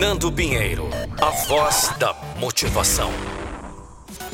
Nando 0.00 0.32
Pinheiro, 0.32 0.88
a 1.20 1.28
voz 1.46 1.92
da 1.98 2.14
motivação. 2.38 3.12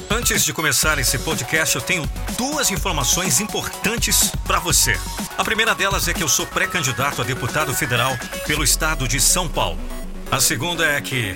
Antes 0.08 0.44
de 0.44 0.52
começar 0.52 0.96
esse 1.00 1.18
podcast, 1.18 1.74
eu 1.74 1.82
tenho 1.82 2.08
duas 2.38 2.70
informações 2.70 3.40
importantes 3.40 4.30
para 4.46 4.60
você. 4.60 4.96
A 5.36 5.42
primeira 5.42 5.74
delas 5.74 6.06
é 6.06 6.14
que 6.14 6.22
eu 6.22 6.28
sou 6.28 6.46
pré-candidato 6.46 7.20
a 7.20 7.24
deputado 7.24 7.74
federal 7.74 8.12
pelo 8.46 8.62
estado 8.62 9.08
de 9.08 9.20
São 9.20 9.48
Paulo. 9.48 9.76
A 10.30 10.38
segunda 10.38 10.86
é 10.86 11.00
que 11.00 11.34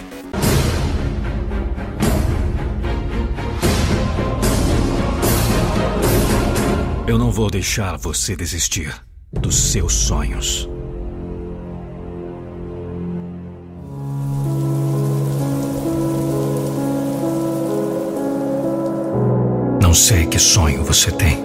Eu 7.05 7.19
não 7.19 7.33
vou 7.33 7.51
deixar 7.51 7.99
você 7.99 8.37
desistir 8.37 8.95
dos 9.33 9.73
seus 9.73 9.93
sonhos. 9.93 10.70
Não 19.91 19.95
sei 19.95 20.25
que 20.25 20.39
sonho 20.39 20.85
você 20.85 21.11
tem. 21.11 21.45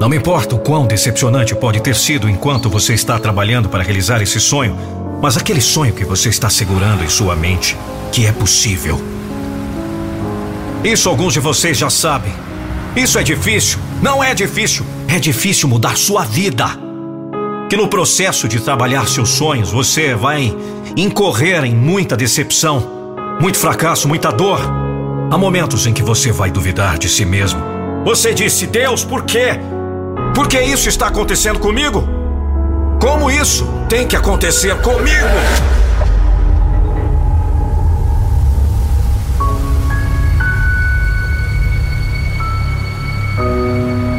Não 0.00 0.08
me 0.08 0.16
importa 0.16 0.54
o 0.54 0.60
quão 0.60 0.86
decepcionante 0.86 1.56
pode 1.56 1.80
ter 1.80 1.96
sido 1.96 2.30
enquanto 2.30 2.70
você 2.70 2.94
está 2.94 3.18
trabalhando 3.18 3.68
para 3.68 3.82
realizar 3.82 4.22
esse 4.22 4.38
sonho, 4.38 4.78
mas 5.20 5.36
aquele 5.36 5.60
sonho 5.60 5.92
que 5.92 6.04
você 6.04 6.28
está 6.28 6.48
segurando 6.48 7.02
em 7.02 7.08
sua 7.08 7.34
mente, 7.34 7.76
que 8.12 8.26
é 8.26 8.30
possível. 8.30 9.02
Isso 10.84 11.08
alguns 11.08 11.32
de 11.32 11.40
vocês 11.40 11.76
já 11.76 11.90
sabem. 11.90 12.32
Isso 12.94 13.18
é 13.18 13.24
difícil. 13.24 13.80
Não 14.00 14.22
é 14.22 14.32
difícil. 14.32 14.86
É 15.08 15.18
difícil 15.18 15.68
mudar 15.68 15.96
sua 15.96 16.24
vida. 16.24 16.66
Que 17.68 17.76
no 17.76 17.88
processo 17.88 18.46
de 18.46 18.60
trabalhar 18.60 19.08
seus 19.08 19.30
sonhos 19.30 19.72
você 19.72 20.14
vai 20.14 20.56
incorrer 20.96 21.64
em 21.64 21.74
muita 21.74 22.16
decepção, 22.16 23.16
muito 23.40 23.58
fracasso, 23.58 24.06
muita 24.06 24.30
dor. 24.30 24.81
Há 25.32 25.38
momentos 25.38 25.86
em 25.86 25.94
que 25.94 26.02
você 26.02 26.30
vai 26.30 26.50
duvidar 26.50 26.98
de 26.98 27.08
si 27.08 27.24
mesmo. 27.24 27.58
Você 28.04 28.34
disse: 28.34 28.66
Deus, 28.66 29.02
por 29.02 29.24
quê? 29.24 29.58
Por 30.34 30.46
que 30.46 30.60
isso 30.60 30.90
está 30.90 31.06
acontecendo 31.06 31.58
comigo? 31.58 32.06
Como 33.00 33.30
isso 33.30 33.66
tem 33.88 34.06
que 34.06 34.14
acontecer 34.14 34.76
comigo? 34.82 35.26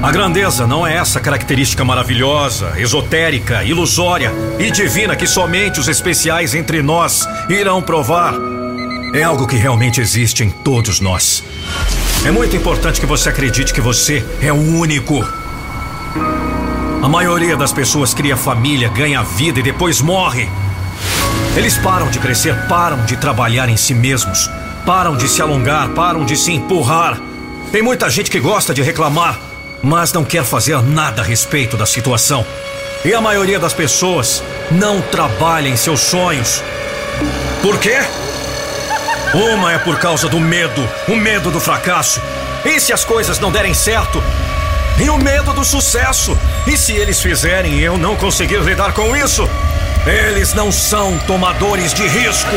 A 0.02 0.12
grandeza 0.12 0.66
não 0.66 0.86
é 0.86 0.96
essa 0.96 1.20
característica 1.20 1.86
maravilhosa, 1.86 2.74
esotérica, 2.78 3.64
ilusória 3.64 4.32
e 4.58 4.72
divina 4.72 5.16
que 5.16 5.28
somente 5.28 5.80
os 5.80 5.88
especiais 5.88 6.56
entre 6.56 6.82
nós 6.82 7.28
irão 7.50 7.84
provar. 7.84 8.34
É 9.14 9.22
algo 9.22 9.46
que 9.46 9.56
realmente 9.56 10.02
existe 10.02 10.44
em 10.44 10.50
todos 10.50 11.00
nós. 11.00 11.44
É 12.26 12.32
muito 12.32 12.56
importante 12.56 13.00
que 13.00 13.06
você 13.06 13.30
acredite 13.30 13.72
que 13.72 13.80
você 13.80 14.26
é 14.42 14.52
o 14.52 14.56
único. 14.56 15.24
A 17.00 17.08
maioria 17.08 17.56
das 17.56 17.72
pessoas 17.72 18.12
cria 18.12 18.36
família, 18.36 18.90
ganha 18.90 19.22
vida 19.22 19.60
e 19.60 19.64
depois 19.64 20.02
morre. 20.02 20.50
Eles 21.56 21.78
param 21.78 22.10
de 22.10 22.18
crescer, 22.18 22.56
param 22.68 23.06
de 23.06 23.16
trabalhar 23.16 23.70
em 23.70 23.78
si 23.78 23.94
mesmos, 23.94 24.50
param 24.84 25.16
de 25.16 25.30
se 25.30 25.44
alongar, 25.44 25.90
param 25.90 26.26
de 26.26 26.36
se 26.36 26.52
empurrar. 26.52 27.22
Tem 27.72 27.84
muita 27.84 28.10
gente 28.10 28.32
que 28.32 28.40
gosta 28.40 28.74
de 28.74 28.82
reclamar, 28.82 29.40
mas 29.84 30.12
não 30.12 30.24
quer 30.24 30.44
fazer 30.44 30.82
nada 30.82 31.22
a 31.22 31.26
respeito 31.26 31.78
da 31.78 31.86
situação. 31.86 32.44
E 33.06 33.14
a 33.14 33.22
maioria 33.22 33.60
das 33.60 33.74
pessoas 33.74 34.42
não 34.72 35.02
trabalha 35.02 35.70
em 35.70 35.76
seus 35.76 36.00
sonhos. 36.00 36.64
Por 37.62 37.78
quê? 37.78 38.00
Uma 39.34 39.74
é 39.74 39.80
por 39.80 39.98
causa 39.98 40.30
do 40.30 40.40
medo, 40.40 40.88
o 41.08 41.16
medo 41.16 41.50
do 41.50 41.60
fracasso. 41.60 42.22
E 42.64 42.80
se 42.80 42.94
as 42.94 43.04
coisas 43.04 43.40
não 43.40 43.52
derem 43.52 43.74
certo? 43.74 44.24
E 45.04 45.10
o 45.10 45.18
medo 45.18 45.54
do 45.54 45.66
sucesso. 45.66 46.38
E 46.68 46.78
se 46.78 46.94
eles 46.94 47.20
fizerem 47.20 47.80
e 47.80 47.84
eu 47.84 47.98
não 47.98 48.16
conseguir 48.16 48.60
lidar 48.60 48.94
com 48.94 49.16
isso? 49.16 49.50
Eles 50.06 50.54
não 50.54 50.72
são 50.72 51.18
tomadores 51.26 51.96
de 51.96 52.08
risco. 52.08 52.56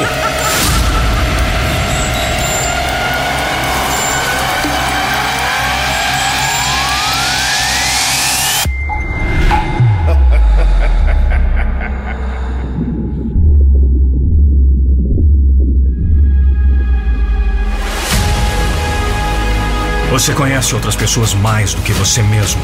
Você 20.16 20.32
conhece 20.32 20.75
outras 20.75 20.97
pessoas 20.97 21.34
mais 21.34 21.75
do 21.75 21.82
que 21.82 21.93
você 21.93 22.22
mesmo. 22.22 22.59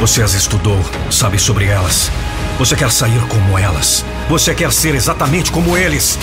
Você 0.00 0.20
as 0.22 0.34
estudou, 0.34 0.84
sabe 1.08 1.38
sobre 1.38 1.66
elas. 1.66 2.10
Você 2.58 2.74
quer 2.74 2.90
sair 2.90 3.20
como 3.28 3.56
elas. 3.56 4.04
Você 4.28 4.52
quer 4.52 4.72
ser 4.72 4.96
exatamente 4.96 5.52
como 5.52 5.76
eles. 5.76 6.18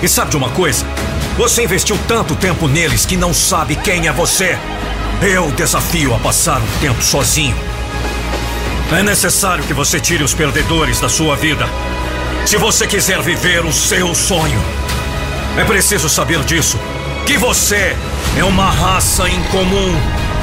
E 0.00 0.08
sabe 0.08 0.30
de 0.30 0.36
uma 0.36 0.48
coisa? 0.50 0.86
Você 1.36 1.64
investiu 1.64 1.98
tanto 2.06 2.36
tempo 2.36 2.68
neles 2.68 3.04
que 3.04 3.16
não 3.16 3.34
sabe 3.34 3.74
quem 3.74 4.06
é 4.06 4.12
você. 4.12 4.56
Eu 5.20 5.50
desafio 5.50 6.14
a 6.14 6.20
passar 6.20 6.62
um 6.62 6.78
tempo 6.80 7.02
sozinho. 7.02 7.56
É 8.92 9.02
necessário 9.02 9.64
que 9.64 9.74
você 9.74 9.98
tire 9.98 10.22
os 10.22 10.34
perdedores 10.34 11.00
da 11.00 11.08
sua 11.08 11.34
vida. 11.34 11.68
Se 12.46 12.56
você 12.56 12.86
quiser 12.86 13.20
viver 13.22 13.64
o 13.64 13.72
seu 13.72 14.14
sonho, 14.14 14.62
é 15.56 15.64
preciso 15.64 16.08
saber 16.08 16.44
disso. 16.44 16.78
Que 17.26 17.36
você 17.36 17.96
é 18.36 18.44
uma 18.44 18.70
raça 18.70 19.28
incomum. 19.28 19.94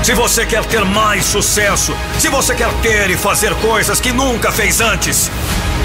Se 0.04 0.14
você 0.14 0.46
quer 0.46 0.64
ter 0.66 0.84
mais 0.86 1.26
sucesso, 1.26 1.96
se 2.20 2.28
você 2.30 2.54
quer 2.56 2.72
ter 2.82 3.10
e 3.10 3.18
fazer 3.18 3.54
coisas 3.56 4.00
que 4.00 4.12
nunca 4.12 4.52
fez 4.52 4.82
antes, 4.82 5.32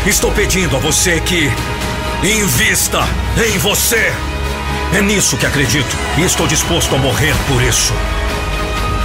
estou 0.07 0.31
pedindo 0.33 0.77
a 0.77 0.79
você 0.79 1.21
que 1.21 1.51
invista 2.23 3.01
em 3.37 3.59
você. 3.59 4.13
É 4.95 5.01
nisso 5.01 5.37
que 5.37 5.47
acredito 5.47 5.97
e 6.19 6.23
estou 6.23 6.47
disposto 6.47 6.95
a 6.95 6.99
morrer 6.99 7.35
por 7.49 7.63
isso. 7.63 7.93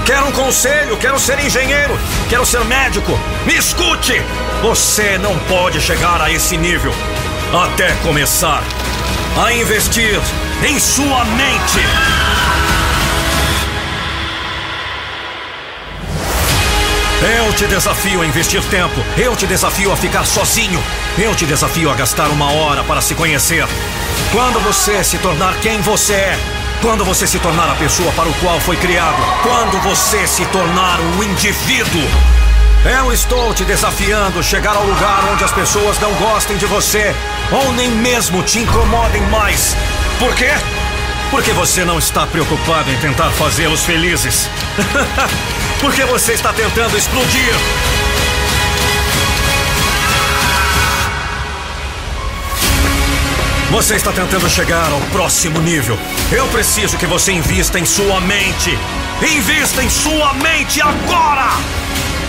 Quero 0.05 0.28
um 0.28 0.31
conselho, 0.31 0.97
quero 0.97 1.19
ser 1.19 1.39
engenheiro, 1.39 1.97
quero 2.29 2.45
ser 2.45 2.63
médico. 2.66 3.19
Me 3.45 3.55
escute! 3.55 4.22
Você 4.61 5.17
não 5.17 5.38
pode 5.39 5.81
chegar 5.81 6.22
a 6.22 6.31
esse 6.31 6.57
nível 6.57 6.94
até 7.53 7.91
começar 8.03 8.63
a 9.38 9.53
investir 9.53 10.19
em 10.67 10.79
sua 10.79 11.25
mente. 11.25 12.75
Eu 17.25 17.52
te 17.53 17.66
desafio 17.66 18.22
a 18.22 18.25
investir 18.25 18.63
tempo. 18.66 19.03
Eu 19.18 19.36
te 19.36 19.47
desafio 19.47 19.91
a 19.91 19.97
ficar 19.97 20.25
sozinho. 20.25 20.81
Eu 21.18 21.34
te 21.34 21.44
desafio 21.47 21.90
a 21.90 21.96
gastar 21.96 22.28
uma 22.30 22.52
hora 22.52 22.84
para 22.84 23.02
se 23.02 23.16
conhecer. 23.16 23.66
Quando 24.31 24.59
você 24.59 25.03
se 25.03 25.18
tornar 25.18 25.56
quem 25.56 25.81
você 25.81 26.14
é. 26.14 26.40
Quando 26.84 27.03
você 27.03 27.25
se 27.25 27.40
tornar 27.40 27.68
a 27.72 27.75
pessoa 27.75 28.12
para 28.12 28.30
o 28.30 28.34
qual 28.35 28.59
foi 28.59 28.78
criado. 28.78 29.18
Quando 29.41 29.81
você 29.81 30.28
se 30.28 30.46
tornar 30.46 31.00
um 31.00 31.24
indivíduo. 31.24 32.03
Eu 32.85 33.12
estou 33.12 33.56
te 33.56 33.66
desafiando 33.66 34.38
a 34.38 34.44
chegar 34.44 34.75
ao 34.75 34.85
lugar 34.85 35.28
onde 35.34 35.44
as 35.44 35.52
pessoas 35.52 35.97
não 35.97 36.14
gostem 36.14 36.58
de 36.58 36.68
você 36.68 37.16
ou 37.52 37.74
nem 37.74 37.90
mesmo 37.90 38.44
te 38.44 38.59
incomodem 38.59 39.24
mais. 39.24 39.75
Por 40.19 40.35
quê? 40.35 40.52
Porque 41.35 41.51
você 41.51 41.84
não 41.84 42.00
está 42.00 42.25
preocupado 42.25 42.90
em 42.90 42.97
tentar 42.97 43.29
fazê-los 43.31 43.84
felizes. 43.84 44.50
Porque 45.81 46.06
você 46.06 46.31
está 46.31 46.53
tentando 46.53 46.97
explodir. 46.97 47.53
Você 53.69 53.96
está 53.96 54.14
tentando 54.14 54.49
chegar 54.49 54.90
ao 54.90 55.02
próximo 55.11 55.59
nível. 55.59 55.99
Eu 56.32 56.47
preciso 56.47 56.97
que 56.97 57.05
você 57.05 57.34
invista 57.34 57.78
em 57.78 57.85
sua 57.85 58.22
mente. 58.22 58.79
Invista 59.22 59.84
em 59.84 59.90
sua 59.90 60.34
mente 60.35 60.82
agora! 60.82 61.49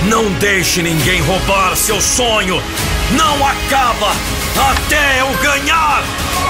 Não 0.09 0.33
deixe 0.33 0.83
ninguém 0.83 1.23
roubar 1.23 1.77
seu 1.77 2.01
sonho. 2.01 2.61
Não 3.13 3.47
acaba 3.47 4.11
até 4.73 5.21
eu 5.21 5.33
ganhar. 5.41 6.03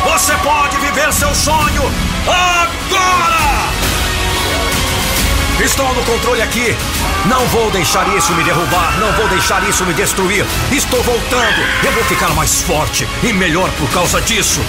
Você 0.07 0.35
pode 0.39 0.79
viver 0.79 1.13
seu 1.13 1.35
sonho 1.35 2.16
agora! 2.27 3.73
Estou 5.65 5.93
no 5.95 6.03
controle 6.05 6.43
aqui. 6.43 6.77
Não 7.27 7.45
vou 7.49 7.71
deixar 7.71 8.07
isso 8.17 8.33
me 8.35 8.45
derrubar. 8.45 8.99
Não 8.99 9.13
vou 9.13 9.29
deixar 9.29 9.67
isso 9.69 9.85
me 9.85 9.95
destruir. 9.95 10.45
Estou 10.71 11.03
voltando. 11.03 11.61
Eu 11.83 11.93
vou 11.93 12.05
ficar 12.05 12.31
mais 12.35 12.63
forte 12.63 13.09
e 13.23 13.33
melhor 13.33 13.71
por 13.73 13.91
causa 13.91 14.21
disso. 14.21 14.61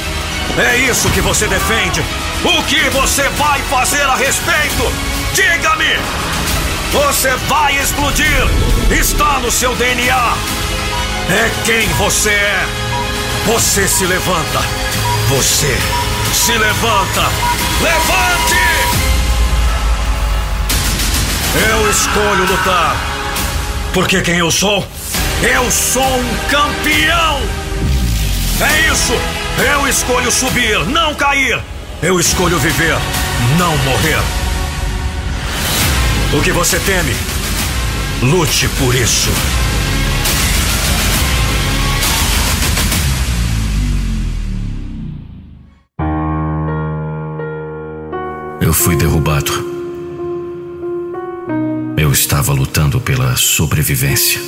É 0.58 0.78
isso 0.78 1.10
que 1.12 1.22
você 1.22 1.48
defende. 1.48 2.04
O 2.44 2.64
que 2.64 2.90
você 2.90 3.28
vai 3.30 3.62
fazer 3.64 4.04
a 4.04 4.16
respeito? 4.16 4.92
Diga-me! 5.34 6.00
Você 6.92 7.36
vai 7.48 7.78
explodir! 7.78 8.48
Está 8.90 9.40
no 9.40 9.52
seu 9.52 9.76
DNA! 9.76 10.34
É 11.30 11.52
quem 11.66 11.88
você 11.94 12.32
é! 12.32 12.66
Você 13.46 13.88
se 13.88 14.06
levanta. 14.06 14.62
Você 15.30 15.78
se 16.38 16.52
levanta. 16.58 17.22
Levante! 17.82 18.56
Eu 21.70 21.90
escolho 21.90 22.46
lutar. 22.46 22.96
Porque 23.94 24.22
quem 24.22 24.38
eu 24.38 24.52
sou? 24.52 24.86
Eu 25.42 25.70
sou 25.72 26.04
um 26.04 26.38
campeão! 26.50 27.42
É 28.62 28.92
isso! 28.92 29.14
Eu 29.58 29.88
escolho 29.88 30.32
subir, 30.32 30.86
não 30.86 31.16
cair! 31.16 31.60
Eu 32.02 32.20
escolho 32.20 32.60
viver, 32.60 32.96
não 33.58 33.76
morrer. 33.80 34.22
O 36.34 36.42
que 36.42 36.52
você 36.52 36.80
teme? 36.80 37.16
Lute 38.22 38.68
por 38.80 38.94
isso. 38.94 39.32
Eu 48.68 48.74
fui 48.74 48.96
derrubado. 48.96 49.52
Eu 51.98 52.12
estava 52.12 52.54
lutando 52.54 53.02
pela 53.02 53.36
sobrevivência. 53.36 54.40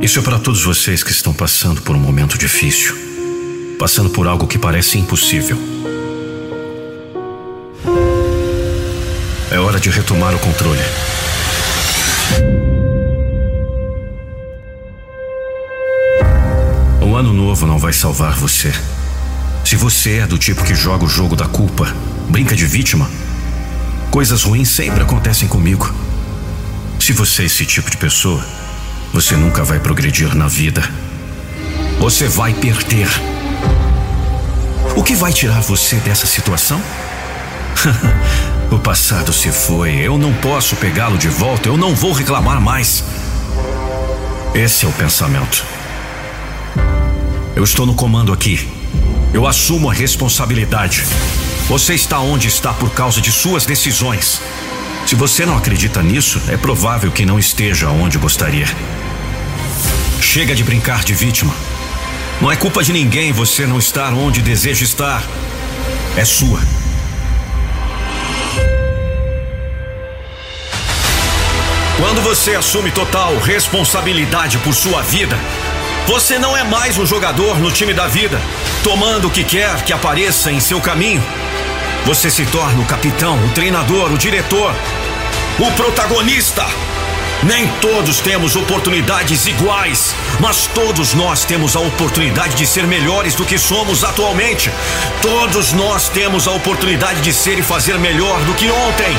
Isso 0.00 0.18
é 0.18 0.22
para 0.22 0.38
todos 0.38 0.62
vocês 0.62 1.02
que 1.02 1.10
estão 1.10 1.34
passando 1.34 1.82
por 1.82 1.94
um 1.94 1.98
momento 1.98 2.38
difícil 2.38 3.12
passando 3.82 4.10
por 4.10 4.28
algo 4.28 4.46
que 4.46 4.58
parece 4.58 4.96
impossível. 4.96 5.58
É 9.50 9.58
hora 9.58 9.80
de 9.80 9.90
retomar 9.90 10.32
o 10.36 10.38
controle. 10.38 10.80
O 17.00 17.16
ano 17.16 17.32
novo 17.32 17.66
não 17.66 17.76
vai 17.76 17.92
salvar 17.92 18.36
você. 18.36 18.72
Se 19.72 19.76
você 19.76 20.18
é 20.18 20.26
do 20.26 20.36
tipo 20.36 20.62
que 20.62 20.74
joga 20.74 21.06
o 21.06 21.08
jogo 21.08 21.34
da 21.34 21.46
culpa, 21.46 21.96
brinca 22.28 22.54
de 22.54 22.66
vítima, 22.66 23.10
coisas 24.10 24.42
ruins 24.42 24.68
sempre 24.68 25.02
acontecem 25.02 25.48
comigo. 25.48 25.90
Se 27.00 27.14
você 27.14 27.44
é 27.44 27.46
esse 27.46 27.64
tipo 27.64 27.90
de 27.90 27.96
pessoa, 27.96 28.44
você 29.14 29.34
nunca 29.34 29.64
vai 29.64 29.80
progredir 29.80 30.36
na 30.36 30.46
vida. 30.46 30.86
Você 31.98 32.28
vai 32.28 32.52
perder. 32.52 33.08
O 34.94 35.02
que 35.02 35.14
vai 35.14 35.32
tirar 35.32 35.62
você 35.62 35.96
dessa 35.96 36.26
situação? 36.26 36.78
o 38.70 38.78
passado 38.78 39.32
se 39.32 39.50
foi, 39.50 39.94
eu 39.94 40.18
não 40.18 40.34
posso 40.34 40.76
pegá-lo 40.76 41.16
de 41.16 41.28
volta, 41.28 41.70
eu 41.70 41.78
não 41.78 41.94
vou 41.94 42.12
reclamar 42.12 42.60
mais. 42.60 43.02
Esse 44.54 44.84
é 44.84 44.88
o 44.88 44.92
pensamento. 44.92 45.64
Eu 47.56 47.64
estou 47.64 47.86
no 47.86 47.94
comando 47.94 48.34
aqui. 48.34 48.81
Eu 49.34 49.46
assumo 49.46 49.88
a 49.88 49.94
responsabilidade. 49.94 51.04
Você 51.66 51.94
está 51.94 52.20
onde 52.20 52.48
está 52.48 52.74
por 52.74 52.90
causa 52.90 53.18
de 53.18 53.32
suas 53.32 53.64
decisões. 53.64 54.42
Se 55.06 55.14
você 55.14 55.46
não 55.46 55.56
acredita 55.56 56.02
nisso, 56.02 56.40
é 56.48 56.56
provável 56.56 57.10
que 57.10 57.24
não 57.24 57.38
esteja 57.38 57.88
onde 57.88 58.18
gostaria. 58.18 58.66
Chega 60.20 60.54
de 60.54 60.62
brincar 60.62 61.02
de 61.02 61.14
vítima. 61.14 61.54
Não 62.42 62.52
é 62.52 62.56
culpa 62.56 62.84
de 62.84 62.92
ninguém 62.92 63.32
você 63.32 63.66
não 63.66 63.78
estar 63.78 64.12
onde 64.12 64.42
deseja 64.42 64.84
estar. 64.84 65.24
É 66.14 66.26
sua. 66.26 66.60
Quando 71.96 72.20
você 72.20 72.54
assume 72.54 72.90
total 72.90 73.38
responsabilidade 73.38 74.58
por 74.58 74.74
sua 74.74 75.00
vida, 75.02 75.38
você 76.06 76.38
não 76.38 76.56
é 76.56 76.64
mais 76.64 76.98
um 76.98 77.06
jogador 77.06 77.58
no 77.58 77.70
time 77.70 77.94
da 77.94 78.06
vida, 78.06 78.40
tomando 78.82 79.28
o 79.28 79.30
que 79.30 79.44
quer 79.44 79.82
que 79.82 79.92
apareça 79.92 80.50
em 80.50 80.60
seu 80.60 80.80
caminho. 80.80 81.22
Você 82.04 82.30
se 82.30 82.44
torna 82.46 82.80
o 82.80 82.84
capitão, 82.84 83.38
o 83.44 83.48
treinador, 83.50 84.12
o 84.12 84.18
diretor, 84.18 84.74
o 85.58 85.70
protagonista. 85.72 86.66
Nem 87.44 87.66
todos 87.80 88.20
temos 88.20 88.54
oportunidades 88.54 89.46
iguais, 89.46 90.14
mas 90.38 90.66
todos 90.68 91.14
nós 91.14 91.44
temos 91.44 91.74
a 91.74 91.80
oportunidade 91.80 92.54
de 92.54 92.66
ser 92.66 92.86
melhores 92.86 93.34
do 93.34 93.44
que 93.44 93.58
somos 93.58 94.04
atualmente. 94.04 94.70
Todos 95.20 95.72
nós 95.72 96.08
temos 96.08 96.46
a 96.46 96.52
oportunidade 96.52 97.20
de 97.20 97.32
ser 97.32 97.58
e 97.58 97.62
fazer 97.62 97.98
melhor 97.98 98.40
do 98.42 98.54
que 98.54 98.70
ontem. 98.70 99.16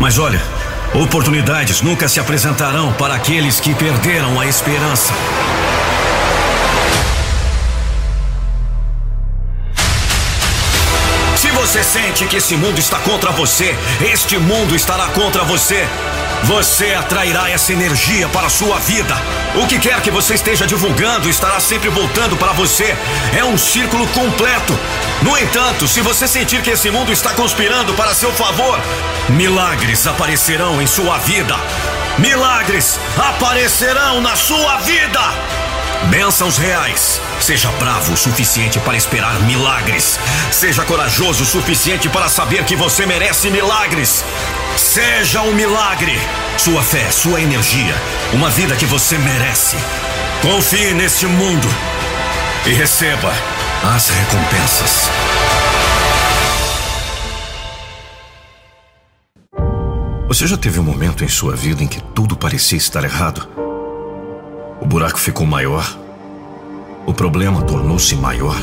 Mas 0.00 0.18
olha, 0.18 0.42
oportunidades 0.94 1.82
nunca 1.82 2.08
se 2.08 2.18
apresentarão 2.18 2.92
para 2.94 3.14
aqueles 3.14 3.60
que 3.60 3.74
perderam 3.74 4.40
a 4.40 4.46
esperança. 4.46 5.12
você 11.70 11.84
sente 11.84 12.26
que 12.26 12.36
esse 12.36 12.56
mundo 12.56 12.80
está 12.80 12.98
contra 12.98 13.30
você, 13.30 13.76
este 14.00 14.36
mundo 14.36 14.74
estará 14.74 15.06
contra 15.10 15.44
você. 15.44 15.86
Você 16.44 16.94
atrairá 16.94 17.50
essa 17.50 17.72
energia 17.72 18.28
para 18.28 18.46
a 18.46 18.50
sua 18.50 18.78
vida. 18.78 19.14
O 19.54 19.66
que 19.66 19.78
quer 19.78 20.00
que 20.00 20.10
você 20.10 20.34
esteja 20.34 20.66
divulgando 20.66 21.28
estará 21.28 21.60
sempre 21.60 21.88
voltando 21.88 22.36
para 22.36 22.52
você. 22.52 22.96
É 23.36 23.44
um 23.44 23.58
círculo 23.58 24.06
completo. 24.08 24.78
No 25.22 25.36
entanto, 25.36 25.86
se 25.86 26.00
você 26.00 26.26
sentir 26.26 26.62
que 26.62 26.70
esse 26.70 26.90
mundo 26.90 27.12
está 27.12 27.34
conspirando 27.34 27.92
para 27.94 28.14
seu 28.14 28.32
favor, 28.32 28.80
milagres 29.28 30.06
aparecerão 30.06 30.80
em 30.80 30.86
sua 30.86 31.18
vida. 31.18 31.56
Milagres 32.18 32.98
aparecerão 33.18 34.20
na 34.20 34.34
sua 34.34 34.78
vida. 34.78 35.20
Bênçãos 36.08 36.56
reais. 36.56 37.20
Seja 37.40 37.70
bravo 37.72 38.14
o 38.14 38.16
suficiente 38.16 38.80
para 38.80 38.96
esperar 38.96 39.38
milagres. 39.40 40.18
Seja 40.50 40.84
corajoso 40.84 41.42
o 41.42 41.46
suficiente 41.46 42.08
para 42.08 42.28
saber 42.28 42.64
que 42.64 42.74
você 42.74 43.04
merece 43.04 43.50
milagres. 43.50 44.24
Seja 44.76 45.42
um 45.42 45.54
milagre. 45.54 46.12
Sua 46.58 46.82
fé, 46.82 47.10
sua 47.10 47.40
energia, 47.40 47.94
uma 48.32 48.50
vida 48.50 48.76
que 48.76 48.86
você 48.86 49.16
merece. 49.18 49.76
Confie 50.42 50.94
neste 50.94 51.26
mundo 51.26 51.68
e 52.66 52.70
receba 52.72 53.32
as 53.82 54.10
recompensas. 54.10 55.10
Você 60.28 60.46
já 60.46 60.56
teve 60.56 60.78
um 60.78 60.84
momento 60.84 61.24
em 61.24 61.28
sua 61.28 61.56
vida 61.56 61.82
em 61.82 61.88
que 61.88 62.00
tudo 62.14 62.36
parecia 62.36 62.78
estar 62.78 63.02
errado? 63.02 63.48
O 64.80 64.86
buraco 64.86 65.18
ficou 65.18 65.44
maior. 65.44 65.84
O 67.04 67.12
problema 67.12 67.62
tornou-se 67.62 68.14
maior. 68.14 68.56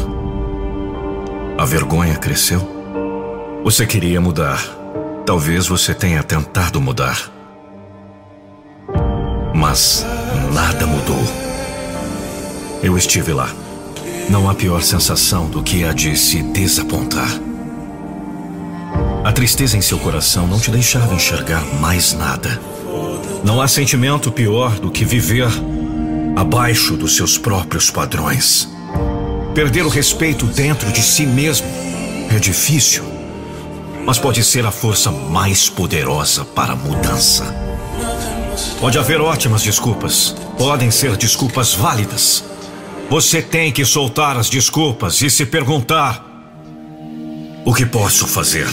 A 1.58 1.66
vergonha 1.66 2.16
cresceu. 2.16 2.62
Você 3.64 3.86
queria 3.86 4.22
mudar. 4.22 4.64
Talvez 5.28 5.68
você 5.68 5.94
tenha 5.94 6.24
tentado 6.24 6.80
mudar. 6.80 7.30
Mas 9.54 10.06
nada 10.54 10.88
mudou. 10.88 11.22
Eu 12.82 12.98
estive 12.98 13.34
lá. 13.34 13.50
Não 14.30 14.50
há 14.50 14.56
pior 14.56 14.82
sensação 14.82 15.50
do 15.50 15.62
que 15.62 15.84
a 15.84 15.92
de 15.92 16.16
se 16.16 16.42
desapontar. 16.42 17.28
A 19.26 19.34
tristeza 19.34 19.76
em 19.76 19.82
seu 19.82 20.00
coração 20.00 20.48
não 20.48 20.62
te 20.62 20.72
deixava 20.72 21.14
enxergar 21.14 21.62
mais 21.82 22.14
nada. 22.14 22.62
Não 23.44 23.62
há 23.62 23.68
sentimento 23.68 24.32
pior 24.32 24.80
do 24.80 24.90
que 24.90 25.04
viver 25.04 25.50
abaixo 26.38 26.96
dos 26.96 27.18
seus 27.18 27.38
próprios 27.38 27.92
padrões. 27.92 28.70
Perder 29.54 29.86
o 29.86 29.90
respeito 29.90 30.46
dentro 30.46 30.90
de 30.90 31.02
si 31.02 31.26
mesmo 31.26 31.68
é 32.34 32.40
difícil, 32.40 33.04
mas 34.08 34.18
pode 34.18 34.42
ser 34.42 34.66
a 34.66 34.72
força 34.72 35.12
mais 35.12 35.70
poderosa 35.70 36.46
para 36.46 36.72
a 36.72 36.76
mudança. 36.78 37.44
Pode 38.80 38.98
haver 38.98 39.20
ótimas 39.20 39.62
desculpas, 39.62 40.34
podem 40.58 40.90
ser 40.90 41.18
desculpas 41.18 41.74
válidas. 41.74 42.42
Você 43.10 43.42
tem 43.42 43.70
que 43.70 43.84
soltar 43.84 44.38
as 44.38 44.50
desculpas 44.50 45.22
e 45.22 45.30
se 45.30 45.46
perguntar: 45.46 46.24
o 47.66 47.74
que 47.74 47.86
posso 47.86 48.26
fazer? 48.26 48.68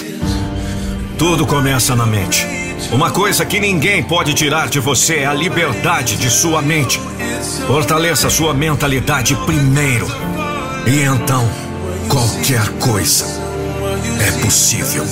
Tudo 1.19 1.45
começa 1.45 1.97
na 1.97 2.07
mente. 2.07 2.47
Uma 2.93 3.11
coisa 3.11 3.45
que 3.45 3.59
ninguém 3.59 4.05
pode 4.05 4.35
tirar 4.35 4.69
de 4.69 4.79
você 4.79 5.17
é 5.17 5.27
a 5.27 5.35
liberdade 5.35 6.17
de 6.17 6.31
sua 6.31 6.63
mente. 6.63 7.01
Fortaleça 7.67 8.31
sua 8.31 8.55
mentalidade 8.55 9.35
primeiro. 9.45 10.07
E 10.87 11.01
então, 11.01 11.51
qualquer 12.09 12.69
coisa 12.79 13.44
é 14.21 14.43
possível. 14.43 15.07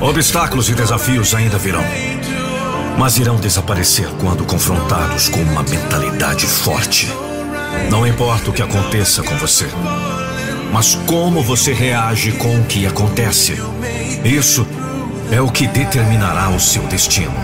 Obstáculos 0.00 0.68
e 0.68 0.74
desafios 0.74 1.34
ainda 1.34 1.58
virão. 1.58 1.84
Mas 2.96 3.18
irão 3.18 3.36
desaparecer 3.36 4.08
quando 4.20 4.44
confrontados 4.44 5.28
com 5.28 5.40
uma 5.40 5.62
mentalidade 5.62 6.46
forte. 6.46 7.08
Não 7.90 8.06
importa 8.06 8.50
o 8.50 8.52
que 8.52 8.62
aconteça 8.62 9.22
com 9.22 9.36
você, 9.36 9.68
mas 10.72 10.94
como 11.06 11.42
você 11.42 11.72
reage 11.72 12.32
com 12.32 12.60
o 12.60 12.64
que 12.64 12.86
acontece. 12.86 13.60
Isso 14.24 14.66
é 15.30 15.40
o 15.40 15.50
que 15.50 15.66
determinará 15.66 16.48
o 16.50 16.60
seu 16.60 16.82
destino. 16.84 17.34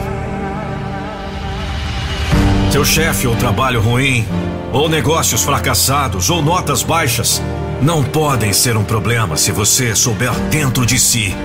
Seu 2.70 2.84
chefe 2.84 3.26
ou 3.26 3.36
trabalho 3.36 3.80
ruim, 3.80 4.26
ou 4.72 4.88
negócios 4.88 5.42
fracassados, 5.42 6.30
ou 6.30 6.42
notas 6.42 6.82
baixas, 6.82 7.40
não 7.84 8.02
podem 8.02 8.50
ser 8.50 8.78
um 8.78 8.82
problema 8.82 9.36
se 9.36 9.52
você 9.52 9.94
souber 9.94 10.32
dentro 10.50 10.86
de 10.86 10.98
si 10.98 11.36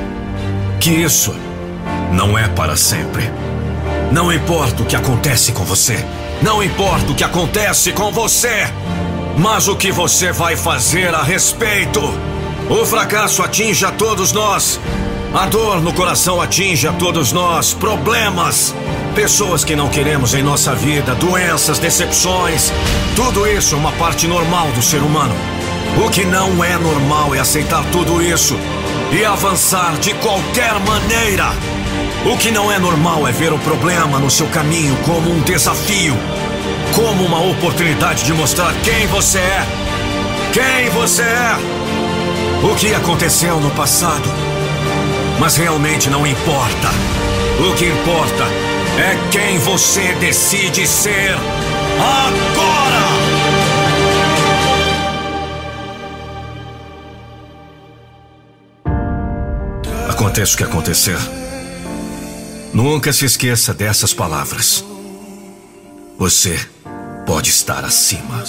que 0.79 0.89
isso 0.89 1.35
não 2.13 2.37
é 2.37 2.47
para 2.47 2.77
sempre. 2.77 3.29
Não 4.09 4.31
importa 4.31 4.81
o 4.81 4.85
que 4.85 4.95
acontece 4.95 5.51
com 5.51 5.65
você, 5.65 6.03
não 6.41 6.63
importa 6.63 7.11
o 7.11 7.15
que 7.15 7.25
acontece 7.25 7.91
com 7.91 8.09
você, 8.13 8.71
mas 9.37 9.67
o 9.67 9.75
que 9.75 9.91
você 9.91 10.31
vai 10.31 10.55
fazer 10.55 11.13
a 11.13 11.21
respeito. 11.21 11.99
O 12.69 12.85
fracasso 12.85 13.43
atinge 13.43 13.83
a 13.83 13.91
todos 13.91 14.31
nós. 14.31 14.79
A 15.33 15.45
dor 15.45 15.81
no 15.81 15.91
coração 15.91 16.41
atinge 16.41 16.87
a 16.87 16.93
todos 16.93 17.33
nós. 17.33 17.73
Problemas, 17.73 18.73
pessoas 19.13 19.65
que 19.65 19.75
não 19.75 19.89
queremos 19.89 20.33
em 20.33 20.41
nossa 20.41 20.73
vida, 20.73 21.13
doenças, 21.15 21.79
decepções. 21.79 22.71
Tudo 23.13 23.45
isso 23.45 23.75
é 23.75 23.77
uma 23.77 23.91
parte 23.91 24.25
normal 24.25 24.71
do 24.71 24.81
ser 24.81 25.01
humano. 25.01 25.58
O 25.97 26.09
que 26.09 26.25
não 26.25 26.63
é 26.63 26.77
normal 26.77 27.35
é 27.35 27.39
aceitar 27.39 27.83
tudo 27.91 28.21
isso 28.21 28.57
e 29.11 29.25
avançar 29.25 29.97
de 29.97 30.13
qualquer 30.15 30.73
maneira. 30.81 31.51
O 32.25 32.37
que 32.37 32.51
não 32.51 32.71
é 32.71 32.77
normal 32.77 33.27
é 33.27 33.31
ver 33.31 33.51
o 33.51 33.59
problema 33.59 34.19
no 34.19 34.29
seu 34.29 34.47
caminho 34.47 34.95
como 35.05 35.31
um 35.31 35.39
desafio, 35.41 36.15
como 36.93 37.23
uma 37.25 37.41
oportunidade 37.41 38.23
de 38.23 38.33
mostrar 38.33 38.73
quem 38.83 39.07
você 39.07 39.39
é. 39.39 39.67
Quem 40.53 40.89
você 40.89 41.21
é. 41.23 41.57
O 42.63 42.75
que 42.75 42.93
aconteceu 42.93 43.59
no 43.59 43.71
passado. 43.71 44.29
Mas 45.39 45.55
realmente 45.55 46.09
não 46.09 46.27
importa. 46.27 46.89
O 47.59 47.73
que 47.75 47.85
importa 47.85 48.43
é 48.97 49.17
quem 49.31 49.57
você 49.59 50.13
decide 50.19 50.85
ser 50.85 51.35
agora! 51.97 53.18
Aconteça 60.19 60.53
o 60.53 60.57
que 60.57 60.63
acontecer. 60.65 61.17
Nunca 62.73 63.13
se 63.13 63.23
esqueça 63.23 63.73
dessas 63.73 64.13
palavras. 64.13 64.83
Você 66.17 66.59
pode 67.25 67.49
estar 67.49 67.85
acima. 67.85 68.43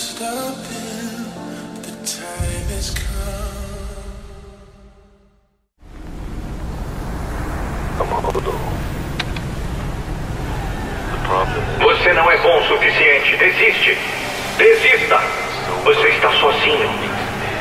Você 11.79 12.13
não 12.13 12.31
é 12.33 12.39
bom 12.39 12.59
o 12.59 12.67
suficiente. 12.67 13.37
Desiste. 13.37 13.97
Desista. 14.59 15.21
Você 15.85 16.09
está 16.09 16.33
sozinho. 16.33 16.91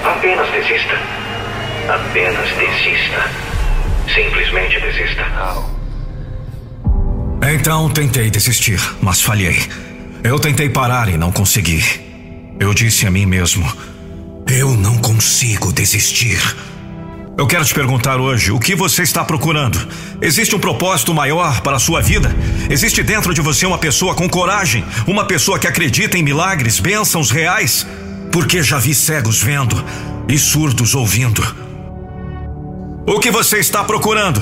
Apenas 0.03 0.49
desista. 0.49 0.97
Apenas 1.87 2.49
desista. 2.57 3.48
Simplesmente 4.13 4.79
desista. 4.79 5.25
Então 7.53 7.89
tentei 7.89 8.29
desistir, 8.29 8.79
mas 9.01 9.21
falhei. 9.21 9.57
Eu 10.23 10.39
tentei 10.39 10.69
parar 10.69 11.09
e 11.09 11.17
não 11.17 11.31
consegui. 11.31 11.83
Eu 12.59 12.73
disse 12.73 13.07
a 13.07 13.11
mim 13.11 13.25
mesmo: 13.25 13.71
Eu 14.47 14.73
não 14.73 14.97
consigo 14.97 15.71
desistir. 15.71 16.39
Eu 17.37 17.47
quero 17.47 17.63
te 17.63 17.73
perguntar 17.73 18.19
hoje: 18.19 18.51
o 18.51 18.59
que 18.59 18.75
você 18.75 19.03
está 19.03 19.23
procurando? 19.23 19.79
Existe 20.21 20.53
um 20.53 20.59
propósito 20.59 21.13
maior 21.13 21.61
para 21.61 21.77
a 21.77 21.79
sua 21.79 22.01
vida? 22.01 22.35
Existe 22.69 23.01
dentro 23.01 23.33
de 23.33 23.39
você 23.39 23.65
uma 23.65 23.77
pessoa 23.77 24.13
com 24.13 24.27
coragem? 24.27 24.83
Uma 25.07 25.23
pessoa 25.23 25.57
que 25.57 25.67
acredita 25.67 26.17
em 26.17 26.23
milagres, 26.23 26.79
bênçãos 26.79 27.31
reais? 27.31 27.87
Porque 28.31 28.61
já 28.61 28.77
vi 28.77 28.93
cegos 28.93 29.41
vendo 29.41 29.81
e 30.27 30.37
surdos 30.37 30.93
ouvindo. 30.93 31.68
O 33.09 33.19
que 33.19 33.31
você 33.31 33.57
está 33.57 33.83
procurando? 33.83 34.39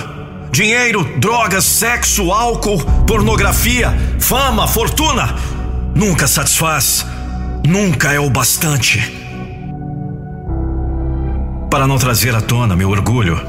Dinheiro, 0.51 1.01
drogas, 1.19 1.63
sexo, 1.63 2.33
álcool, 2.33 2.77
pornografia, 3.07 3.97
fama, 4.19 4.67
fortuna? 4.67 5.33
Nunca 5.95 6.27
satisfaz. 6.27 7.05
Nunca 7.65 8.11
é 8.11 8.19
o 8.19 8.29
bastante. 8.29 8.99
Para 11.71 11.87
não 11.87 11.97
trazer 11.97 12.35
à 12.35 12.41
tona 12.41 12.75
meu 12.75 12.89
orgulho, 12.89 13.41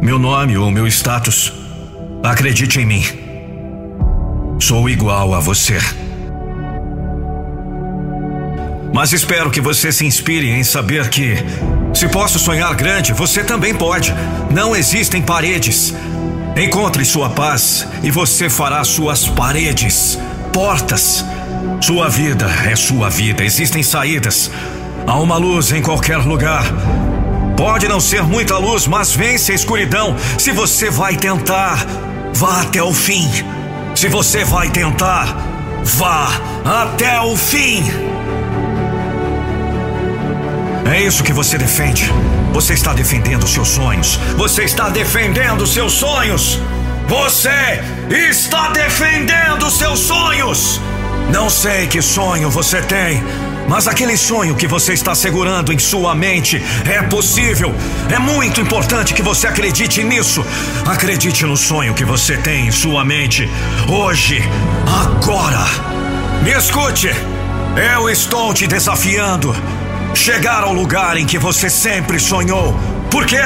meu 0.00 0.18
nome 0.18 0.56
ou 0.56 0.70
meu 0.70 0.86
status, 0.86 1.52
acredite 2.24 2.80
em 2.80 2.86
mim. 2.86 3.04
Sou 4.58 4.88
igual 4.88 5.34
a 5.34 5.38
você. 5.38 5.76
Mas 8.96 9.12
espero 9.12 9.50
que 9.50 9.60
você 9.60 9.92
se 9.92 10.06
inspire 10.06 10.48
em 10.48 10.64
saber 10.64 11.10
que, 11.10 11.36
se 11.92 12.08
posso 12.08 12.38
sonhar 12.38 12.74
grande, 12.74 13.12
você 13.12 13.44
também 13.44 13.74
pode. 13.74 14.10
Não 14.50 14.74
existem 14.74 15.20
paredes. 15.20 15.94
Encontre 16.56 17.04
sua 17.04 17.28
paz 17.28 17.86
e 18.02 18.10
você 18.10 18.48
fará 18.48 18.82
suas 18.84 19.28
paredes, 19.28 20.18
portas. 20.50 21.22
Sua 21.78 22.08
vida 22.08 22.46
é 22.64 22.74
sua 22.74 23.10
vida, 23.10 23.44
existem 23.44 23.82
saídas. 23.82 24.50
Há 25.06 25.20
uma 25.20 25.36
luz 25.36 25.72
em 25.72 25.82
qualquer 25.82 26.16
lugar. 26.16 26.64
Pode 27.54 27.86
não 27.88 28.00
ser 28.00 28.22
muita 28.22 28.56
luz, 28.56 28.86
mas 28.86 29.14
vence 29.14 29.52
a 29.52 29.54
escuridão. 29.54 30.16
Se 30.38 30.52
você 30.52 30.88
vai 30.88 31.16
tentar, 31.16 31.84
vá 32.32 32.62
até 32.62 32.82
o 32.82 32.94
fim. 32.94 33.28
Se 33.94 34.08
você 34.08 34.42
vai 34.42 34.70
tentar, 34.70 35.36
vá 35.84 36.30
até 36.64 37.20
o 37.20 37.36
fim. 37.36 38.15
É 40.92 41.02
isso 41.02 41.24
que 41.24 41.32
você 41.32 41.58
defende. 41.58 42.10
Você 42.52 42.74
está 42.74 42.94
defendendo 42.94 43.46
seus 43.46 43.68
sonhos. 43.68 44.18
Você 44.36 44.64
está 44.64 44.88
defendendo 44.88 45.66
seus 45.66 45.92
sonhos. 45.92 46.60
Você 47.08 47.82
está 48.08 48.70
defendendo 48.70 49.68
seus 49.70 49.98
sonhos. 49.98 50.80
Não 51.30 51.50
sei 51.50 51.88
que 51.88 52.00
sonho 52.00 52.48
você 52.48 52.80
tem, 52.80 53.22
mas 53.68 53.88
aquele 53.88 54.16
sonho 54.16 54.54
que 54.54 54.68
você 54.68 54.92
está 54.92 55.12
segurando 55.12 55.72
em 55.72 55.78
sua 55.78 56.14
mente 56.14 56.62
é 56.88 57.02
possível. 57.02 57.74
É 58.08 58.18
muito 58.18 58.60
importante 58.60 59.12
que 59.12 59.22
você 59.22 59.48
acredite 59.48 60.04
nisso. 60.04 60.44
Acredite 60.86 61.44
no 61.44 61.56
sonho 61.56 61.94
que 61.94 62.04
você 62.04 62.36
tem 62.36 62.68
em 62.68 62.72
sua 62.72 63.04
mente. 63.04 63.50
Hoje, 63.88 64.40
agora. 64.86 65.66
Me 66.42 66.52
escute. 66.52 67.10
Eu 67.94 68.08
estou 68.08 68.54
te 68.54 68.66
desafiando 68.66 69.54
chegar 70.16 70.64
ao 70.64 70.72
lugar 70.72 71.18
em 71.18 71.26
que 71.26 71.38
você 71.38 71.68
sempre 71.68 72.18
sonhou. 72.18 72.74
Por 73.10 73.26
quê? 73.26 73.42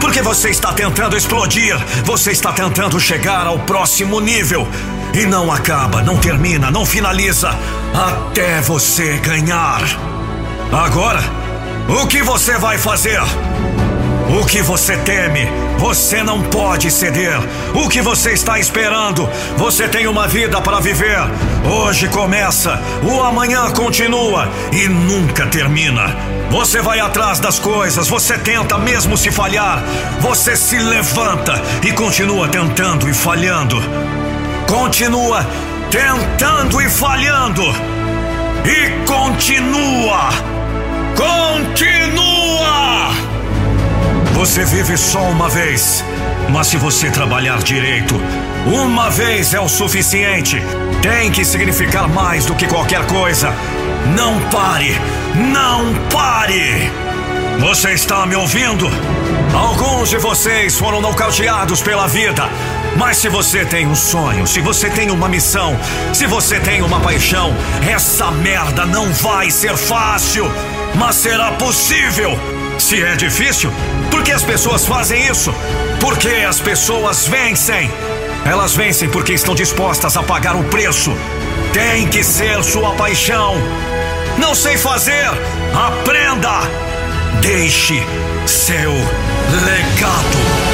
Porque 0.00 0.22
você 0.22 0.48
está 0.48 0.72
tentando 0.72 1.16
explodir, 1.16 1.76
você 2.04 2.30
está 2.30 2.52
tentando 2.52 3.00
chegar 3.00 3.46
ao 3.46 3.58
próximo 3.58 4.20
nível. 4.20 4.66
E 5.12 5.26
não 5.26 5.52
acaba, 5.52 6.02
não 6.02 6.16
termina, 6.16 6.70
não 6.70 6.86
finaliza 6.86 7.50
até 7.92 8.60
você 8.60 9.16
ganhar. 9.18 9.82
Agora, 10.72 11.20
o 11.88 12.06
que 12.06 12.22
você 12.22 12.56
vai 12.58 12.78
fazer? 12.78 13.20
O 14.28 14.46
que 14.46 14.62
você 14.62 14.96
teme, 14.98 15.46
você 15.78 16.22
não 16.22 16.42
pode 16.42 16.90
ceder. 16.90 17.38
O 17.74 17.88
que 17.88 18.00
você 18.00 18.32
está 18.32 18.58
esperando, 18.58 19.28
você 19.56 19.86
tem 19.86 20.06
uma 20.06 20.26
vida 20.26 20.60
para 20.60 20.80
viver. 20.80 21.18
Hoje 21.64 22.08
começa, 22.08 22.80
o 23.02 23.22
amanhã 23.22 23.70
continua 23.70 24.48
e 24.72 24.88
nunca 24.88 25.46
termina. 25.46 26.16
Você 26.50 26.80
vai 26.80 27.00
atrás 27.00 27.38
das 27.38 27.58
coisas, 27.58 28.08
você 28.08 28.38
tenta 28.38 28.78
mesmo 28.78 29.16
se 29.16 29.30
falhar. 29.30 29.82
Você 30.20 30.56
se 30.56 30.78
levanta 30.78 31.60
e 31.82 31.92
continua 31.92 32.48
tentando 32.48 33.08
e 33.08 33.12
falhando. 33.12 33.76
Continua 34.66 35.46
tentando 35.90 36.80
e 36.80 36.88
falhando. 36.88 37.62
E 38.64 39.06
continua. 39.06 40.30
Continua! 41.14 42.24
Você 44.34 44.64
vive 44.64 44.96
só 44.96 45.22
uma 45.22 45.48
vez. 45.48 46.04
Mas 46.50 46.66
se 46.66 46.76
você 46.76 47.10
trabalhar 47.10 47.62
direito, 47.62 48.20
uma 48.66 49.08
vez 49.08 49.54
é 49.54 49.60
o 49.60 49.68
suficiente. 49.68 50.60
Tem 51.00 51.30
que 51.30 51.44
significar 51.44 52.08
mais 52.08 52.44
do 52.44 52.54
que 52.54 52.66
qualquer 52.66 53.06
coisa. 53.06 53.54
Não 54.14 54.38
pare! 54.50 55.00
Não 55.52 55.94
pare! 56.10 56.90
Você 57.60 57.92
está 57.92 58.26
me 58.26 58.34
ouvindo? 58.34 58.86
Alguns 59.54 60.10
de 60.10 60.18
vocês 60.18 60.76
foram 60.76 61.00
nocauteados 61.00 61.80
pela 61.80 62.08
vida. 62.08 62.48
Mas 62.96 63.18
se 63.18 63.28
você 63.28 63.64
tem 63.64 63.86
um 63.86 63.94
sonho, 63.94 64.46
se 64.46 64.60
você 64.60 64.90
tem 64.90 65.10
uma 65.10 65.28
missão, 65.28 65.78
se 66.12 66.26
você 66.26 66.58
tem 66.58 66.82
uma 66.82 67.00
paixão, 67.00 67.54
essa 67.88 68.30
merda 68.32 68.84
não 68.84 69.12
vai 69.12 69.50
ser 69.50 69.76
fácil, 69.76 70.50
mas 70.96 71.14
será 71.16 71.52
possível. 71.52 72.38
Se 72.84 73.02
é 73.02 73.16
difícil, 73.16 73.72
por 74.10 74.22
que 74.22 74.30
as 74.30 74.42
pessoas 74.42 74.84
fazem 74.84 75.26
isso? 75.26 75.54
Porque 75.98 76.28
as 76.46 76.60
pessoas 76.60 77.26
vencem. 77.26 77.90
Elas 78.44 78.76
vencem 78.76 79.08
porque 79.08 79.32
estão 79.32 79.54
dispostas 79.54 80.18
a 80.18 80.22
pagar 80.22 80.54
o 80.54 80.62
preço. 80.64 81.10
Tem 81.72 82.06
que 82.08 82.22
ser 82.22 82.62
sua 82.62 82.92
paixão. 82.92 83.54
Não 84.36 84.54
sei 84.54 84.76
fazer. 84.76 85.30
Aprenda. 85.74 86.60
Deixe 87.40 88.02
seu 88.46 88.92
legado. 88.92 90.73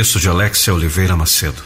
Texto 0.00 0.18
de 0.18 0.30
Alexia 0.30 0.72
Oliveira 0.72 1.14
Macedo. 1.14 1.62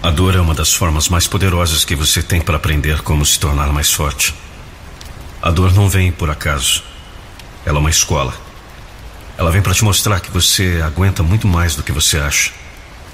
A 0.00 0.08
dor 0.08 0.36
é 0.36 0.40
uma 0.40 0.54
das 0.54 0.72
formas 0.72 1.08
mais 1.08 1.26
poderosas 1.26 1.84
que 1.84 1.96
você 1.96 2.22
tem 2.22 2.40
para 2.40 2.58
aprender 2.58 3.02
como 3.02 3.26
se 3.26 3.40
tornar 3.40 3.72
mais 3.72 3.90
forte. 3.92 4.32
A 5.42 5.50
dor 5.50 5.74
não 5.74 5.88
vem 5.88 6.12
por 6.12 6.30
acaso. 6.30 6.84
Ela 7.66 7.78
é 7.78 7.80
uma 7.80 7.90
escola. 7.90 8.32
Ela 9.36 9.50
vem 9.50 9.60
para 9.60 9.74
te 9.74 9.82
mostrar 9.82 10.20
que 10.20 10.30
você 10.30 10.80
aguenta 10.80 11.24
muito 11.24 11.48
mais 11.48 11.74
do 11.74 11.82
que 11.82 11.90
você 11.90 12.18
acha. 12.18 12.52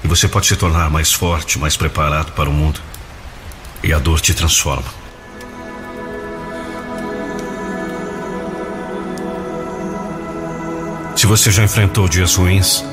E 0.05 0.07
você 0.07 0.29
pode 0.29 0.49
se 0.49 0.57
tornar 0.57 0.91
mais 0.91 1.11
forte, 1.11 1.59
mais 1.59 1.79
preparado 1.79 2.33
para 2.33 2.51
o 2.51 2.53
mundo. 2.53 2.79
E 3.83 3.91
a 3.91 3.99
dor 3.99 4.21
te 4.21 4.35
transforma. 4.35 4.93
Se 11.17 11.25
você 11.25 11.51
já 11.51 11.65
enfrentou 11.65 12.07
dias 12.07 12.35
ruins, 12.35 12.85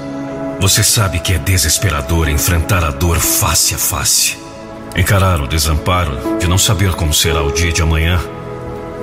você 0.64 0.82
sabe 0.82 1.20
que 1.20 1.34
é 1.34 1.38
desesperador 1.38 2.30
enfrentar 2.30 2.86
a 2.86 2.90
dor 2.90 3.20
face 3.20 3.76
a 3.76 3.78
face. 3.78 4.38
Encarar 4.96 5.42
o 5.42 5.48
desamparo 5.48 6.38
de 6.40 6.48
não 6.48 6.58
saber 6.58 6.94
como 6.94 7.14
será 7.14 7.44
o 7.44 7.52
dia 7.52 7.74
de 7.74 7.82
amanhã 7.82 8.18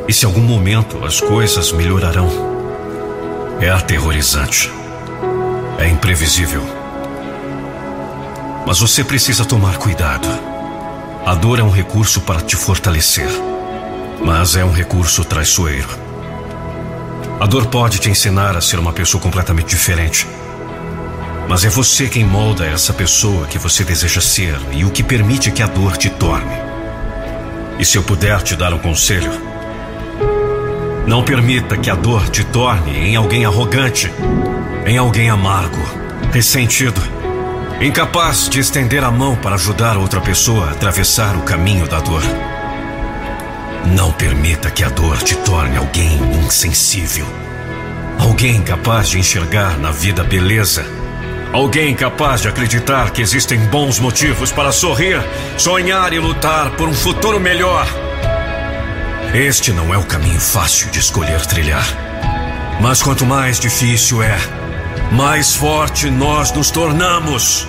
e 0.09 0.13
se 0.15 0.25
algum 0.25 0.41
momento 0.41 1.05
as 1.05 1.21
coisas 1.21 1.71
melhorarão. 1.71 2.31
É 3.61 3.69
aterrorizante. 3.69 4.73
É 5.77 5.87
imprevisível. 5.87 6.63
Mas 8.67 8.79
você 8.79 9.05
precisa 9.05 9.45
tomar 9.45 9.77
cuidado. 9.77 10.29
A 11.27 11.35
dor 11.35 11.59
é 11.59 11.63
um 11.63 11.71
recurso 11.71 12.23
para 12.23 12.41
te 12.41 12.57
fortalecer, 12.57 13.29
mas 14.25 14.57
é 14.57 14.65
um 14.65 14.73
recurso 14.73 15.27
traiçoeiro. 15.27 15.91
A 17.39 17.45
dor 17.45 17.67
pode 17.67 17.99
te 17.99 18.09
ensinar 18.09 18.57
a 18.57 18.63
ser 18.63 18.79
uma 18.79 18.95
pessoa 18.95 19.23
completamente 19.23 19.69
diferente 19.69 20.27
mas 21.51 21.65
é 21.65 21.69
você 21.69 22.09
quem 22.09 22.25
molda 22.25 22.65
essa 22.65 22.93
pessoa 22.93 23.45
que 23.49 23.59
você 23.59 23.83
deseja 23.83 24.21
ser 24.21 24.57
e 24.71 24.85
o 24.85 24.91
que 24.91 25.03
permite 25.03 25.51
que 25.51 25.61
a 25.61 25.67
dor 25.67 25.97
te 25.97 26.09
torne. 26.09 26.55
E 27.77 27.85
se 27.85 27.99
eu 27.99 28.05
puder 28.05 28.41
te 28.43 28.55
dar 28.55 28.73
um 28.73 28.79
conselho, 28.79 29.33
não 31.09 31.25
permita 31.25 31.77
que 31.77 31.91
a 31.91 31.97
dor 31.97 32.29
te 32.29 32.45
torne 32.45 32.97
em 32.97 33.17
alguém 33.17 33.45
arrogante, 33.45 34.09
em 34.87 34.97
alguém 34.97 35.29
amargo, 35.29 35.83
ressentido, 36.33 37.03
incapaz 37.81 38.49
de 38.49 38.61
estender 38.61 39.03
a 39.03 39.11
mão 39.11 39.35
para 39.35 39.57
ajudar 39.57 39.97
outra 39.97 40.21
pessoa 40.21 40.69
a 40.69 40.71
atravessar 40.71 41.35
o 41.35 41.43
caminho 41.43 41.89
da 41.89 41.99
dor. 41.99 42.23
Não 43.87 44.13
permita 44.13 44.71
que 44.71 44.85
a 44.85 44.89
dor 44.89 45.19
te 45.19 45.35
torne 45.39 45.77
alguém 45.77 46.17
insensível, 46.47 47.27
alguém 48.21 48.55
incapaz 48.55 49.09
de 49.09 49.19
enxergar 49.19 49.77
na 49.81 49.91
vida 49.91 50.23
beleza 50.23 51.00
Alguém 51.53 51.97
capaz 51.97 52.43
de 52.43 52.49
acreditar 52.49 53.11
que 53.11 53.21
existem 53.21 53.59
bons 53.67 53.99
motivos 53.99 54.53
para 54.53 54.71
sorrir, 54.71 55.21
sonhar 55.59 56.13
e 56.13 56.19
lutar 56.21 56.71
por 56.77 56.89
um 56.89 56.95
futuro 56.95 57.41
melhor. 57.41 57.87
Este 59.35 59.73
não 59.73 59.93
é 59.93 59.99
o 59.99 60.05
caminho 60.05 60.39
fácil 60.39 60.91
de 60.91 61.01
escolher 61.01 61.45
trilhar. 61.47 61.85
Mas 62.81 63.03
quanto 63.03 63.27
mais 63.27 63.59
difícil 63.59 64.23
é, 64.23 64.39
mais 65.11 65.57
forte 65.57 66.09
nós 66.09 66.53
nos 66.53 66.71
tornamos. 66.71 67.67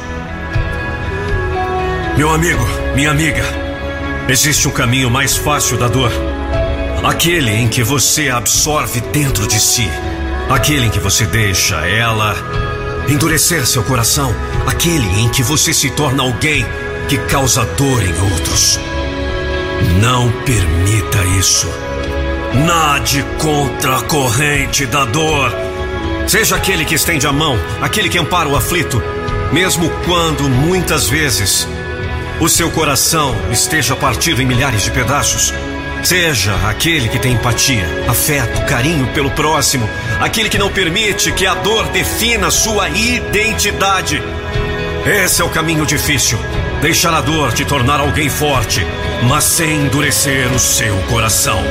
Meu 2.16 2.30
amigo, 2.30 2.64
minha 2.96 3.10
amiga, 3.10 3.44
existe 4.30 4.68
um 4.68 4.72
caminho 4.72 5.10
mais 5.10 5.36
fácil 5.36 5.76
da 5.78 5.88
dor. 5.88 6.12
Aquele 7.04 7.50
em 7.50 7.68
que 7.68 7.82
você 7.82 8.30
absorve 8.30 9.02
dentro 9.02 9.48
de 9.48 9.60
si. 9.60 9.90
Aquele 10.52 10.86
em 10.86 10.90
que 10.92 11.00
você 11.00 11.26
deixa 11.26 11.78
ela 11.88 12.36
endurecer 13.08 13.66
seu 13.66 13.84
coração, 13.84 14.34
aquele 14.66 15.08
em 15.20 15.30
que 15.30 15.44
você 15.44 15.74
se 15.74 15.90
torna 15.92 16.24
alguém 16.24 16.66
que 17.08 17.18
causa 17.18 17.66
dor 17.78 18.04
em 18.04 18.32
outros. 18.32 18.80
Não 20.02 20.32
permita 20.44 21.24
isso. 21.40 21.68
Nade 22.66 23.26
contra 23.40 23.98
a 23.98 24.02
corrente 24.04 24.86
da 24.86 25.06
dor. 25.06 25.54
Seja 26.28 26.56
aquele 26.56 26.86
que 26.86 26.96
estende 26.96 27.26
a 27.26 27.32
mão, 27.32 27.58
aquele 27.82 28.10
que 28.10 28.18
ampara 28.18 28.48
o 28.48 28.56
aflito, 28.56 29.02
mesmo 29.52 29.90
quando 30.06 30.48
muitas 30.48 31.08
vezes 31.08 31.68
o 32.40 32.50
seu 32.50 32.72
coração 32.72 33.36
esteja 33.52 33.96
partido 33.96 34.42
em 34.42 34.46
milhares 34.46 34.84
de 34.84 34.92
pedaços. 34.92 35.54
Seja 36.04 36.56
aquele 36.68 37.08
que 37.08 37.20
tem 37.20 37.34
empatia, 37.34 37.86
afeto, 38.08 38.66
carinho 38.66 39.08
pelo 39.14 39.30
próximo, 39.32 39.88
aquele 40.22 40.50
que 40.50 40.58
não 40.58 40.72
permite 40.72 41.32
que 41.32 41.46
a 41.46 41.56
dor 41.56 41.88
defina 41.90 42.50
sua 42.50 42.88
identidade. 42.90 44.22
Esse 45.06 45.42
é 45.42 45.46
o 45.46 45.50
caminho 45.50 45.86
difícil. 45.86 46.40
Deixar 46.82 47.14
a 47.14 47.22
dor 47.22 47.52
te 47.52 47.66
tornar 47.66 48.00
alguém 48.00 48.30
forte, 48.30 48.86
mas 49.28 49.44
sem 49.44 49.82
endurecer 49.82 50.52
o 50.54 50.60
seu 50.60 50.96
coração. 51.10 51.62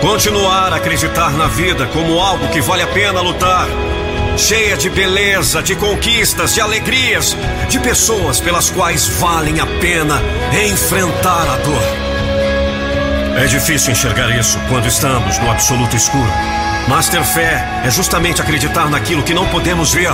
Continuar 0.00 0.72
a 0.72 0.76
acreditar 0.76 1.32
na 1.32 1.46
vida 1.46 1.86
como 1.88 2.18
algo 2.18 2.48
que 2.48 2.60
vale 2.60 2.82
a 2.82 2.86
pena 2.86 3.20
lutar 3.20 3.68
cheia 4.36 4.76
de 4.76 4.88
beleza, 4.88 5.62
de 5.62 5.76
conquistas, 5.76 6.54
de 6.54 6.60
alegrias, 6.60 7.36
de 7.68 7.78
pessoas 7.78 8.40
pelas 8.40 8.70
quais 8.70 9.06
valem 9.06 9.60
a 9.60 9.66
pena 9.66 10.22
enfrentar 10.52 11.46
a 11.48 11.56
dor. 11.58 12.09
É 13.40 13.46
difícil 13.46 13.92
enxergar 13.92 14.28
isso 14.38 14.58
quando 14.68 14.86
estamos 14.86 15.38
no 15.38 15.50
absoluto 15.50 15.96
escuro. 15.96 16.30
Mas 16.86 17.08
ter 17.08 17.24
fé 17.24 17.64
é 17.82 17.90
justamente 17.90 18.42
acreditar 18.42 18.90
naquilo 18.90 19.22
que 19.22 19.32
não 19.32 19.48
podemos 19.48 19.94
ver, 19.94 20.10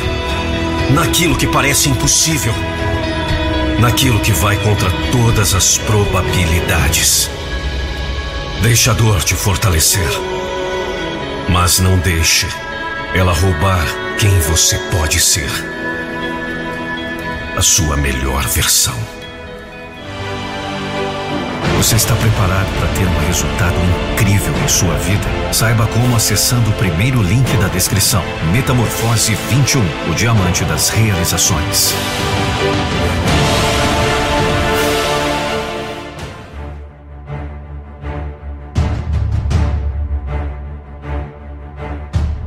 naquilo 0.94 1.36
que 1.36 1.48
parece 1.48 1.88
impossível, 1.88 2.54
naquilo 3.80 4.20
que 4.20 4.30
vai 4.30 4.56
contra 4.58 4.88
todas 5.10 5.54
as 5.54 5.76
probabilidades. 5.76 7.28
Deixe 8.62 8.90
a 8.90 8.92
dor 8.92 9.24
te 9.24 9.34
fortalecer, 9.34 10.08
mas 11.48 11.80
não 11.80 11.98
deixe 11.98 12.46
ela 13.12 13.32
roubar 13.32 13.86
quem 14.20 14.38
você 14.38 14.78
pode 14.92 15.18
ser. 15.18 15.50
A 17.56 17.60
sua 17.60 17.96
melhor 17.96 18.46
versão. 18.46 19.15
Você 21.76 21.96
está 21.96 22.16
preparado 22.16 22.66
para 22.78 22.88
ter 22.94 23.06
um 23.06 23.26
resultado 23.26 23.76
incrível 24.14 24.54
em 24.64 24.66
sua 24.66 24.94
vida? 24.94 25.26
Saiba 25.52 25.86
como 25.88 26.16
acessando 26.16 26.70
o 26.70 26.72
primeiro 26.72 27.22
link 27.22 27.54
da 27.58 27.68
descrição. 27.68 28.22
Metamorfose 28.50 29.34
21, 29.34 29.82
o 30.10 30.14
diamante 30.14 30.64
das 30.64 30.88
realizações. 30.88 31.94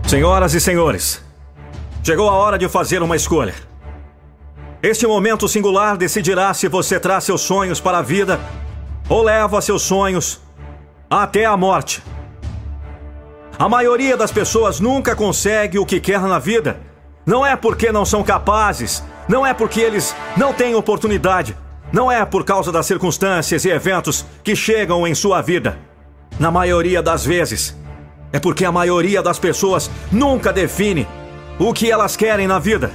Senhoras 0.07 0.55
e 0.55 0.59
senhores, 0.59 1.23
chegou 2.03 2.27
a 2.27 2.33
hora 2.33 2.57
de 2.57 2.67
fazer 2.67 3.03
uma 3.03 3.15
escolha. 3.15 3.53
Este 4.81 5.05
momento 5.05 5.47
singular 5.47 5.97
decidirá 5.97 6.51
se 6.55 6.67
você 6.67 6.99
traz 6.99 7.25
seus 7.25 7.41
sonhos 7.41 7.79
para 7.79 7.99
a 7.99 8.01
vida 8.01 8.39
ou 9.09 9.23
leva 9.23 9.59
seus 9.59 9.81
sonhos 9.81 10.39
até 11.09 11.43
a 11.43 11.57
morte. 11.57 12.03
A 13.57 13.67
maioria 13.67 14.15
das 14.15 14.31
pessoas 14.31 14.79
nunca 14.79 15.15
consegue 15.15 15.79
o 15.79 15.85
que 15.85 15.99
quer 15.99 16.21
na 16.21 16.39
vida. 16.39 16.79
Não 17.25 17.45
é 17.45 17.55
porque 17.55 17.91
não 17.91 18.05
são 18.05 18.23
capazes, 18.23 19.03
não 19.27 19.45
é 19.45 19.53
porque 19.53 19.81
eles 19.81 20.15
não 20.37 20.53
têm 20.53 20.75
oportunidade, 20.75 21.57
não 21.91 22.11
é 22.11 22.23
por 22.23 22.45
causa 22.45 22.71
das 22.71 22.85
circunstâncias 22.85 23.65
e 23.65 23.69
eventos 23.69 24.25
que 24.43 24.55
chegam 24.55 25.05
em 25.05 25.15
sua 25.15 25.41
vida. 25.41 25.77
Na 26.39 26.49
maioria 26.49 27.01
das 27.01 27.25
vezes, 27.25 27.75
é 28.31 28.39
porque 28.39 28.63
a 28.63 28.71
maioria 28.71 29.21
das 29.21 29.39
pessoas 29.39 29.89
nunca 30.11 30.53
define 30.53 31.07
o 31.59 31.73
que 31.73 31.91
elas 31.91 32.15
querem 32.15 32.47
na 32.47 32.59
vida. 32.59 32.91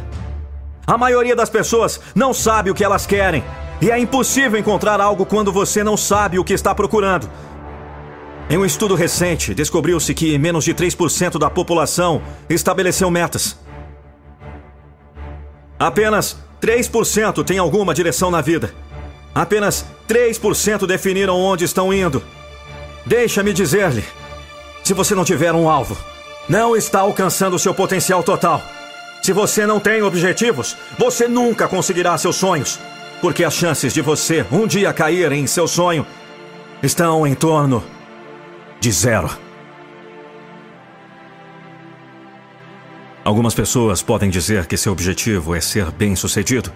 A 0.87 0.97
maioria 0.97 1.37
das 1.37 1.51
pessoas 1.51 2.01
não 2.15 2.33
sabe 2.33 2.71
o 2.71 2.75
que 2.75 2.85
elas 2.85 3.05
querem 3.05 3.45
e 3.85 3.91
é 3.91 3.99
impossível 3.99 4.59
encontrar 4.59 4.99
algo 4.99 5.27
quando 5.27 5.53
você 5.53 5.85
não 5.85 5.95
sabe 5.95 6.39
o 6.39 6.45
que 6.45 6.55
está 6.55 6.75
procurando. 6.75 7.29
Em 8.49 8.57
um 8.57 8.65
estudo 8.65 8.95
recente, 8.95 9.53
descobriu-se 9.53 10.15
que 10.15 10.39
menos 10.39 10.65
de 10.65 10.73
3% 10.73 11.39
da 11.39 11.51
população 11.51 12.23
estabeleceu 12.49 13.11
metas. 13.11 13.59
Apenas 15.79 16.39
3% 16.63 17.45
tem 17.45 17.59
alguma 17.59 17.93
direção 17.93 18.31
na 18.31 18.41
vida. 18.41 18.73
Apenas 19.35 19.85
3% 20.09 20.87
definiram 20.87 21.39
onde 21.39 21.67
estão 21.67 21.93
indo. 21.93 22.23
Deixa-me 23.05 23.53
dizer-lhe: 23.53 24.03
se 24.83 24.95
você 24.95 25.15
não 25.15 25.27
tiver 25.27 25.53
um 25.53 25.69
alvo, 25.69 25.95
não 26.49 26.75
está 26.75 27.01
alcançando 27.01 27.59
seu 27.59 27.75
potencial 27.75 28.23
total. 28.23 28.63
Se 29.23 29.31
você 29.31 29.67
não 29.67 29.79
tem 29.79 30.01
objetivos, 30.01 30.75
você 30.99 31.29
nunca 31.29 31.69
conseguirá 31.69 32.17
seus 32.17 32.37
sonhos 32.37 32.81
porque 33.25 33.43
as 33.43 33.55
chances 33.55 33.95
de 33.95 34.03
você 34.03 34.45
um 34.53 34.67
dia 34.67 34.93
cair 34.93 35.33
em 35.33 35.47
seu 35.47 35.67
sonho 35.67 36.07
estão 36.83 37.27
em 37.27 37.35
torno 37.35 37.83
de 38.79 38.93
zero. 38.93 39.31
Algumas 43.25 43.55
pessoas 43.55 44.03
podem 44.03 44.29
dizer 44.29 44.67
que 44.67 44.77
seu 44.77 44.93
objetivo 44.93 45.55
é 45.55 45.61
ser 45.63 45.91
bem-sucedido. 45.91 46.71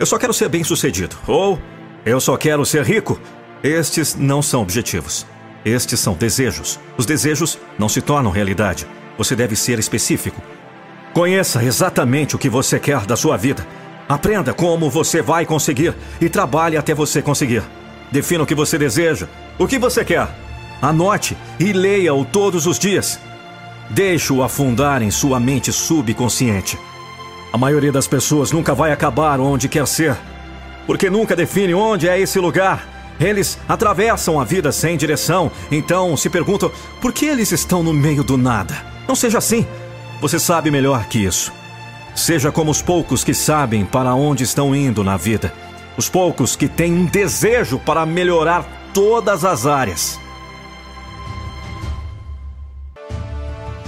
Eu 0.00 0.06
só 0.06 0.16
quero 0.16 0.32
ser 0.32 0.48
bem-sucedido. 0.48 1.18
Ou 1.26 1.60
eu 2.06 2.18
só 2.18 2.34
quero 2.38 2.64
ser 2.64 2.82
rico. 2.82 3.20
Estes 3.62 4.14
não 4.14 4.40
são 4.40 4.62
objetivos. 4.62 5.26
Estes 5.66 6.00
são 6.00 6.14
desejos. 6.14 6.80
Os 6.96 7.04
desejos 7.04 7.58
não 7.78 7.90
se 7.90 8.00
tornam 8.00 8.30
realidade. 8.30 8.86
Você 9.18 9.36
deve 9.36 9.54
ser 9.54 9.78
específico. 9.78 10.40
Conheça 11.12 11.62
exatamente 11.62 12.34
o 12.34 12.38
que 12.38 12.48
você 12.48 12.78
quer 12.78 13.04
da 13.04 13.16
sua 13.16 13.36
vida. 13.36 13.66
Aprenda 14.08 14.52
como 14.52 14.90
você 14.90 15.22
vai 15.22 15.46
conseguir 15.46 15.94
e 16.20 16.28
trabalhe 16.28 16.76
até 16.76 16.94
você 16.94 17.22
conseguir. 17.22 17.62
Defina 18.12 18.44
o 18.44 18.46
que 18.46 18.54
você 18.54 18.76
deseja, 18.76 19.26
o 19.58 19.66
que 19.66 19.78
você 19.78 20.04
quer. 20.04 20.28
Anote 20.82 21.36
e 21.58 21.72
leia-o 21.72 22.24
todos 22.24 22.66
os 22.66 22.78
dias. 22.78 23.18
Deixe-o 23.90 24.42
afundar 24.42 25.02
em 25.02 25.10
sua 25.10 25.40
mente 25.40 25.72
subconsciente. 25.72 26.78
A 27.52 27.56
maioria 27.56 27.92
das 27.92 28.06
pessoas 28.06 28.52
nunca 28.52 28.74
vai 28.74 28.92
acabar 28.92 29.40
onde 29.40 29.68
quer 29.68 29.86
ser, 29.86 30.16
porque 30.86 31.08
nunca 31.08 31.34
define 31.34 31.72
onde 31.72 32.08
é 32.08 32.18
esse 32.18 32.38
lugar. 32.38 32.86
Eles 33.18 33.58
atravessam 33.68 34.40
a 34.40 34.44
vida 34.44 34.72
sem 34.72 34.96
direção, 34.96 35.50
então 35.70 36.16
se 36.16 36.28
perguntam 36.28 36.70
por 37.00 37.12
que 37.12 37.26
eles 37.26 37.52
estão 37.52 37.82
no 37.82 37.92
meio 37.92 38.24
do 38.24 38.36
nada. 38.36 38.74
Não 39.08 39.14
seja 39.14 39.38
assim. 39.38 39.66
Você 40.20 40.38
sabe 40.38 40.70
melhor 40.70 41.06
que 41.06 41.18
isso. 41.18 41.52
Seja 42.14 42.52
como 42.52 42.70
os 42.70 42.80
poucos 42.80 43.24
que 43.24 43.34
sabem 43.34 43.84
para 43.84 44.14
onde 44.14 44.44
estão 44.44 44.74
indo 44.74 45.02
na 45.02 45.16
vida. 45.16 45.52
Os 45.96 46.08
poucos 46.08 46.54
que 46.54 46.68
têm 46.68 46.92
um 46.92 47.06
desejo 47.06 47.78
para 47.78 48.06
melhorar 48.06 48.64
todas 48.94 49.44
as 49.44 49.66
áreas. 49.66 50.18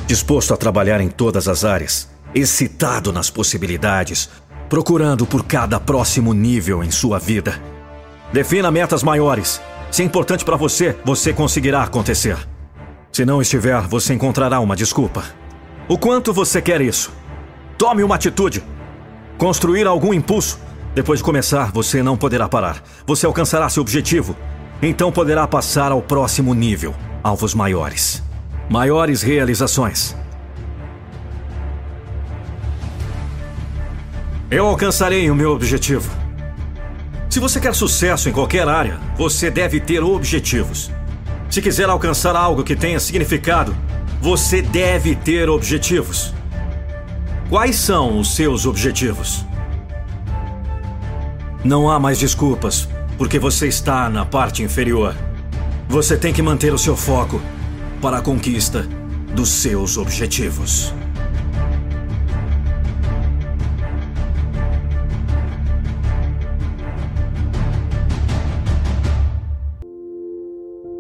Disposto 0.07 0.53
a 0.53 0.57
trabalhar 0.57 1.01
em 1.01 1.09
todas 1.09 1.49
as 1.49 1.65
áreas, 1.65 2.09
excitado 2.35 3.13
nas 3.13 3.31
possibilidades, 3.31 4.29
procurando 4.69 5.25
por 5.25 5.45
cada 5.45 5.79
próximo 5.79 6.33
nível 6.33 6.83
em 6.83 6.91
sua 6.91 7.19
vida. 7.19 7.61
Defina 8.33 8.71
metas 8.71 9.03
maiores. 9.03 9.61
Se 9.91 10.03
é 10.03 10.05
importante 10.05 10.45
para 10.45 10.57
você, 10.57 10.97
você 11.05 11.33
conseguirá 11.33 11.83
acontecer. 11.83 12.37
Se 13.13 13.25
não 13.25 13.41
estiver, 13.41 13.83
você 13.83 14.15
encontrará 14.15 14.61
uma 14.61 14.77
desculpa. 14.77 15.25
O 15.89 15.97
quanto 15.97 16.33
você 16.33 16.61
quer 16.61 16.81
isso? 16.81 17.13
Tome 17.79 18.03
uma 18.03 18.15
atitude. 18.15 18.65
Construir 19.37 19.87
algum 19.87 20.15
impulso. 20.15 20.59
Depois 20.95 21.21
de 21.21 21.25
começar, 21.25 21.71
você 21.73 22.03
não 22.03 22.17
poderá 22.17 22.49
parar. 22.49 22.83
Você 23.07 23.27
alcançará 23.27 23.69
seu 23.69 23.83
objetivo. 23.83 24.35
Então 24.81 25.13
poderá 25.13 25.47
passar 25.47 25.93
ao 25.93 26.01
próximo 26.01 26.55
nível 26.55 26.95
alvos 27.23 27.55
maiores. 27.55 28.23
Maiores 28.71 29.21
realizações. 29.21 30.17
Eu 34.51 34.67
alcançarei 34.67 35.31
o 35.31 35.35
meu 35.35 35.53
objetivo. 35.53 36.11
Se 37.29 37.39
você 37.39 37.61
quer 37.61 37.75
sucesso 37.75 38.31
em 38.31 38.33
qualquer 38.33 38.67
área, 38.67 38.99
você 39.19 39.51
deve 39.51 39.81
ter 39.81 40.03
objetivos. 40.03 40.91
Se 41.51 41.61
quiser 41.61 41.91
alcançar 41.91 42.35
algo 42.35 42.65
que 42.65 42.75
tenha 42.75 42.99
significado, 42.99 43.77
você 44.21 44.63
deve 44.63 45.15
ter 45.15 45.51
objetivos. 45.51 46.36
Quais 47.49 47.77
são 47.77 48.19
os 48.19 48.35
seus 48.35 48.67
objetivos? 48.67 49.47
Não 51.65 51.89
há 51.89 51.97
mais 51.97 52.19
desculpas, 52.19 52.89
porque 53.17 53.39
você 53.39 53.69
está 53.69 54.11
na 54.11 54.25
parte 54.25 54.65
inferior. 54.65 55.15
Você 55.89 56.17
tem 56.17 56.33
que 56.33 56.43
manter 56.43 56.75
o 56.75 56.79
seu 56.79 56.97
foco 56.97 57.41
para 58.03 58.19
a 58.19 58.21
conquista 58.21 58.83
dos 59.33 59.49
seus 59.49 59.97
objetivos. 59.97 60.93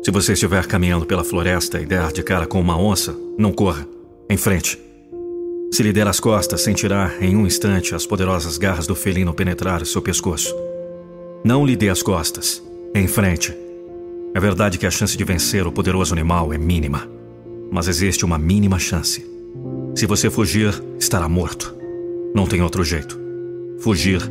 Se 0.04 0.12
você 0.12 0.35
estiver 0.35 0.64
caminhando 0.68 1.06
pela 1.06 1.24
floresta 1.24 1.80
e 1.80 1.87
der 1.87 2.12
de 2.12 2.22
cara 2.22 2.46
com 2.46 2.61
uma 2.61 2.78
onça, 2.78 3.16
não 3.37 3.52
corra. 3.52 3.85
Em 4.30 4.37
frente. 4.37 4.86
Se 5.70 5.83
lhe 5.83 5.92
der 5.92 6.07
as 6.07 6.20
costas, 6.20 6.62
sentirá 6.62 7.12
em 7.20 7.37
um 7.37 7.46
instante 7.46 7.94
as 7.94 8.07
poderosas 8.07 8.57
garras 8.57 8.87
do 8.87 8.94
felino 8.94 9.35
penetrar 9.35 9.85
seu 9.85 10.00
pescoço. 10.00 10.55
Não 11.44 11.66
lhe 11.66 11.76
dê 11.76 11.88
as 11.88 12.02
costas. 12.02 12.62
Em 12.94 13.07
frente. 13.07 13.55
É 14.35 14.40
verdade 14.40 14.79
que 14.79 14.87
a 14.87 14.90
chance 14.90 15.16
de 15.16 15.24
vencer 15.24 15.66
o 15.66 15.72
poderoso 15.72 16.14
animal 16.14 16.52
é 16.52 16.59
mínima. 16.59 17.09
Mas 17.70 17.88
existe 17.88 18.24
uma 18.24 18.38
mínima 18.38 18.79
chance. 18.79 19.26
Se 19.94 20.07
você 20.07 20.31
fugir, 20.31 20.72
estará 20.98 21.29
morto. 21.29 21.74
Não 22.35 22.46
tem 22.46 22.62
outro 22.62 22.85
jeito. 22.85 23.18
Fugir 23.81 24.22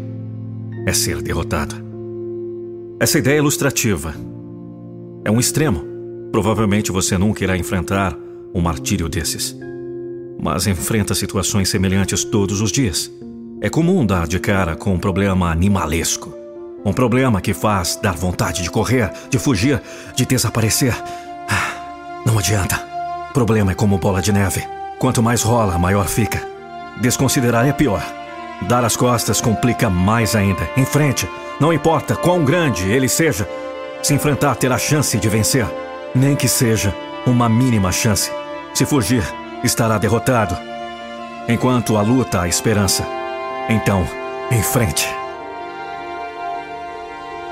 é 0.87 0.93
ser 0.93 1.21
derrotado. 1.21 1.75
Essa 2.99 3.19
ideia 3.19 3.35
é 3.35 3.39
ilustrativa. 3.39 4.15
É 5.23 5.29
um 5.29 5.39
extremo. 5.39 5.83
Provavelmente 6.31 6.91
você 6.91 7.17
nunca 7.17 7.43
irá 7.43 7.57
enfrentar 7.57 8.17
um 8.53 8.61
martírio 8.61 9.09
desses 9.09 9.64
mas 10.39 10.67
enfrenta 10.67 11.15
situações 11.15 11.69
semelhantes 11.69 12.23
todos 12.23 12.61
os 12.61 12.71
dias. 12.71 13.11
É 13.61 13.69
comum 13.69 14.05
dar 14.05 14.27
de 14.27 14.39
cara 14.39 14.75
com 14.75 14.93
um 14.93 14.99
problema 14.99 15.49
animalesco. 15.49 16.33
Um 16.85 16.93
problema 16.93 17.41
que 17.41 17.53
faz 17.53 17.95
dar 17.95 18.13
vontade 18.13 18.61
de 18.61 18.69
correr, 18.69 19.11
de 19.29 19.39
fugir, 19.39 19.81
de 20.15 20.25
desaparecer. 20.25 20.95
Ah, 21.49 22.21
não 22.25 22.37
adianta. 22.37 22.77
Problema 23.33 23.71
é 23.71 23.75
como 23.75 23.97
bola 23.97 24.21
de 24.21 24.31
neve. 24.31 24.63
Quanto 24.99 25.23
mais 25.23 25.41
rola, 25.41 25.79
maior 25.79 26.07
fica. 26.07 26.47
Desconsiderar 27.01 27.67
é 27.67 27.73
pior. 27.73 28.03
Dar 28.67 28.85
as 28.85 28.95
costas 28.95 29.41
complica 29.41 29.89
mais 29.89 30.35
ainda. 30.35 30.69
Em 30.77 30.85
frente, 30.85 31.27
não 31.59 31.73
importa 31.73 32.15
quão 32.15 32.45
grande 32.45 32.89
ele 32.89 33.09
seja, 33.09 33.47
se 34.03 34.13
enfrentar 34.13 34.55
terá 34.55 34.77
chance 34.77 35.17
de 35.17 35.27
vencer. 35.27 35.65
Nem 36.13 36.35
que 36.35 36.47
seja 36.47 36.93
uma 37.25 37.49
mínima 37.49 37.91
chance. 37.91 38.31
Se 38.73 38.85
fugir, 38.85 39.23
estará 39.65 39.97
derrotado. 39.97 40.55
Enquanto 41.47 41.97
a 41.97 42.01
luta 42.01 42.41
há 42.41 42.47
esperança. 42.47 43.05
Então, 43.69 44.07
em 44.51 44.61
frente. 44.61 45.07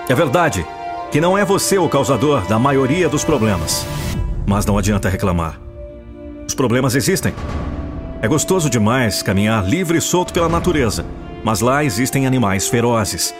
É 0.07 0.15
verdade. 0.15 0.65
que 1.11 1.21
não 1.21 1.37
é 1.37 1.45
você 1.45 1.77
o 1.77 1.87
causador 1.87 2.41
da 2.47 2.57
maioria 2.57 3.07
dos 3.07 3.23
problemas. 3.23 3.85
Mas 4.47 4.65
não 4.65 4.79
adianta 4.79 5.09
reclamar. 5.09 5.59
Os 6.47 6.55
problemas 6.55 6.95
existem. 6.95 7.33
É 8.19 8.27
gostoso 8.27 8.67
demais 8.67 9.21
caminhar 9.21 9.63
livre 9.63 9.99
e 9.99 10.01
solto 10.01 10.33
pela 10.33 10.49
natureza, 10.49 11.05
mas 11.43 11.61
lá 11.61 11.83
existem 11.83 12.25
animais 12.25 12.67
ferozes. 12.67 13.33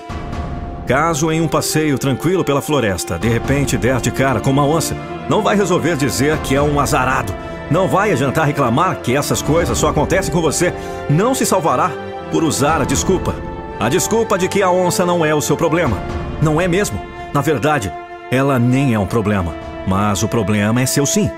Caso 0.86 1.32
em 1.32 1.42
um 1.42 1.48
passeio 1.48 1.98
tranquilo 1.98 2.44
pela 2.44 2.62
floresta, 2.62 3.18
de 3.18 3.28
repente 3.28 3.78
der 3.78 4.00
de 4.02 4.12
cara 4.12 4.40
com 4.40 4.52
uma 4.52 4.66
onça, 4.66 4.96
não 5.30 5.42
vai 5.42 5.56
resolver 5.56 5.96
dizer 5.96 6.38
que 6.40 6.56
é 6.56 6.62
um 6.62 6.80
azarado. 6.80 7.34
Não 7.74 7.88
vai 7.88 8.12
adiantar 8.12 8.46
reclamar 8.46 9.02
que 9.02 9.18
essas 9.18 9.42
coisas 9.42 9.76
só 9.80 9.88
acontecem 9.88 10.32
com 10.32 10.40
você. 10.40 10.72
Não 11.10 11.34
se 11.34 11.44
salvará 11.44 11.92
por 12.32 12.44
usar 12.44 12.80
a 12.80 12.86
desculpa. 12.86 13.34
A 13.80 13.90
desculpa 13.90 14.38
de 14.38 14.48
que 14.48 14.62
a 14.62 14.70
onça 14.70 15.04
não 15.08 15.26
é 15.26 15.34
o 15.34 15.42
seu 15.42 15.58
problema. 15.58 15.98
Não 16.40 16.62
é 16.62 16.68
mesmo. 16.68 17.02
Na 17.34 17.42
verdade, 17.42 17.92
ela 18.30 18.60
nem 18.60 18.94
é 18.94 19.00
um 19.00 19.08
problema. 19.08 19.56
Mas 19.88 20.22
o 20.22 20.28
problema 20.28 20.82
é 20.82 20.86
seu 20.86 21.04
sim. 21.04 21.32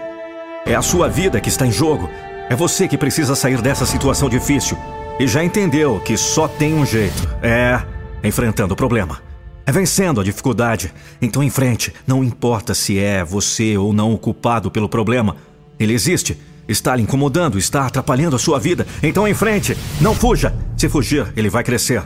É 0.66 0.76
a 0.76 0.82
sua 0.82 1.08
vida 1.08 1.40
que 1.40 1.48
está 1.48 1.66
em 1.66 1.72
jogo. 1.72 2.10
É 2.50 2.54
você 2.54 2.86
que 2.86 2.98
precisa 2.98 3.34
sair 3.34 3.62
dessa 3.62 3.86
situação 3.86 4.28
difícil. 4.28 4.78
E 5.18 5.26
já 5.30 5.42
entendeu 5.42 6.02
que 6.02 6.18
só 6.18 6.50
tem 6.50 6.74
um 6.74 6.86
jeito: 6.86 7.30
é 7.42 7.82
enfrentando 8.22 8.74
o 8.74 8.78
problema. 8.78 9.22
É 9.66 9.72
vencendo 9.72 10.20
a 10.20 10.24
dificuldade. 10.26 10.94
Então, 11.22 11.42
em 11.42 11.50
frente, 11.50 11.94
não 12.06 12.22
importa 12.22 12.74
se 12.74 13.00
é 13.00 13.24
você 13.24 13.78
ou 13.78 13.94
não 13.94 14.14
o 14.14 14.18
culpado 14.18 14.70
pelo 14.70 14.90
problema. 14.90 15.38
Ele 15.80 15.94
existe, 15.94 16.38
está 16.68 16.96
lhe 16.96 17.04
incomodando, 17.04 17.58
está 17.58 17.86
atrapalhando 17.86 18.36
a 18.36 18.40
sua 18.40 18.60
vida. 18.60 18.86
Então, 19.02 19.28
em 19.28 19.34
frente, 19.34 19.78
não 20.00 20.16
fuja. 20.16 20.54
Se 20.78 20.90
fugir, 20.90 21.32
ele 21.36 21.50
vai 21.50 21.64
crescer. 21.64 22.04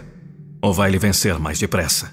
Ou 0.62 0.74
vai 0.74 0.90
lhe 0.90 0.98
vencer 0.98 1.40
mais 1.40 1.60
depressa. 1.60 2.12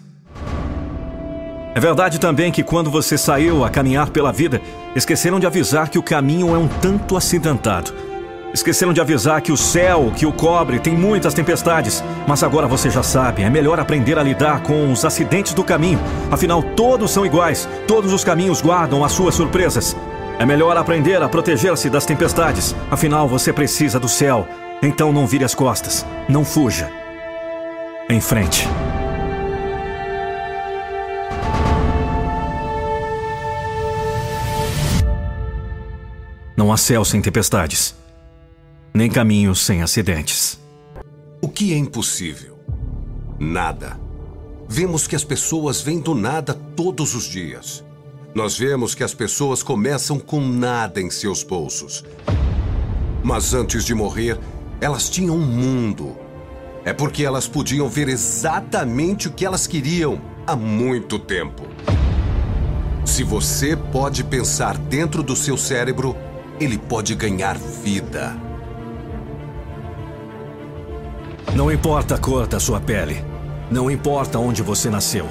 É 1.74 1.80
verdade 1.80 2.18
também 2.18 2.50
que 2.50 2.62
quando 2.62 2.90
você 2.90 3.18
saiu 3.18 3.62
a 3.62 3.68
caminhar 3.68 4.08
pela 4.08 4.32
vida, 4.32 4.62
esqueceram 4.94 5.38
de 5.38 5.46
avisar 5.46 5.90
que 5.90 5.98
o 5.98 6.02
caminho 6.02 6.54
é 6.54 6.58
um 6.58 6.66
tanto 6.66 7.16
acidentado. 7.16 7.92
Esqueceram 8.54 8.94
de 8.94 9.00
avisar 9.02 9.42
que 9.42 9.52
o 9.52 9.56
céu 9.58 10.10
que 10.16 10.24
o 10.24 10.32
cobre 10.32 10.78
tem 10.78 10.96
muitas 10.96 11.34
tempestades. 11.34 12.02
Mas 12.26 12.42
agora 12.42 12.66
você 12.66 12.88
já 12.88 13.02
sabe, 13.02 13.42
é 13.42 13.50
melhor 13.50 13.78
aprender 13.78 14.18
a 14.18 14.22
lidar 14.22 14.62
com 14.62 14.90
os 14.90 15.04
acidentes 15.04 15.52
do 15.52 15.62
caminho. 15.62 16.00
Afinal, 16.30 16.62
todos 16.62 17.10
são 17.10 17.26
iguais, 17.26 17.68
todos 17.86 18.10
os 18.10 18.24
caminhos 18.24 18.62
guardam 18.62 19.04
as 19.04 19.12
suas 19.12 19.34
surpresas. 19.34 19.94
É 20.38 20.44
melhor 20.44 20.76
aprender 20.76 21.22
a 21.22 21.28
proteger-se 21.28 21.88
das 21.88 22.04
tempestades. 22.04 22.74
Afinal, 22.90 23.28
você 23.28 23.52
precisa 23.52 23.98
do 23.98 24.08
céu. 24.08 24.46
Então 24.82 25.12
não 25.12 25.26
vire 25.26 25.44
as 25.44 25.54
costas, 25.54 26.04
não 26.28 26.44
fuja. 26.44 26.90
Em 28.08 28.20
frente. 28.20 28.68
Não 36.56 36.72
há 36.72 36.76
céu 36.76 37.04
sem 37.04 37.20
tempestades 37.20 37.94
nem 38.96 39.10
caminhos 39.10 39.60
sem 39.60 39.82
acidentes. 39.82 40.58
O 41.42 41.50
que 41.50 41.74
é 41.74 41.76
impossível? 41.76 42.58
Nada. 43.38 44.00
Vemos 44.66 45.06
que 45.06 45.14
as 45.14 45.22
pessoas 45.22 45.82
vêm 45.82 46.00
do 46.00 46.14
nada 46.14 46.54
todos 46.54 47.14
os 47.14 47.24
dias. 47.24 47.84
Nós 48.36 48.58
vemos 48.58 48.94
que 48.94 49.02
as 49.02 49.14
pessoas 49.14 49.62
começam 49.62 50.18
com 50.18 50.42
nada 50.42 51.00
em 51.00 51.08
seus 51.08 51.42
bolsos. 51.42 52.04
Mas 53.24 53.54
antes 53.54 53.82
de 53.82 53.94
morrer, 53.94 54.38
elas 54.78 55.08
tinham 55.08 55.34
um 55.34 55.40
mundo. 55.40 56.14
É 56.84 56.92
porque 56.92 57.24
elas 57.24 57.48
podiam 57.48 57.88
ver 57.88 58.10
exatamente 58.10 59.26
o 59.26 59.32
que 59.32 59.46
elas 59.46 59.66
queriam 59.66 60.20
há 60.46 60.54
muito 60.54 61.18
tempo. 61.18 61.62
Se 63.06 63.24
você 63.24 63.74
pode 63.74 64.22
pensar 64.22 64.76
dentro 64.76 65.22
do 65.22 65.34
seu 65.34 65.56
cérebro, 65.56 66.14
ele 66.60 66.76
pode 66.76 67.14
ganhar 67.14 67.56
vida. 67.56 68.36
Não 71.54 71.72
importa 71.72 72.16
a 72.16 72.18
cor 72.18 72.46
da 72.46 72.60
sua 72.60 72.82
pele. 72.82 73.24
Não 73.70 73.90
importa 73.90 74.38
onde 74.38 74.62
você 74.62 74.90
nasceu. 74.90 75.26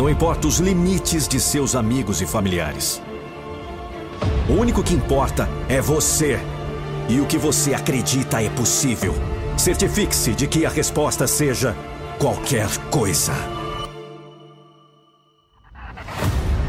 Não 0.00 0.08
importa 0.08 0.48
os 0.48 0.56
limites 0.56 1.28
de 1.28 1.38
seus 1.38 1.74
amigos 1.74 2.22
e 2.22 2.26
familiares. 2.26 3.02
O 4.48 4.54
único 4.54 4.82
que 4.82 4.94
importa 4.94 5.46
é 5.68 5.78
você. 5.78 6.40
E 7.06 7.20
o 7.20 7.26
que 7.26 7.36
você 7.36 7.74
acredita 7.74 8.42
é 8.42 8.48
possível. 8.48 9.12
Certifique-se 9.58 10.32
de 10.32 10.46
que 10.46 10.64
a 10.64 10.70
resposta 10.70 11.26
seja 11.26 11.76
qualquer 12.18 12.66
coisa. 12.90 13.34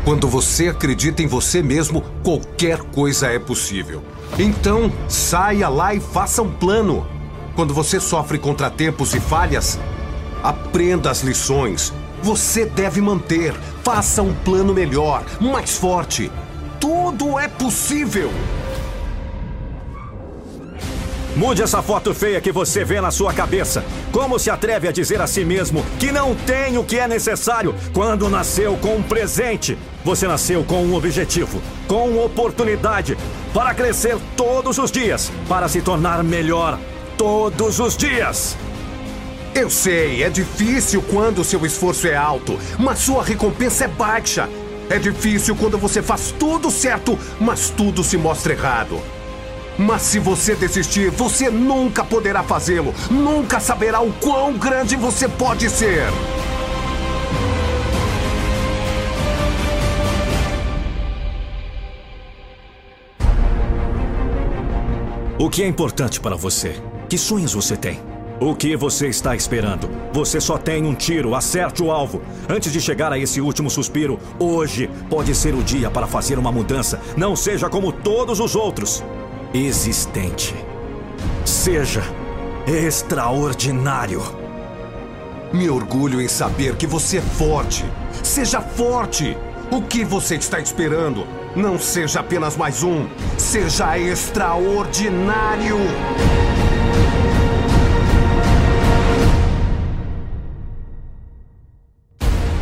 Quando 0.04 0.28
você 0.28 0.68
acredita 0.68 1.24
em 1.24 1.28
você 1.28 1.64
mesmo, 1.64 2.02
qualquer 2.26 2.80
coisa 2.80 3.28
é 3.28 3.40
possível. 3.40 4.04
Então, 4.38 4.92
saia 5.08 5.70
lá 5.70 5.96
e 5.96 6.02
faça 6.02 6.42
um 6.42 6.52
plano. 6.52 7.08
Quando 7.56 7.74
você 7.74 7.98
sofre 7.98 8.38
contratempos 8.38 9.16
e 9.16 9.22
falhas, 9.22 9.80
aprenda 10.44 11.10
as 11.10 11.22
lições. 11.22 11.94
Você 12.24 12.66
deve 12.66 13.02
manter. 13.02 13.54
Faça 13.84 14.22
um 14.22 14.34
plano 14.34 14.74
melhor, 14.74 15.24
mais 15.40 15.76
forte. 15.78 16.32
Tudo 16.80 17.40
é 17.40 17.48
possível. 17.48 18.32
Mude 21.36 21.64
essa 21.64 21.82
foto 21.82 22.14
feia 22.14 22.42
que 22.42 22.52
você 22.52 22.84
vê 22.84 23.00
na 23.00 23.10
sua 23.10 23.34
cabeça. 23.34 23.84
Como 24.12 24.38
se 24.38 24.50
atreve 24.50 24.88
a 24.88 24.92
dizer 24.92 25.22
a 25.22 25.28
si 25.28 25.46
mesmo 25.46 25.84
que 25.98 26.12
não 26.12 26.36
tem 26.36 26.78
o 26.78 26.84
que 26.84 27.00
é 27.00 27.08
necessário 27.08 27.74
quando 27.94 28.30
nasceu 28.30 28.78
com 28.78 28.98
um 28.98 29.04
presente? 29.04 29.78
Você 30.04 30.28
nasceu 30.28 30.64
com 30.64 30.84
um 30.84 30.94
objetivo, 30.94 31.62
com 31.88 32.18
oportunidade 32.24 33.18
para 33.54 33.74
crescer 33.74 34.18
todos 34.36 34.78
os 34.78 34.92
dias, 34.92 35.32
para 35.48 35.70
se 35.70 35.82
tornar 35.82 36.22
melhor 36.24 36.78
todos 37.18 37.80
os 37.80 37.96
dias. 37.96 38.58
Eu 39.54 39.70
sei, 39.70 40.24
é 40.24 40.30
difícil 40.30 41.04
quando 41.10 41.44
seu 41.44 41.66
esforço 41.66 42.08
é 42.08 42.16
alto, 42.16 42.58
mas 42.80 43.00
sua 43.00 43.22
recompensa 43.22 43.84
é 43.84 43.88
baixa. 43.88 44.50
É 44.90 44.98
difícil 44.98 45.56
quando 45.58 45.78
você 45.78 46.02
faz 46.02 46.34
tudo 46.40 46.72
certo, 46.72 47.20
mas 47.40 47.70
tudo 47.70 48.02
se 48.02 48.18
mostra 48.18 48.54
errado. 48.54 48.98
Mas 49.78 50.04
se 50.04 50.20
você 50.20 50.56
desistir, 50.56 51.10
você 51.12 51.50
nunca 51.50 52.04
poderá 52.04 52.44
fazê-lo. 52.44 52.94
Nunca 53.10 53.60
saberá 53.60 54.00
o 54.00 54.14
quão 54.14 54.54
grande 54.54 54.96
você 54.96 55.28
pode 55.28 55.70
ser. 55.70 56.04
O 65.38 65.50
que 65.50 65.62
é 65.62 65.68
importante 65.68 66.22
para 66.22 66.36
você? 66.38 66.76
Que 67.10 67.18
sonhos 67.18 67.54
você 67.54 67.76
tem? 67.76 68.11
O 68.42 68.56
que 68.56 68.76
você 68.76 69.08
está 69.08 69.36
esperando? 69.36 69.88
Você 70.12 70.42
só 70.42 70.58
tem 70.58 70.84
um 70.84 70.96
tiro, 70.96 71.36
acerte 71.36 71.84
o 71.84 71.92
alvo. 71.92 72.24
Antes 72.50 72.74
de 72.74 72.82
chegar 72.82 73.14
a 73.14 73.20
esse 73.20 73.40
último 73.40 73.70
suspiro, 73.70 74.20
hoje 74.40 74.90
pode 75.12 75.36
ser 75.36 75.54
o 75.54 75.62
dia 75.62 75.92
para 75.92 76.08
fazer 76.08 76.40
uma 76.40 76.52
mudança. 76.52 77.00
Não 77.16 77.36
seja 77.36 77.70
como 77.70 77.92
todos 77.92 78.40
os 78.40 78.56
outros. 78.56 79.04
Existente. 79.54 80.56
Seja 81.46 82.02
extraordinário. 82.66 84.24
Me 85.54 85.70
orgulho 85.70 86.20
em 86.20 86.28
saber 86.28 86.76
que 86.78 86.88
você 86.88 87.18
é 87.18 87.22
forte. 87.22 87.86
Seja 88.24 88.60
forte. 88.60 89.38
O 89.70 89.84
que 89.84 90.04
você 90.04 90.34
está 90.34 90.60
esperando? 90.60 91.28
Não 91.56 91.78
seja 91.78 92.22
apenas 92.22 92.58
mais 92.58 92.82
um. 92.82 93.08
Seja 93.38 94.00
extraordinário. 94.00 95.78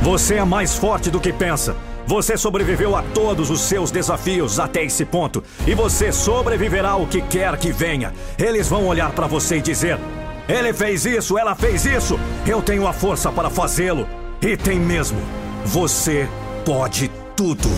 Você 0.10 0.38
é 0.38 0.43
mais 0.43 0.76
forte 0.76 1.12
do 1.12 1.19
que 1.19 1.32
pensa. 1.32 1.76
Você 2.08 2.36
sobreviveu 2.36 2.95
a 2.95 3.04
todos 3.13 3.52
os 3.52 3.62
seus 3.62 3.91
desafios 3.91 4.60
até 4.60 4.84
esse 4.84 5.06
ponto. 5.06 5.43
E 5.67 5.76
você 5.76 6.12
sobreviverá 6.12 6.89
ao 6.89 7.06
que 7.06 7.22
quer 7.22 7.56
que 7.58 7.72
venha. 7.72 8.12
Eles 8.36 8.67
vão 8.67 8.88
olhar 8.88 9.12
para 9.12 9.28
você 9.28 9.58
e 9.58 9.62
dizer: 9.62 10.00
Ele 10.48 10.74
fez 10.74 11.06
isso, 11.06 11.38
ela 11.38 11.54
fez 11.54 11.86
isso. 11.86 12.19
Eu 12.43 12.60
tenho 12.60 12.88
a 12.88 12.91
força 12.91 13.32
para 13.32 13.52
fazê-lo. 13.52 14.10
E 14.41 14.58
tem 14.58 14.80
mesmo. 14.80 15.22
Você 15.63 16.28
pode 16.65 17.12
tudo. 17.36 17.69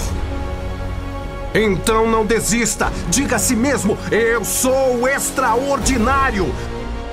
Então 1.53 2.09
não 2.09 2.25
desista. 2.25 2.93
Diga 3.09 3.35
a 3.35 3.39
si 3.39 3.57
mesmo: 3.57 3.97
Eu 4.09 4.45
sou 4.45 5.05
extraordinário. 5.05 6.55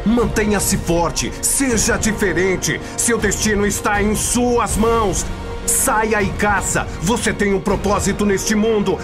Mantenha-se 0.09 0.79
forte, 0.79 1.31
seja 1.43 1.99
diferente. 1.99 2.81
Seu 2.97 3.19
destino 3.19 3.67
está 3.67 4.03
em 4.03 4.17
suas 4.17 4.75
mãos. 4.75 5.27
Saia 5.67 6.23
e 6.23 6.31
caça. 6.31 6.87
Você 7.03 7.31
tem 7.31 7.53
um 7.53 7.61
propósito 7.61 8.25
neste 8.25 8.55
mundo. 8.55 8.99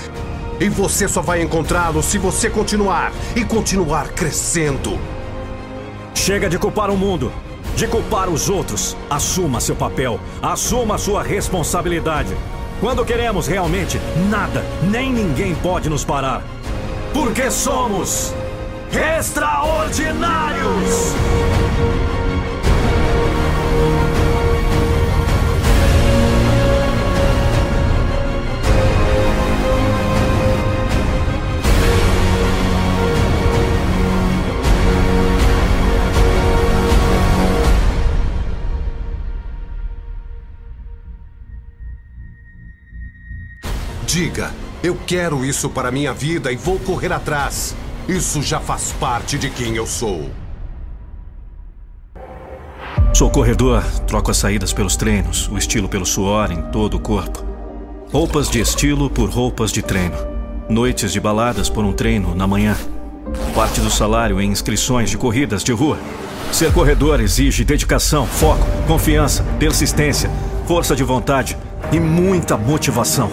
E 0.58 0.68
você 0.70 1.06
só 1.06 1.20
vai 1.20 1.42
encontrá-lo 1.42 2.02
se 2.02 2.16
você 2.16 2.48
continuar 2.48 3.12
e 3.36 3.44
continuar 3.44 4.08
crescendo. 4.08 4.98
Chega 6.14 6.48
de 6.48 6.58
culpar 6.58 6.90
o 6.90 6.96
mundo. 6.96 7.30
de 7.76 7.86
culpar 7.88 8.28
os 8.28 8.48
outros. 8.48 8.96
Assuma 9.10 9.60
seu 9.60 9.74
papel, 9.74 10.20
assuma 10.40 10.96
sua 10.96 11.22
responsabilidade. 11.22 12.34
Quando 12.80 13.04
queremos 13.04 13.46
realmente, 13.46 14.00
nada, 14.30 14.64
nem 14.82 15.12
ninguém 15.12 15.54
pode 15.56 15.90
nos 15.90 16.04
parar. 16.04 16.42
Porque 17.12 17.50
somos 17.50 18.32
extraordinários! 18.96 21.14
Diga, 44.06 44.52
eu 44.80 44.96
quero 45.08 45.44
isso 45.44 45.68
para 45.68 45.90
minha 45.90 46.12
vida 46.12 46.52
e 46.52 46.56
vou 46.56 46.78
correr 46.78 47.12
atrás. 47.12 47.74
Isso 48.08 48.42
já 48.42 48.60
faz 48.60 48.92
parte 48.92 49.38
de 49.38 49.48
quem 49.48 49.76
eu 49.76 49.86
sou. 49.86 50.30
Sou 53.14 53.30
corredor, 53.30 53.82
troco 54.06 54.30
as 54.30 54.36
saídas 54.36 54.74
pelos 54.74 54.94
treinos, 54.94 55.48
o 55.48 55.56
estilo 55.56 55.88
pelo 55.88 56.04
suor 56.04 56.50
em 56.52 56.60
todo 56.70 56.98
o 56.98 57.00
corpo. 57.00 57.42
Roupas 58.12 58.50
de 58.50 58.60
estilo 58.60 59.08
por 59.08 59.30
roupas 59.30 59.72
de 59.72 59.80
treino. 59.80 60.16
Noites 60.68 61.12
de 61.12 61.20
baladas 61.20 61.70
por 61.70 61.82
um 61.82 61.94
treino 61.94 62.34
na 62.34 62.46
manhã. 62.46 62.76
Parte 63.54 63.80
do 63.80 63.90
salário 63.90 64.38
em 64.38 64.50
inscrições 64.50 65.08
de 65.08 65.16
corridas 65.16 65.64
de 65.64 65.72
rua. 65.72 65.98
Ser 66.52 66.74
corredor 66.74 67.20
exige 67.20 67.64
dedicação, 67.64 68.26
foco, 68.26 68.66
confiança, 68.86 69.42
persistência, 69.58 70.30
força 70.66 70.94
de 70.94 71.02
vontade 71.02 71.56
e 71.90 71.98
muita 71.98 72.56
motivação. 72.58 73.30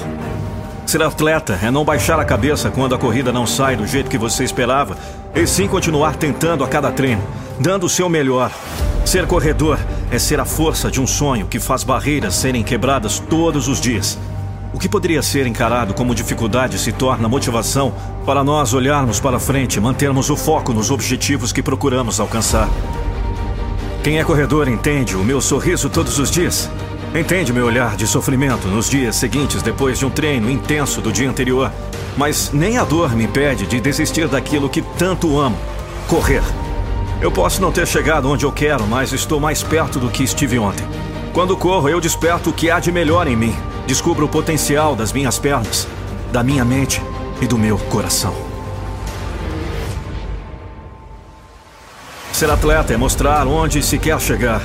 Ser 0.91 1.03
atleta 1.03 1.57
é 1.63 1.71
não 1.71 1.85
baixar 1.85 2.19
a 2.19 2.25
cabeça 2.25 2.69
quando 2.69 2.93
a 2.93 2.97
corrida 2.97 3.31
não 3.31 3.47
sai 3.47 3.77
do 3.77 3.87
jeito 3.87 4.09
que 4.09 4.17
você 4.17 4.43
esperava, 4.43 4.97
e 5.33 5.47
sim 5.47 5.65
continuar 5.65 6.17
tentando 6.17 6.65
a 6.65 6.67
cada 6.67 6.91
treino, 6.91 7.23
dando 7.57 7.85
o 7.85 7.89
seu 7.89 8.09
melhor. 8.09 8.51
Ser 9.05 9.25
corredor 9.25 9.79
é 10.11 10.19
ser 10.19 10.41
a 10.41 10.43
força 10.43 10.91
de 10.91 10.99
um 10.99 11.07
sonho 11.07 11.47
que 11.47 11.61
faz 11.61 11.85
barreiras 11.85 12.35
serem 12.35 12.61
quebradas 12.61 13.19
todos 13.19 13.69
os 13.69 13.79
dias. 13.79 14.19
O 14.73 14.77
que 14.77 14.89
poderia 14.89 15.21
ser 15.21 15.47
encarado 15.47 15.93
como 15.93 16.13
dificuldade 16.13 16.77
se 16.77 16.91
torna 16.91 17.29
motivação 17.29 17.93
para 18.25 18.43
nós 18.43 18.73
olharmos 18.73 19.17
para 19.17 19.39
frente 19.39 19.75
e 19.77 19.79
mantermos 19.79 20.29
o 20.29 20.35
foco 20.35 20.73
nos 20.73 20.91
objetivos 20.91 21.53
que 21.53 21.63
procuramos 21.63 22.19
alcançar. 22.19 22.67
Quem 24.03 24.19
é 24.19 24.25
corredor 24.25 24.67
entende 24.67 25.15
o 25.15 25.23
meu 25.23 25.39
sorriso 25.39 25.89
todos 25.89 26.19
os 26.19 26.29
dias. 26.29 26.69
Entende 27.13 27.51
meu 27.51 27.65
olhar 27.65 27.97
de 27.97 28.07
sofrimento 28.07 28.69
nos 28.69 28.89
dias 28.89 29.17
seguintes 29.17 29.61
depois 29.61 29.99
de 29.99 30.05
um 30.05 30.09
treino 30.09 30.49
intenso 30.49 31.01
do 31.01 31.11
dia 31.11 31.29
anterior. 31.29 31.69
Mas 32.15 32.51
nem 32.53 32.77
a 32.77 32.85
dor 32.85 33.13
me 33.13 33.25
impede 33.25 33.67
de 33.67 33.81
desistir 33.81 34.29
daquilo 34.29 34.69
que 34.69 34.81
tanto 34.81 35.37
amo: 35.37 35.57
correr. 36.07 36.41
Eu 37.19 37.29
posso 37.29 37.61
não 37.61 37.69
ter 37.69 37.85
chegado 37.85 38.29
onde 38.29 38.45
eu 38.45 38.51
quero, 38.51 38.87
mas 38.87 39.11
estou 39.11 39.41
mais 39.41 39.61
perto 39.61 39.99
do 39.99 40.09
que 40.09 40.23
estive 40.23 40.57
ontem. 40.57 40.87
Quando 41.33 41.57
corro, 41.57 41.89
eu 41.89 41.99
desperto 41.99 42.49
o 42.49 42.53
que 42.53 42.71
há 42.71 42.79
de 42.79 42.93
melhor 42.93 43.27
em 43.27 43.35
mim. 43.35 43.55
Descubro 43.85 44.25
o 44.25 44.29
potencial 44.29 44.95
das 44.95 45.11
minhas 45.11 45.37
pernas, 45.37 45.89
da 46.31 46.41
minha 46.41 46.63
mente 46.63 47.01
e 47.41 47.45
do 47.45 47.57
meu 47.57 47.77
coração. 47.77 48.33
Ser 52.31 52.49
atleta 52.49 52.93
é 52.93 52.97
mostrar 52.97 53.45
onde 53.47 53.83
se 53.83 53.99
quer 53.99 54.19
chegar 54.19 54.61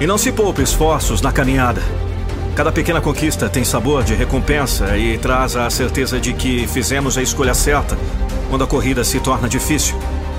e 0.00 0.06
não 0.06 0.18
se 0.18 0.30
poupe 0.32 0.62
esforços 0.62 1.20
na 1.22 1.32
caminhada. 1.32 1.82
Cada 2.54 2.72
pequena 2.72 3.00
conquista 3.00 3.48
tem 3.48 3.64
sabor 3.64 4.02
de 4.02 4.14
recompensa 4.14 4.96
e 4.96 5.18
traz 5.18 5.56
a 5.56 5.68
certeza 5.68 6.18
de 6.18 6.32
que 6.32 6.66
fizemos 6.66 7.18
a 7.18 7.22
escolha 7.22 7.54
certa 7.54 7.96
quando 8.48 8.64
a 8.64 8.66
corrida 8.66 9.04
se 9.04 9.20
torna 9.20 9.48
difícil. 9.48 9.96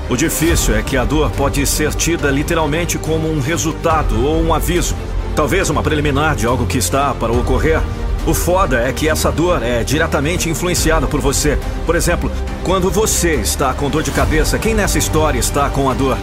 O 0.10 0.16
difícil 0.16 0.76
é 0.76 0.82
que 0.82 0.96
a 0.96 1.04
dor 1.04 1.30
pode 1.32 1.66
ser 1.68 1.94
tida 1.94 2.32
literalmente 2.32 2.98
como 2.98 3.30
um 3.30 3.40
resultado 3.40 4.26
ou 4.26 4.42
um 4.42 4.54
aviso, 4.54 4.96
talvez 5.36 5.70
uma 5.70 5.84
preliminar 5.84 6.36
de 6.36 6.48
algo 6.48 6.66
que 6.66 6.78
está 6.78 7.14
para 7.14 7.34
ocorrer. 7.34 7.82
O 8.26 8.34
foda 8.34 8.82
é 8.82 8.92
que 8.92 9.08
essa 9.08 9.32
dor 9.32 9.62
é 9.62 9.84
diretamente 9.84 10.50
influenciada 10.50 11.08
por 11.08 11.22
você. 11.22 11.58
Por 11.86 11.96
exemplo, 11.96 12.32
quando 12.64 12.90
você 12.90 13.36
está 13.36 13.74
com 13.74 13.90
dor 13.90 14.02
de 14.02 14.12
cabeça, 14.12 14.58
quem 14.58 14.74
nessa 14.74 14.98
história 14.98 15.40
está 15.40 15.70
com 15.70 15.90
a 15.90 15.94
dor? 15.94 16.18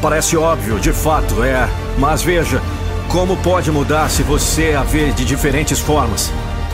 Parece 0.00 0.36
óbvio, 0.36 0.78
de 0.78 0.92
fato 0.92 1.42
é. 1.42 1.68
Mas 1.98 2.22
veja, 2.22 2.60
como 3.08 3.36
pode 3.38 3.70
mudar 3.70 4.10
se 4.10 4.22
você 4.22 4.74
a 4.74 4.82
vê 4.82 5.10
de 5.12 5.24
diferentes 5.24 5.78
formas? 5.78 6.30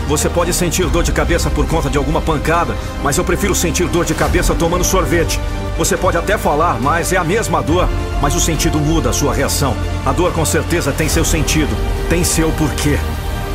Você 0.08 0.28
pode 0.28 0.52
sentir 0.52 0.86
dor 0.88 1.04
de 1.04 1.12
cabeça 1.12 1.48
por 1.48 1.66
conta 1.66 1.88
de 1.88 1.96
alguma 1.96 2.20
pancada, 2.20 2.74
mas 3.02 3.16
eu 3.16 3.24
prefiro 3.24 3.54
sentir 3.54 3.86
dor 3.86 4.04
de 4.04 4.14
cabeça 4.14 4.54
tomando 4.54 4.84
sorvete. 4.84 5.40
Você 5.78 5.96
pode 5.96 6.16
até 6.16 6.36
falar, 6.36 6.80
mas 6.80 7.12
é 7.12 7.16
a 7.16 7.24
mesma 7.24 7.62
dor, 7.62 7.88
mas 8.20 8.34
o 8.34 8.40
sentido 8.40 8.78
muda 8.78 9.10
a 9.10 9.12
sua 9.12 9.32
reação. 9.32 9.74
A 10.04 10.12
dor 10.12 10.32
com 10.32 10.44
certeza 10.44 10.92
tem 10.92 11.08
seu 11.08 11.24
sentido, 11.24 11.74
tem 12.10 12.24
seu 12.24 12.50
porquê. 12.52 12.98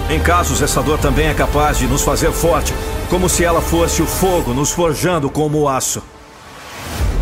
Em 0.09 0.19
casos, 0.19 0.61
essa 0.61 0.81
dor 0.81 0.97
também 0.97 1.27
é 1.27 1.33
capaz 1.33 1.77
de 1.77 1.85
nos 1.85 2.01
fazer 2.01 2.31
forte, 2.31 2.73
como 3.09 3.27
se 3.27 3.43
ela 3.43 3.61
fosse 3.61 4.01
o 4.01 4.07
fogo 4.07 4.53
nos 4.53 4.71
forjando 4.71 5.29
como 5.29 5.59
o 5.59 5.69
aço. 5.69 6.01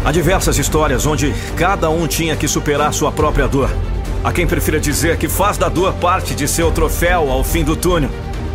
Há 0.06 0.12
diversas 0.12 0.60
histórias 0.60 1.08
onde 1.08 1.34
cada 1.58 1.90
um 1.90 2.06
tinha 2.06 2.36
que 2.36 2.48
superar 2.48 2.94
sua 2.94 3.12
própria 3.12 3.48
dor. 3.48 3.72
Há 4.24 4.32
quem 4.32 4.46
prefira 4.46 4.80
dizer 4.80 5.18
que 5.18 5.28
faz 5.28 5.58
da 5.58 5.68
dor 5.68 5.94
parte 5.96 6.36
de 6.36 6.48
seu 6.48 6.72
troféu 6.72 7.32
ao 7.32 7.44
fim 7.44 7.64
do 7.64 7.76
túnel. 7.76 8.12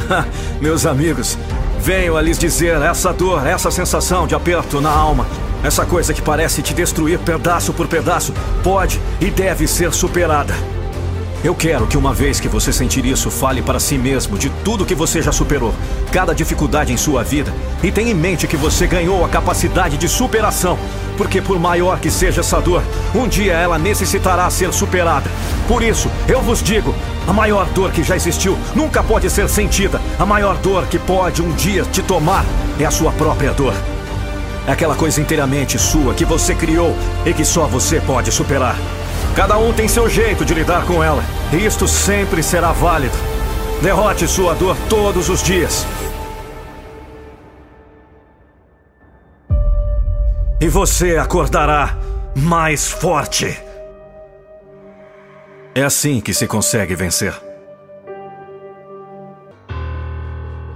Meus 0.62 0.86
amigos, 0.86 1.36
venho 1.80 2.16
a 2.16 2.22
lhes 2.22 2.38
dizer 2.38 2.80
essa 2.80 3.12
dor, 3.12 3.44
essa 3.44 3.68
sensação 3.68 4.28
de 4.28 4.34
aperto 4.36 4.80
na 4.80 4.90
alma, 4.90 5.26
essa 5.64 5.84
coisa 5.84 6.14
que 6.14 6.22
parece 6.22 6.62
te 6.62 6.72
destruir 6.72 7.18
pedaço 7.18 7.72
por 7.72 7.88
pedaço, 7.88 8.32
pode 8.62 9.00
e 9.20 9.28
deve 9.28 9.66
ser 9.66 9.92
superada. 9.92 10.54
Eu 11.42 11.54
quero 11.54 11.86
que 11.86 11.96
uma 11.96 12.12
vez 12.12 12.38
que 12.38 12.48
você 12.48 12.70
sentir 12.70 13.06
isso, 13.06 13.30
fale 13.30 13.62
para 13.62 13.80
si 13.80 13.96
mesmo 13.96 14.36
de 14.36 14.50
tudo 14.62 14.84
que 14.84 14.94
você 14.94 15.22
já 15.22 15.32
superou, 15.32 15.72
cada 16.12 16.34
dificuldade 16.34 16.92
em 16.92 16.98
sua 16.98 17.24
vida, 17.24 17.50
e 17.82 17.90
tenha 17.90 18.10
em 18.10 18.14
mente 18.14 18.46
que 18.46 18.58
você 18.58 18.86
ganhou 18.86 19.24
a 19.24 19.28
capacidade 19.28 19.96
de 19.96 20.06
superação, 20.06 20.78
porque 21.16 21.40
por 21.40 21.58
maior 21.58 21.98
que 21.98 22.10
seja 22.10 22.42
essa 22.42 22.60
dor, 22.60 22.82
um 23.14 23.26
dia 23.26 23.54
ela 23.54 23.78
necessitará 23.78 24.50
ser 24.50 24.70
superada. 24.70 25.30
Por 25.66 25.82
isso, 25.82 26.10
eu 26.28 26.42
vos 26.42 26.62
digo, 26.62 26.94
a 27.26 27.32
maior 27.32 27.64
dor 27.70 27.90
que 27.90 28.02
já 28.02 28.16
existiu 28.16 28.58
nunca 28.74 29.02
pode 29.02 29.30
ser 29.30 29.48
sentida. 29.48 29.98
A 30.18 30.26
maior 30.26 30.58
dor 30.58 30.86
que 30.88 30.98
pode 30.98 31.40
um 31.40 31.52
dia 31.52 31.84
te 31.84 32.02
tomar 32.02 32.44
é 32.78 32.84
a 32.84 32.90
sua 32.90 33.12
própria 33.12 33.52
dor. 33.54 33.72
É 34.66 34.72
aquela 34.72 34.94
coisa 34.94 35.18
inteiramente 35.22 35.78
sua 35.78 36.12
que 36.12 36.26
você 36.26 36.54
criou 36.54 36.94
e 37.24 37.32
que 37.32 37.46
só 37.46 37.66
você 37.66 37.98
pode 37.98 38.30
superar. 38.30 38.76
Cada 39.40 39.56
um 39.56 39.72
tem 39.72 39.88
seu 39.88 40.06
jeito 40.06 40.44
de 40.44 40.52
lidar 40.52 40.84
com 40.84 41.02
ela, 41.02 41.24
isto 41.50 41.88
sempre 41.88 42.42
será 42.42 42.72
válido. 42.72 43.16
Derrote 43.80 44.28
sua 44.28 44.54
dor 44.54 44.76
todos 44.86 45.30
os 45.30 45.42
dias. 45.42 45.86
E 50.60 50.68
você 50.68 51.16
acordará 51.16 51.96
mais 52.36 52.90
forte. 52.90 53.58
É 55.74 55.84
assim 55.84 56.20
que 56.20 56.34
se 56.34 56.46
consegue 56.46 56.94
vencer. 56.94 57.34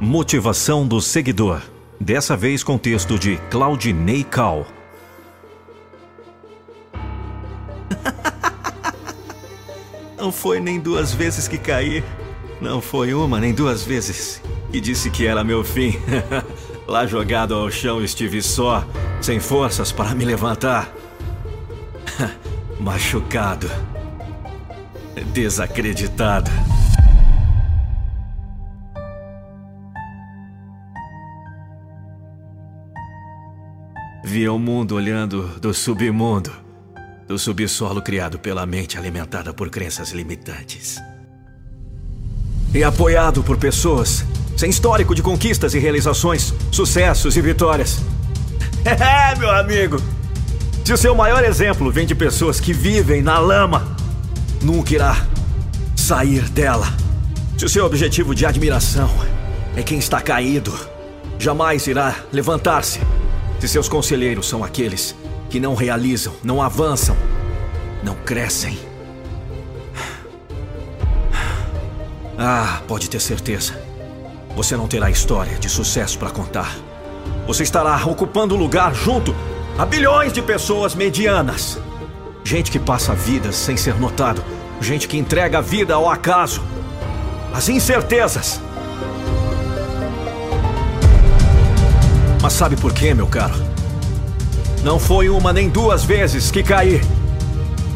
Motivação 0.00 0.88
do 0.88 1.02
seguidor. 1.02 1.60
Dessa 2.00 2.34
vez 2.34 2.64
com 2.64 2.78
texto 2.78 3.18
de 3.18 3.36
Claudinei 3.50 4.24
Cal. 4.24 4.66
Não 10.24 10.32
foi 10.32 10.58
nem 10.58 10.80
duas 10.80 11.12
vezes 11.12 11.46
que 11.46 11.58
caí. 11.58 12.02
Não 12.58 12.80
foi 12.80 13.12
uma 13.12 13.38
nem 13.38 13.52
duas 13.52 13.82
vezes. 13.82 14.40
E 14.72 14.80
disse 14.80 15.10
que 15.10 15.26
era 15.26 15.44
meu 15.44 15.62
fim. 15.62 16.00
Lá 16.88 17.06
jogado 17.06 17.52
ao 17.54 17.70
chão 17.70 18.02
estive 18.02 18.40
só, 18.40 18.86
sem 19.20 19.38
forças 19.38 19.92
para 19.92 20.14
me 20.14 20.24
levantar. 20.24 20.90
Machucado. 22.80 23.70
Desacreditado. 25.34 26.50
Via 34.24 34.50
o 34.50 34.58
mundo 34.58 34.94
olhando 34.94 35.60
do 35.60 35.74
submundo 35.74 36.63
do 37.26 37.38
subsolo 37.38 38.02
criado 38.02 38.38
pela 38.38 38.66
mente 38.66 38.98
alimentada 38.98 39.52
por 39.52 39.70
crenças 39.70 40.10
limitantes. 40.10 41.00
E 42.74 42.82
apoiado 42.82 43.42
por 43.42 43.56
pessoas 43.56 44.24
sem 44.56 44.70
histórico 44.70 45.14
de 45.14 45.22
conquistas 45.22 45.74
e 45.74 45.78
realizações, 45.78 46.54
sucessos 46.70 47.36
e 47.36 47.40
vitórias. 47.40 48.00
É, 48.84 49.34
meu 49.38 49.50
amigo! 49.50 49.96
Se 50.84 50.92
o 50.92 50.98
seu 50.98 51.14
maior 51.14 51.42
exemplo 51.42 51.90
vem 51.90 52.04
de 52.04 52.14
pessoas 52.14 52.60
que 52.60 52.70
vivem 52.70 53.22
na 53.22 53.38
lama, 53.38 53.96
nunca 54.62 54.92
irá 54.94 55.26
sair 55.96 56.42
dela. 56.50 56.86
Se 57.56 57.64
o 57.64 57.68
seu 57.68 57.86
objetivo 57.86 58.34
de 58.34 58.44
admiração 58.44 59.08
é 59.74 59.82
quem 59.82 59.98
está 59.98 60.20
caído, 60.20 60.78
jamais 61.38 61.86
irá 61.86 62.14
levantar-se. 62.30 63.00
Se 63.58 63.68
seus 63.68 63.88
conselheiros 63.88 64.46
são 64.46 64.62
aqueles 64.62 65.16
que 65.54 65.60
não 65.60 65.76
realizam, 65.76 66.32
não 66.42 66.60
avançam, 66.60 67.16
não 68.02 68.16
crescem. 68.16 68.76
Ah, 72.36 72.82
pode 72.88 73.08
ter 73.08 73.20
certeza. 73.20 73.80
Você 74.56 74.76
não 74.76 74.88
terá 74.88 75.08
história 75.10 75.56
de 75.56 75.68
sucesso 75.68 76.18
para 76.18 76.30
contar. 76.30 76.76
Você 77.46 77.62
estará 77.62 78.04
ocupando 78.04 78.56
lugar 78.56 78.92
junto 78.96 79.32
a 79.78 79.86
bilhões 79.86 80.32
de 80.32 80.42
pessoas 80.42 80.92
medianas. 80.96 81.78
Gente 82.42 82.68
que 82.72 82.80
passa 82.80 83.14
vidas 83.14 83.54
sem 83.54 83.76
ser 83.76 83.94
notado. 83.94 84.42
Gente 84.80 85.06
que 85.06 85.16
entrega 85.16 85.58
a 85.58 85.60
vida 85.60 85.94
ao 85.94 86.10
acaso. 86.10 86.64
As 87.54 87.68
incertezas. 87.68 88.60
Mas 92.42 92.54
sabe 92.54 92.74
por 92.74 92.92
quê, 92.92 93.14
meu 93.14 93.28
caro? 93.28 93.73
Não 94.84 94.98
foi 94.98 95.30
uma 95.30 95.50
nem 95.50 95.70
duas 95.70 96.04
vezes 96.04 96.50
que 96.50 96.62
caí. 96.62 97.00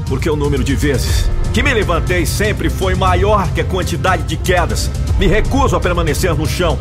Porque 0.07 0.29
o 0.31 0.35
número 0.35 0.65
de 0.65 0.75
vezes 0.75 1.29
que 1.53 1.63
me 1.63 1.75
levantei 1.75 2.25
sempre 2.25 2.71
foi 2.71 2.95
maior 2.95 3.47
que 3.51 3.61
a 3.61 3.65
quantidade 3.65 4.23
de 4.23 4.39
quedas. 4.39 4.91
Me 5.19 5.27
recuso 5.27 5.77
a 5.77 5.81
permanecer 5.81 6.35
no 6.35 6.47
chão. 6.47 6.79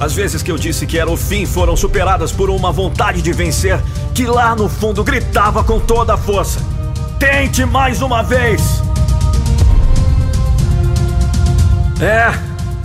As 0.00 0.12
vezes 0.12 0.42
que 0.42 0.50
eu 0.50 0.58
disse 0.58 0.86
que 0.86 0.98
era 0.98 1.08
o 1.08 1.16
fim 1.16 1.46
foram 1.46 1.76
superadas 1.76 2.32
por 2.32 2.50
uma 2.50 2.72
vontade 2.72 3.22
de 3.22 3.32
vencer 3.32 3.80
que 4.12 4.26
lá 4.26 4.56
no 4.56 4.68
fundo 4.68 5.04
gritava 5.04 5.62
com 5.62 5.78
toda 5.78 6.14
a 6.14 6.16
força: 6.16 6.58
Tente 7.20 7.64
mais 7.64 8.02
uma 8.02 8.22
vez! 8.22 8.82
É, 12.00 12.32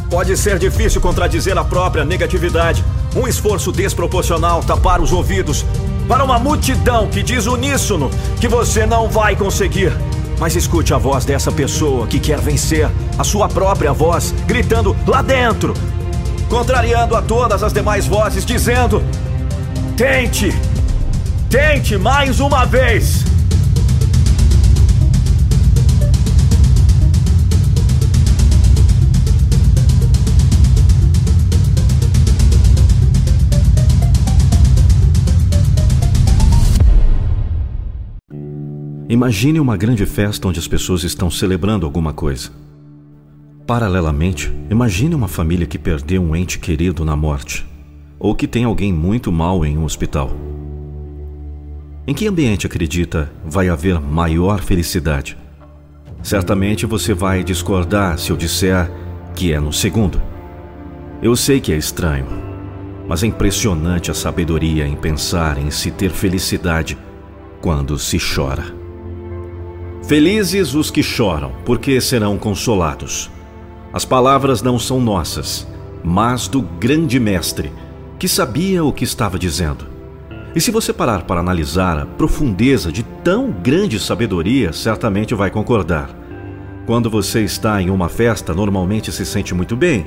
pode 0.08 0.38
ser 0.38 0.60
difícil 0.60 1.02
contradizer 1.02 1.58
a 1.58 1.64
própria 1.64 2.06
negatividade. 2.06 2.84
Um 3.16 3.28
esforço 3.28 3.72
desproporcional 3.72 4.64
tapar 4.64 5.00
os 5.00 5.12
ouvidos 5.12 5.66
para 6.08 6.24
uma 6.24 6.40
multidão 6.40 7.08
que 7.08 7.24
diz 7.24 7.46
uníssono 7.46 8.10
que 8.40 8.48
você 8.48 8.86
não 8.86 9.10
vai 9.10 9.36
conseguir. 9.36 9.92
Mas 10.40 10.56
escute 10.56 10.94
a 10.94 10.98
voz 10.98 11.26
dessa 11.26 11.52
pessoa 11.52 12.08
que 12.08 12.20
quer 12.20 12.40
vencer, 12.40 12.90
a 13.18 13.24
sua 13.24 13.48
própria 13.48 13.94
voz, 13.94 14.34
gritando 14.46 14.96
lá 15.08 15.22
dentro, 15.22 15.74
contrariando 16.50 17.16
a 17.16 17.22
todas 17.22 17.64
as 17.64 17.72
demais 17.72 18.06
vozes, 18.06 18.46
dizendo: 18.46 19.04
Tente! 19.96 20.54
Tente 21.50 21.98
mais 21.98 22.40
uma 22.40 22.66
vez! 22.66 23.33
Imagine 39.14 39.60
uma 39.60 39.78
grande 39.78 40.08
festa 40.08 40.48
onde 40.48 40.58
as 40.58 40.68
pessoas 40.68 41.04
estão 41.04 41.30
celebrando 41.30 41.86
alguma 41.86 42.12
coisa. 42.12 42.50
Paralelamente, 43.68 44.52
imagine 44.72 45.14
uma 45.14 45.28
família 45.28 45.68
que 45.68 45.78
perdeu 45.78 46.20
um 46.20 46.36
ente 46.36 46.58
querido 46.58 47.06
na 47.06 47.16
morte, 47.16 47.64
ou 48.18 48.34
que 48.34 48.48
tem 48.48 48.64
alguém 48.64 48.92
muito 48.92 49.32
mal 49.32 49.64
em 49.64 49.78
um 49.78 49.84
hospital. 49.84 50.32
Em 52.08 52.14
que 52.16 52.26
ambiente 52.26 52.66
acredita 52.66 53.32
vai 53.46 53.70
haver 53.70 54.02
maior 54.02 54.60
felicidade? 54.62 55.38
Certamente 56.24 56.88
você 56.88 57.14
vai 57.14 57.44
discordar 57.44 58.18
se 58.18 58.32
eu 58.32 58.36
disser 58.36 58.90
que 59.36 59.54
é 59.54 59.60
no 59.60 59.72
segundo. 59.72 60.20
Eu 61.22 61.36
sei 61.36 61.62
que 61.62 61.72
é 61.72 61.78
estranho, 61.78 62.26
mas 63.08 63.22
é 63.22 63.28
impressionante 63.28 64.10
a 64.10 64.16
sabedoria 64.16 64.88
em 64.88 64.96
pensar 64.96 65.60
em 65.60 65.70
se 65.70 65.92
ter 65.92 66.10
felicidade 66.10 66.98
quando 67.62 68.00
se 68.00 68.18
chora. 68.18 68.82
Felizes 70.06 70.76
os 70.76 70.92
que 70.92 71.02
choram, 71.02 71.54
porque 71.64 72.02
serão 72.02 72.38
consolados. 72.38 73.32
As 73.94 74.04
palavras 74.04 74.62
não 74.62 74.78
são 74.78 75.00
nossas, 75.00 75.66
mas 76.04 76.50
do 76.50 76.62
grande 76.62 77.18
mestre, 77.22 77.72
que 78.20 78.28
sabia 78.28 78.84
o 78.84 78.92
que 78.92 79.06
estava 79.06 79.40
dizendo. 79.40 79.86
E 80.54 80.60
se 80.60 80.72
você 80.72 80.92
parar 80.92 81.24
para 81.24 81.40
analisar 81.40 81.98
a 81.98 82.06
profundeza 82.06 82.92
de 82.92 83.02
tão 83.24 83.50
grande 83.50 83.98
sabedoria, 83.98 84.74
certamente 84.74 85.34
vai 85.34 85.50
concordar. 85.50 86.10
Quando 86.86 87.10
você 87.10 87.42
está 87.42 87.82
em 87.82 87.90
uma 87.90 88.10
festa, 88.10 88.54
normalmente 88.54 89.10
se 89.10 89.26
sente 89.26 89.56
muito 89.56 89.74
bem. 89.74 90.06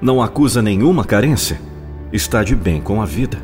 Não 0.00 0.22
acusa 0.22 0.62
nenhuma 0.62 1.04
carência. 1.04 1.60
Está 2.10 2.42
de 2.42 2.56
bem 2.56 2.80
com 2.80 3.02
a 3.02 3.04
vida. 3.04 3.38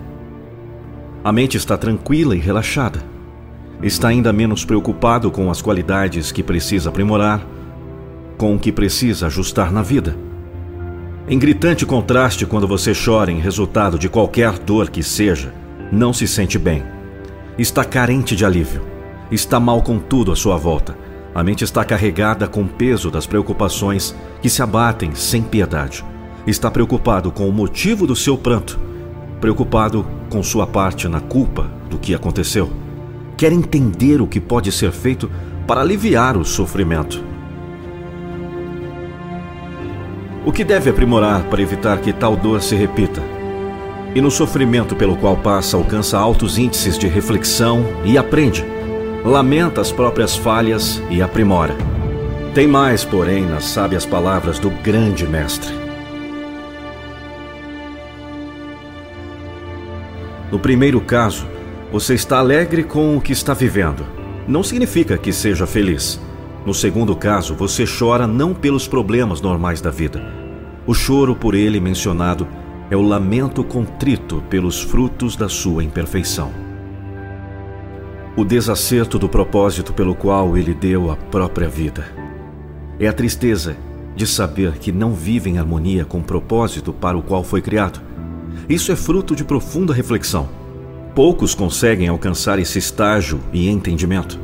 A 1.23 1.31
mente 1.31 1.59
está 1.59 1.77
tranquila 1.77 2.35
e 2.35 2.39
relaxada. 2.39 3.12
Está 3.83 4.09
ainda 4.09 4.33
menos 4.33 4.65
preocupado 4.65 5.31
com 5.31 5.51
as 5.51 5.61
qualidades 5.61 6.31
que 6.31 6.43
precisa 6.43 6.89
aprimorar 6.89 7.45
com 8.43 8.57
o 8.57 8.59
que 8.59 8.73
precisa 8.73 9.27
ajustar 9.27 9.71
na 9.71 9.83
vida. 9.83 10.17
Em 11.29 11.39
gritante 11.39 11.87
contraste, 11.87 12.45
quando 12.45 12.67
você 12.67 12.93
chora 12.93 13.31
em 13.31 13.39
resultado 13.39 13.97
de 13.97 14.09
qualquer 14.09 14.59
dor 14.59 14.91
que 14.91 15.01
seja, 15.01 15.55
não 15.93 16.13
se 16.13 16.27
sente 16.27 16.59
bem. 16.59 16.83
Está 17.57 17.85
carente 17.85 18.35
de 18.35 18.45
alívio. 18.45 18.83
Está 19.31 19.61
mal 19.61 19.81
com 19.81 19.97
tudo 19.97 20.33
à 20.33 20.35
sua 20.35 20.57
volta. 20.57 20.97
A 21.33 21.45
mente 21.45 21.63
está 21.63 21.85
carregada 21.85 22.49
com 22.49 22.63
o 22.63 22.69
peso 22.69 23.13
das 23.13 23.29
preocupações 23.29 24.13
que 24.41 24.51
se 24.51 24.61
abatem 24.61 25.15
sem 25.15 25.41
piedade. 25.41 26.05
Está 26.45 26.69
preocupado 26.69 27.31
com 27.31 27.49
o 27.49 27.53
motivo 27.53 28.09
do 28.09 28.17
seu 28.17 28.37
pranto. 28.37 28.77
Preocupado 29.41 30.05
com 30.29 30.43
sua 30.43 30.67
parte 30.67 31.07
na 31.07 31.21
culpa 31.21 31.71
do 31.89 31.97
que 31.97 32.13
aconteceu. 32.13 32.69
Quer 33.43 33.51
entender 33.51 34.23
o 34.23 34.27
que 34.29 34.39
pode 34.39 34.71
ser 34.71 34.93
feito 34.93 35.29
para 35.67 35.81
aliviar 35.81 36.37
o 36.37 36.45
sofrimento 36.45 37.25
O 40.47 40.53
que 40.53 40.63
deve 40.63 40.91
aprimorar 40.91 41.43
para 41.51 41.61
evitar 41.61 41.99
que 41.99 42.13
tal 42.13 42.37
dor 42.37 42.63
se 42.63 42.77
repita? 42.77 43.21
E 44.15 44.21
no 44.21 44.31
sofrimento 44.31 44.95
pelo 44.95 45.17
qual 45.17 45.37
passa, 45.37 45.77
alcança 45.77 46.17
altos 46.17 46.57
índices 46.57 46.97
de 46.97 47.09
reflexão 47.09 47.85
e 48.05 48.17
aprende. 48.17 48.65
Lamenta 49.25 49.81
as 49.81 49.91
próprias 49.91 50.37
falhas 50.37 51.03
e 51.11 51.21
aprimora. 51.21 51.77
Tem 52.55 52.69
mais, 52.69 53.05
porém, 53.05 53.45
nas 53.45 53.65
sábias 53.65 54.07
palavras 54.07 54.61
do 54.61 54.71
grande 54.71 55.27
mestre. 55.27 55.75
No 60.49 60.61
primeiro 60.61 61.01
caso, 61.01 61.45
você 61.93 62.15
está 62.15 62.39
alegre 62.39 62.83
com 62.83 63.19
o 63.19 63.21
que 63.21 63.33
está 63.33 63.53
vivendo. 63.53 64.03
Não 64.49 64.63
significa 64.63 65.19
que 65.19 65.31
seja 65.31 65.67
feliz. 65.67 66.19
No 66.65 66.73
segundo 66.73 67.15
caso, 67.15 67.55
você 67.55 67.85
chora 67.85 68.27
não 68.27 68.55
pelos 68.55 68.89
problemas 68.89 69.43
normais 69.43 69.83
da 69.83 69.91
vida. 69.91 70.23
O 70.87 70.95
choro 70.95 71.37
por 71.37 71.55
ele 71.55 71.79
mencionado 71.81 72.49
é 72.91 72.97
o 72.97 73.03
lamento 73.03 73.63
contrito 73.63 74.43
pelos 74.49 74.81
frutos 74.81 75.37
da 75.37 75.51
sua 75.51 75.85
imperfeição. 75.85 76.51
O 78.39 78.43
desacerto 78.43 79.19
do 79.19 79.29
propósito 79.29 79.93
pelo 79.93 80.15
qual 80.15 80.57
ele 80.57 80.73
deu 80.73 81.11
a 81.11 81.17
própria 81.17 81.69
vida. 81.69 82.07
É 82.99 83.07
a 83.07 83.13
tristeza 83.13 83.77
de 84.17 84.27
saber 84.27 84.79
que 84.79 84.91
não 84.91 85.13
vive 85.13 85.51
em 85.51 85.59
harmonia 85.59 86.07
com 86.07 86.21
o 86.21 86.25
propósito 86.25 86.91
para 86.91 87.19
o 87.19 87.23
qual 87.23 87.45
foi 87.45 87.61
criado. 87.61 88.01
Isso 88.67 88.91
é 88.91 88.97
fruto 88.97 89.37
de 89.37 89.45
profunda 89.45 89.93
reflexão. 89.93 90.62
Poucos 91.15 91.55
conseguem 91.55 92.09
alcançar 92.09 92.59
esse 92.59 92.79
estágio 92.79 93.39
e 93.53 93.69
entendimento. 93.69 94.41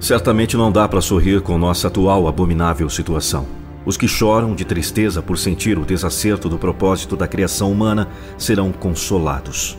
Certamente 0.00 0.56
não 0.56 0.72
dá 0.72 0.88
para 0.88 1.02
sorrir 1.02 1.42
com 1.42 1.58
nossa 1.58 1.88
atual 1.88 2.26
abominável 2.26 2.88
situação. 2.88 3.46
Os 3.84 3.98
que 3.98 4.08
choram 4.08 4.54
de 4.54 4.64
tristeza 4.64 5.20
por 5.20 5.36
sentir 5.36 5.76
o 5.78 5.84
desacerto 5.84 6.48
do 6.48 6.58
propósito 6.58 7.14
da 7.14 7.28
criação 7.28 7.70
humana 7.70 8.08
serão 8.38 8.72
consolados. 8.72 9.78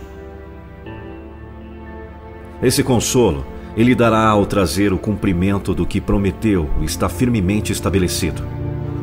Esse 2.61 2.83
consolo 2.83 3.43
ele 3.75 3.95
dará 3.95 4.27
ao 4.27 4.45
trazer 4.45 4.93
o 4.93 4.99
cumprimento 4.99 5.73
do 5.73 5.87
que 5.87 5.99
prometeu 5.99 6.69
está 6.81 7.09
firmemente 7.09 7.71
estabelecido. 7.71 8.43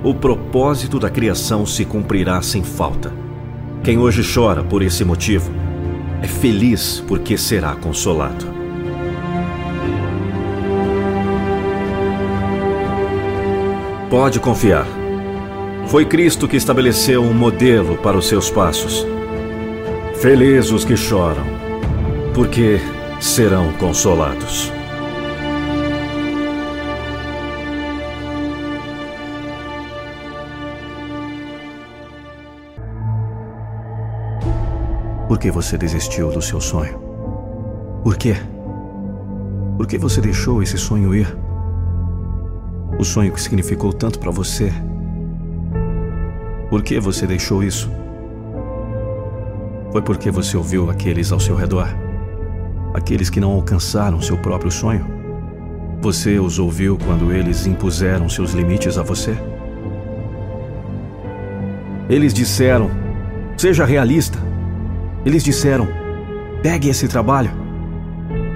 O 0.05 0.14
propósito 0.14 1.01
da 1.01 1.11
criação 1.11 1.66
se 1.66 1.85
cumprirá 1.85 2.41
sem 2.41 2.62
falta. 2.62 3.12
Quem 3.83 3.99
hoje 3.99 4.22
chora 4.22 4.62
por 4.62 4.81
esse 4.81 5.05
motivo 5.05 5.51
é 6.23 6.27
feliz 6.27 7.03
porque 7.07 7.37
será 7.37 7.75
consolado. 7.75 8.47
Pode 14.11 14.41
confiar. 14.41 14.87
Foi 15.87 16.05
Cristo 16.05 16.49
que 16.49 16.57
estabeleceu 16.57 17.23
um 17.23 17.35
modelo 17.35 17.97
para 17.99 18.16
os 18.16 18.27
seus 18.27 18.51
passos. 18.51 19.07
Felizes 20.21 20.71
os 20.71 20.85
que 20.85 20.97
choram, 20.97 21.45
porque 22.35 22.81
serão 23.21 23.73
consolados. 23.75 24.78
Por 35.29 35.39
que 35.39 35.51
você 35.51 35.76
desistiu 35.76 36.31
do 36.31 36.41
seu 36.41 36.59
sonho? 36.59 36.99
Por 38.03 38.16
quê? 38.16 38.35
Por 39.76 39.87
que 39.87 39.99
você 39.99 40.22
deixou 40.22 40.62
esse 40.62 40.79
sonho 40.79 41.14
ir? 41.14 41.37
O 42.99 43.05
sonho 43.05 43.31
que 43.31 43.41
significou 43.41 43.93
tanto 43.93 44.18
para 44.18 44.31
você. 44.31 44.72
Por 46.70 46.83
que 46.83 46.99
você 46.99 47.26
deixou 47.26 47.62
isso? 47.62 47.91
Foi 49.93 50.01
porque 50.01 50.31
você 50.31 50.57
ouviu 50.57 50.89
aqueles 50.89 51.31
ao 51.31 51.39
seu 51.39 51.55
redor? 51.55 51.89
Aqueles 52.95 53.29
que 53.29 53.39
não 53.39 53.53
alcançaram 53.53 54.22
seu 54.22 54.39
próprio 54.39 54.70
sonho? 54.70 55.07
Você 56.01 56.39
os 56.39 56.59
ouviu 56.59 56.97
quando 57.05 57.35
eles 57.35 57.66
impuseram 57.66 58.31
seus 58.31 58.53
limites 58.53 58.97
a 58.97 59.03
você? 59.03 59.37
Eles 62.09 62.33
disseram: 62.33 62.91
seja 63.59 63.85
realista. 63.85 64.47
Eles 65.25 65.43
disseram: 65.43 65.89
pegue 66.62 66.89
esse 66.89 67.09
trabalho. 67.09 67.51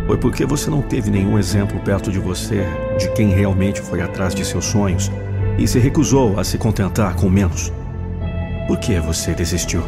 Foi 0.06 0.16
porque 0.16 0.44
você 0.44 0.68
não 0.68 0.82
teve 0.82 1.10
nenhum 1.10 1.38
exemplo 1.38 1.78
perto 1.80 2.10
de 2.10 2.18
você 2.18 2.66
de 2.98 3.10
quem 3.12 3.28
realmente 3.30 3.80
foi 3.80 4.02
atrás 4.02 4.34
de 4.34 4.44
seus 4.44 4.64
sonhos 4.64 5.10
e 5.58 5.66
se 5.66 5.78
recusou 5.78 6.38
a 6.38 6.44
se 6.44 6.58
contentar 6.58 7.14
com 7.14 7.28
menos. 7.28 7.72
Por 8.66 8.78
que 8.78 8.98
você 9.00 9.32
desistiu? 9.32 9.82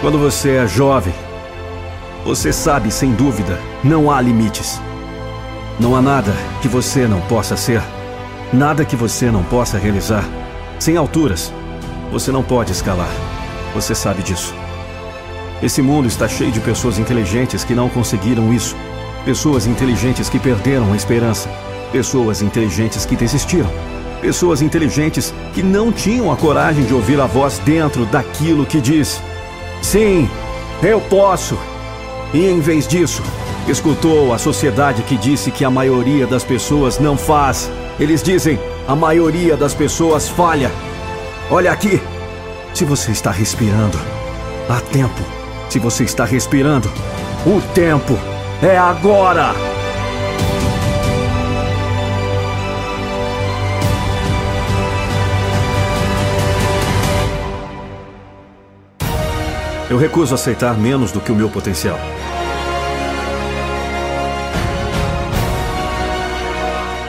Quando 0.00 0.18
você 0.18 0.56
é 0.56 0.66
jovem, 0.66 1.14
você 2.24 2.52
sabe 2.52 2.90
sem 2.90 3.12
dúvida, 3.12 3.58
não 3.84 4.10
há 4.10 4.20
limites. 4.20 4.80
Não 5.78 5.96
há 5.96 6.02
nada 6.02 6.32
que 6.60 6.68
você 6.68 7.06
não 7.06 7.20
possa 7.22 7.56
ser, 7.56 7.82
nada 8.52 8.84
que 8.84 8.96
você 8.96 9.30
não 9.30 9.42
possa 9.44 9.78
realizar. 9.78 10.41
Sem 10.82 10.96
alturas, 10.96 11.52
você 12.10 12.32
não 12.32 12.42
pode 12.42 12.72
escalar. 12.72 13.08
Você 13.72 13.94
sabe 13.94 14.20
disso. 14.20 14.52
Esse 15.62 15.80
mundo 15.80 16.08
está 16.08 16.26
cheio 16.26 16.50
de 16.50 16.58
pessoas 16.58 16.98
inteligentes 16.98 17.62
que 17.62 17.72
não 17.72 17.88
conseguiram 17.88 18.52
isso. 18.52 18.74
Pessoas 19.24 19.64
inteligentes 19.64 20.28
que 20.28 20.40
perderam 20.40 20.92
a 20.92 20.96
esperança. 20.96 21.48
Pessoas 21.92 22.42
inteligentes 22.42 23.06
que 23.06 23.14
desistiram. 23.14 23.70
Pessoas 24.20 24.60
inteligentes 24.60 25.32
que 25.54 25.62
não 25.62 25.92
tinham 25.92 26.32
a 26.32 26.36
coragem 26.36 26.84
de 26.84 26.92
ouvir 26.92 27.20
a 27.20 27.26
voz 27.26 27.60
dentro 27.60 28.04
daquilo 28.04 28.66
que 28.66 28.80
diz: 28.80 29.22
Sim, 29.80 30.28
eu 30.82 31.00
posso. 31.02 31.56
E 32.34 32.44
em 32.44 32.58
vez 32.58 32.88
disso, 32.88 33.22
escutou 33.68 34.32
a 34.32 34.38
sociedade 34.38 35.02
que 35.02 35.16
disse 35.16 35.50
que 35.50 35.64
a 35.64 35.70
maioria 35.70 36.26
das 36.26 36.44
pessoas 36.44 36.98
não 36.98 37.16
faz. 37.16 37.70
Eles 37.98 38.22
dizem: 38.22 38.58
a 38.86 38.96
maioria 38.96 39.56
das 39.56 39.74
pessoas 39.74 40.28
falha. 40.28 40.70
Olha 41.50 41.70
aqui. 41.70 42.00
Se 42.74 42.84
você 42.84 43.12
está 43.12 43.30
respirando, 43.30 43.98
há 44.68 44.80
tempo. 44.80 45.20
Se 45.68 45.78
você 45.78 46.04
está 46.04 46.24
respirando, 46.24 46.90
o 47.46 47.60
tempo 47.74 48.18
é 48.62 48.76
agora. 48.76 49.54
Eu 59.90 59.98
recuso 59.98 60.34
aceitar 60.34 60.74
menos 60.78 61.12
do 61.12 61.20
que 61.20 61.30
o 61.30 61.34
meu 61.34 61.50
potencial. 61.50 61.98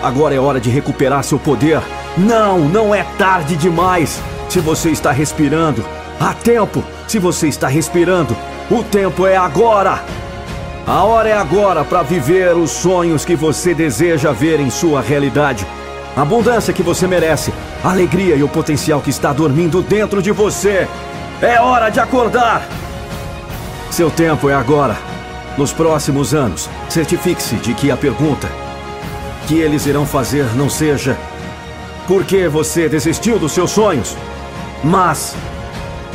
Agora 0.04 0.36
é 0.36 0.40
hora 0.40 0.60
de 0.60 0.70
recuperar 0.70 1.24
seu 1.24 1.40
poder. 1.40 1.82
Não, 2.18 2.60
não 2.60 2.94
é 2.94 3.04
tarde 3.18 3.56
demais. 3.56 4.22
Se 4.50 4.60
você 4.60 4.90
está 4.90 5.14
respirando, 5.14 5.82
há 6.20 6.34
tempo. 6.34 6.84
Se 7.08 7.18
você 7.18 7.48
está 7.48 7.70
respirando, 7.70 8.36
o 8.70 8.84
tempo 8.84 9.26
é 9.26 9.38
agora. 9.38 10.04
A 10.86 11.06
hora 11.06 11.30
é 11.30 11.34
agora 11.38 11.86
para 11.86 12.04
viver 12.04 12.54
os 12.54 12.70
sonhos 12.70 13.24
que 13.24 13.34
você 13.34 13.74
deseja 13.74 14.34
ver 14.34 14.60
em 14.60 14.70
sua 14.70 15.00
realidade. 15.00 15.66
A 16.18 16.22
abundância 16.24 16.74
que 16.74 16.84
você 16.84 17.08
merece, 17.08 17.54
a 17.82 17.90
alegria 17.90 18.36
e 18.36 18.44
o 18.44 18.50
potencial 18.50 19.00
que 19.00 19.10
está 19.10 19.32
dormindo 19.32 19.82
dentro 19.82 20.22
de 20.22 20.32
você. 20.34 20.86
É 21.42 21.62
hora 21.62 21.90
de 21.90 22.02
acordar! 22.02 22.68
Seu 23.90 24.12
tempo 24.12 24.50
é 24.50 24.54
agora. 24.54 24.98
Nos 25.58 25.72
próximos 25.72 26.34
anos, 26.34 26.70
certifique-se 26.90 27.56
de 27.56 27.74
que 27.74 27.90
a 27.90 27.96
pergunta 27.96 28.50
que 29.48 29.60
eles 29.60 29.86
irão 29.86 30.06
fazer 30.06 30.46
não 30.56 30.70
seja 30.70 31.18
por 32.08 32.26
que 32.26 32.48
você 32.48 32.90
desistiu 32.90 33.40
dos 33.40 33.52
seus 33.52 33.72
sonhos, 33.72 34.16
mas 34.84 35.36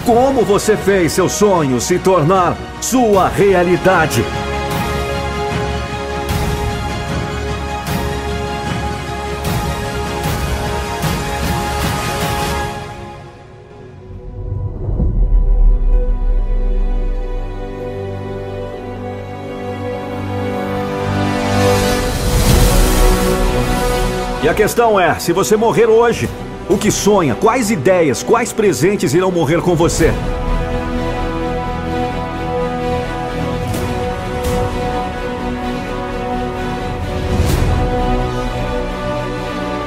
como 0.04 0.44
você 0.44 0.76
fez 0.76 1.12
seu 1.12 1.28
sonho 1.28 1.80
se 1.80 1.98
tornar 1.98 2.56
sua 2.80 3.28
realidade. 3.28 4.24
E 24.48 24.50
a 24.50 24.54
questão 24.54 24.98
é: 24.98 25.18
se 25.18 25.30
você 25.30 25.58
morrer 25.58 25.90
hoje, 25.90 26.26
o 26.70 26.78
que 26.78 26.90
sonha, 26.90 27.34
quais 27.34 27.70
ideias, 27.70 28.22
quais 28.22 28.50
presentes 28.50 29.12
irão 29.12 29.30
morrer 29.30 29.60
com 29.60 29.76
você? 29.76 30.10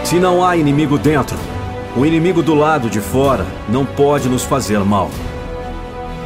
Se 0.03 0.19
não 0.19 0.45
há 0.45 0.55
inimigo 0.55 0.95
dentro, 0.95 1.35
o 1.97 2.05
inimigo 2.05 2.43
do 2.43 2.53
lado 2.53 2.87
de 2.87 3.01
fora 3.01 3.47
não 3.67 3.83
pode 3.83 4.29
nos 4.29 4.43
fazer 4.43 4.77
mal. 4.81 5.09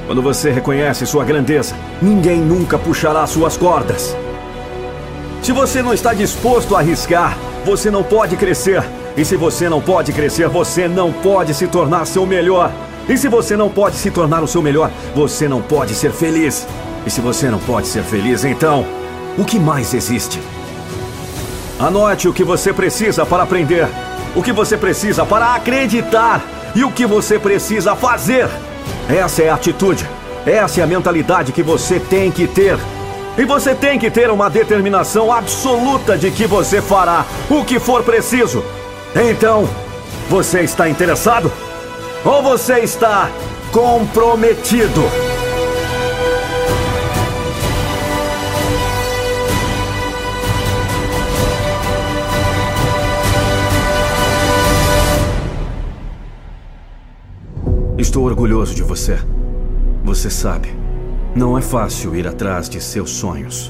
Quando 0.07 0.21
você 0.21 0.51
reconhece 0.51 1.05
sua 1.05 1.23
grandeza, 1.23 1.73
ninguém 2.01 2.41
nunca 2.41 2.77
puxará 2.77 3.25
suas 3.25 3.55
cordas. 3.55 4.13
Se 5.41 5.53
você 5.53 5.81
não 5.81 5.93
está 5.93 6.13
disposto 6.13 6.75
a 6.75 6.79
arriscar, 6.79 7.37
você 7.65 7.89
não 7.89 8.03
pode 8.03 8.37
crescer. 8.37 8.83
E 9.17 9.25
se 9.25 9.35
você 9.35 9.67
não 9.67 9.81
pode 9.81 10.13
crescer, 10.13 10.47
você 10.47 10.87
não 10.87 11.11
pode 11.11 11.53
se 11.53 11.67
tornar 11.67 12.05
seu 12.05 12.25
melhor. 12.25 12.71
E 13.09 13.17
se 13.17 13.27
você 13.27 13.57
não 13.57 13.69
pode 13.69 13.97
se 13.97 14.11
tornar 14.11 14.43
o 14.43 14.47
seu 14.47 14.61
melhor, 14.61 14.91
você 15.15 15.47
não 15.47 15.61
pode 15.61 15.95
ser 15.95 16.11
feliz. 16.11 16.67
E 17.05 17.09
se 17.09 17.21
você 17.21 17.49
não 17.49 17.59
pode 17.59 17.87
ser 17.87 18.03
feliz, 18.03 18.45
então, 18.45 18.85
o 19.37 19.43
que 19.43 19.59
mais 19.59 19.93
existe? 19.93 20.39
Anote 21.79 22.27
o 22.27 22.33
que 22.33 22.43
você 22.43 22.71
precisa 22.71 23.25
para 23.25 23.43
aprender, 23.43 23.87
o 24.35 24.41
que 24.41 24.53
você 24.53 24.77
precisa 24.77 25.25
para 25.25 25.55
acreditar 25.55 26.43
e 26.73 26.83
o 26.83 26.91
que 26.91 27.05
você 27.05 27.37
precisa 27.37 27.95
fazer. 27.95 28.47
Essa 29.09 29.43
é 29.43 29.49
a 29.49 29.55
atitude, 29.55 30.07
essa 30.45 30.79
é 30.81 30.83
a 30.83 30.87
mentalidade 30.87 31.51
que 31.51 31.63
você 31.63 31.99
tem 31.99 32.31
que 32.31 32.47
ter. 32.47 32.77
E 33.37 33.43
você 33.43 33.75
tem 33.75 33.99
que 33.99 34.09
ter 34.09 34.29
uma 34.29 34.49
determinação 34.49 35.31
absoluta 35.31 36.17
de 36.17 36.31
que 36.31 36.47
você 36.47 36.81
fará 36.81 37.25
o 37.49 37.65
que 37.65 37.79
for 37.79 38.01
preciso. 38.01 38.63
Então, 39.13 39.67
você 40.29 40.61
está 40.61 40.87
interessado? 40.87 41.51
Ou 42.23 42.41
você 42.41 42.79
está 42.79 43.29
comprometido? 43.73 45.03
Estou 57.97 58.23
orgulhoso 58.23 58.73
de 58.73 58.81
você. 58.81 59.17
Você 60.03 60.29
sabe. 60.29 60.84
Não 61.35 61.57
é 61.57 61.61
fácil 61.61 62.15
ir 62.15 62.25
atrás 62.25 62.69
de 62.69 62.79
seus 62.79 63.09
sonhos. 63.09 63.69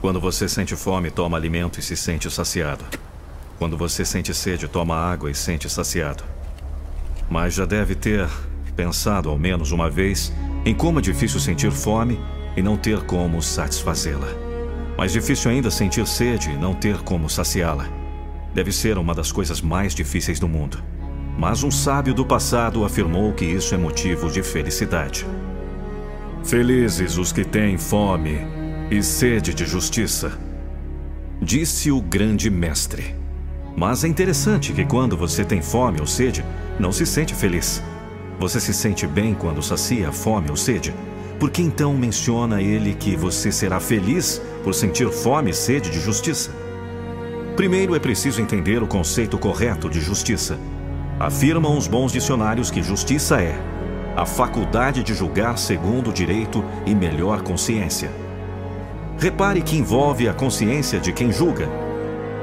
Quando 0.00 0.20
você 0.20 0.48
sente 0.48 0.76
fome, 0.76 1.10
toma 1.10 1.36
alimento 1.36 1.80
e 1.80 1.82
se 1.82 1.96
sente 1.96 2.30
saciado. 2.30 2.84
Quando 3.58 3.76
você 3.76 4.04
sente 4.04 4.32
sede, 4.32 4.68
toma 4.68 4.94
água 4.94 5.28
e 5.28 5.34
sente 5.34 5.68
saciado. 5.68 6.22
Mas 7.28 7.54
já 7.54 7.64
deve 7.64 7.96
ter 7.96 8.28
pensado 8.76 9.28
ao 9.28 9.36
menos 9.36 9.72
uma 9.72 9.90
vez 9.90 10.32
em 10.64 10.76
como 10.76 11.00
é 11.00 11.02
difícil 11.02 11.40
sentir 11.40 11.72
fome 11.72 12.20
e 12.56 12.62
não 12.62 12.76
ter 12.76 13.02
como 13.02 13.42
satisfazê-la. 13.42 14.28
Mais 14.96 15.10
difícil 15.10 15.50
ainda 15.50 15.72
sentir 15.72 16.06
sede 16.06 16.50
e 16.50 16.56
não 16.56 16.72
ter 16.72 17.02
como 17.02 17.28
saciá-la. 17.28 17.88
Deve 18.54 18.70
ser 18.70 18.96
uma 18.96 19.12
das 19.12 19.32
coisas 19.32 19.60
mais 19.60 19.92
difíceis 19.92 20.38
do 20.38 20.46
mundo. 20.46 20.93
Mas 21.36 21.62
um 21.62 21.70
sábio 21.70 22.14
do 22.14 22.24
passado 22.24 22.84
afirmou 22.84 23.32
que 23.32 23.44
isso 23.44 23.74
é 23.74 23.78
motivo 23.78 24.30
de 24.30 24.42
felicidade. 24.42 25.26
Felizes 26.44 27.16
os 27.18 27.32
que 27.32 27.44
têm 27.44 27.76
fome 27.76 28.38
e 28.90 29.02
sede 29.02 29.52
de 29.52 29.64
justiça. 29.64 30.38
Disse 31.40 31.90
o 31.90 32.00
grande 32.00 32.50
mestre. 32.50 33.14
Mas 33.76 34.04
é 34.04 34.08
interessante 34.08 34.72
que 34.72 34.84
quando 34.84 35.16
você 35.16 35.44
tem 35.44 35.60
fome 35.60 36.00
ou 36.00 36.06
sede, 36.06 36.44
não 36.78 36.92
se 36.92 37.04
sente 37.04 37.34
feliz. 37.34 37.82
Você 38.38 38.60
se 38.60 38.72
sente 38.72 39.06
bem 39.06 39.34
quando 39.34 39.62
sacia 39.62 40.12
fome 40.12 40.50
ou 40.50 40.56
sede. 40.56 40.94
Por 41.40 41.50
que 41.50 41.62
então 41.62 41.94
menciona 41.94 42.62
ele 42.62 42.94
que 42.94 43.16
você 43.16 43.50
será 43.50 43.80
feliz 43.80 44.40
por 44.62 44.74
sentir 44.74 45.10
fome 45.10 45.50
e 45.50 45.54
sede 45.54 45.90
de 45.90 45.98
justiça? 45.98 46.50
Primeiro 47.56 47.94
é 47.94 47.98
preciso 47.98 48.40
entender 48.40 48.82
o 48.82 48.86
conceito 48.86 49.38
correto 49.38 49.88
de 49.88 50.00
justiça. 50.00 50.58
Afirmam 51.18 51.78
os 51.78 51.86
bons 51.86 52.12
dicionários 52.12 52.70
que 52.70 52.82
justiça 52.82 53.40
é 53.40 53.56
a 54.16 54.24
faculdade 54.24 55.02
de 55.02 55.12
julgar 55.12 55.58
segundo 55.58 56.10
o 56.10 56.12
direito 56.12 56.64
e 56.86 56.94
melhor 56.94 57.42
consciência. 57.42 58.10
Repare 59.18 59.60
que 59.60 59.76
envolve 59.76 60.28
a 60.28 60.34
consciência 60.34 61.00
de 61.00 61.12
quem 61.12 61.32
julga. 61.32 61.68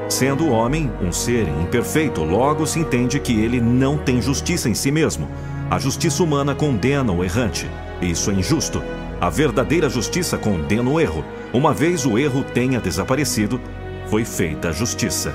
Sendo 0.10 0.46
o 0.46 0.52
homem 0.52 0.92
um 1.02 1.12
ser 1.12 1.48
imperfeito, 1.48 2.24
logo 2.24 2.66
se 2.66 2.80
entende 2.80 3.20
que 3.20 3.40
ele 3.40 3.62
não 3.62 3.98
tem 3.98 4.22
justiça 4.22 4.68
em 4.68 4.74
si 4.74 4.92
mesmo. 4.92 5.30
A 5.70 5.80
justiça 5.80 6.22
humana 6.22 6.54
condena 6.54 7.14
o 7.14 7.24
errante. 7.24 7.70
Isso 8.02 8.30
é 8.30 8.34
injusto. 8.34 8.84
A 9.22 9.30
verdadeira 9.30 9.90
justiça 9.90 10.38
condena 10.38 10.90
o 10.90 11.00
erro. 11.00 11.24
Uma 11.54 11.74
vez 11.74 12.06
o 12.06 12.18
erro 12.18 12.44
tenha 12.54 12.82
desaparecido, 12.82 13.62
foi 14.08 14.26
feita 14.26 14.70
a 14.70 14.72
justiça. 14.74 15.34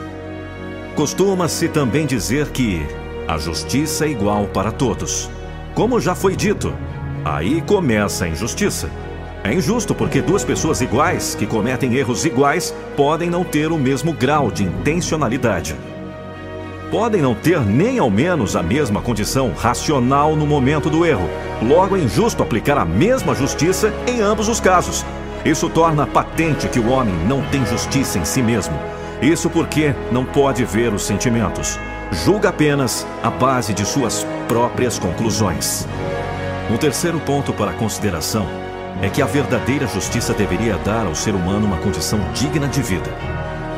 Costuma-se 0.94 1.68
também 1.68 2.04
dizer 2.04 2.50
que 2.50 2.84
a 3.28 3.38
justiça 3.38 4.06
é 4.06 4.10
igual 4.10 4.46
para 4.46 4.70
todos. 4.70 5.28
Como 5.74 6.00
já 6.00 6.14
foi 6.14 6.36
dito, 6.36 6.72
aí 7.24 7.60
começa 7.60 8.24
a 8.24 8.28
injustiça. 8.28 8.88
É 9.42 9.52
injusto 9.52 9.94
porque 9.94 10.22
duas 10.22 10.44
pessoas 10.44 10.80
iguais, 10.80 11.34
que 11.34 11.44
cometem 11.44 11.94
erros 11.94 12.24
iguais, 12.24 12.74
podem 12.96 13.28
não 13.28 13.42
ter 13.42 13.72
o 13.72 13.78
mesmo 13.78 14.12
grau 14.12 14.50
de 14.50 14.62
intencionalidade. 14.62 15.74
Podem 16.90 17.20
não 17.20 17.34
ter 17.34 17.60
nem 17.60 17.98
ao 17.98 18.08
menos 18.08 18.54
a 18.54 18.62
mesma 18.62 19.02
condição 19.02 19.52
racional 19.52 20.36
no 20.36 20.46
momento 20.46 20.88
do 20.88 21.04
erro. 21.04 21.28
Logo, 21.60 21.96
é 21.96 22.00
injusto 22.00 22.44
aplicar 22.44 22.78
a 22.78 22.84
mesma 22.84 23.34
justiça 23.34 23.92
em 24.06 24.20
ambos 24.20 24.48
os 24.48 24.60
casos. 24.60 25.04
Isso 25.44 25.68
torna 25.68 26.06
patente 26.06 26.68
que 26.68 26.78
o 26.78 26.90
homem 26.90 27.14
não 27.26 27.42
tem 27.50 27.66
justiça 27.66 28.20
em 28.20 28.24
si 28.24 28.40
mesmo. 28.40 28.78
Isso 29.20 29.50
porque 29.50 29.94
não 30.12 30.24
pode 30.24 30.64
ver 30.64 30.94
os 30.94 31.04
sentimentos 31.04 31.76
julga 32.12 32.50
apenas 32.50 33.06
a 33.22 33.30
base 33.30 33.74
de 33.74 33.84
suas 33.84 34.24
próprias 34.48 34.98
conclusões. 34.98 35.86
Um 36.70 36.76
terceiro 36.76 37.20
ponto 37.20 37.52
para 37.52 37.72
consideração 37.72 38.46
é 39.02 39.08
que 39.08 39.20
a 39.20 39.26
verdadeira 39.26 39.86
justiça 39.86 40.32
deveria 40.32 40.76
dar 40.78 41.06
ao 41.06 41.14
ser 41.14 41.34
humano 41.34 41.66
uma 41.66 41.78
condição 41.78 42.18
digna 42.32 42.68
de 42.68 42.82
vida. 42.82 43.10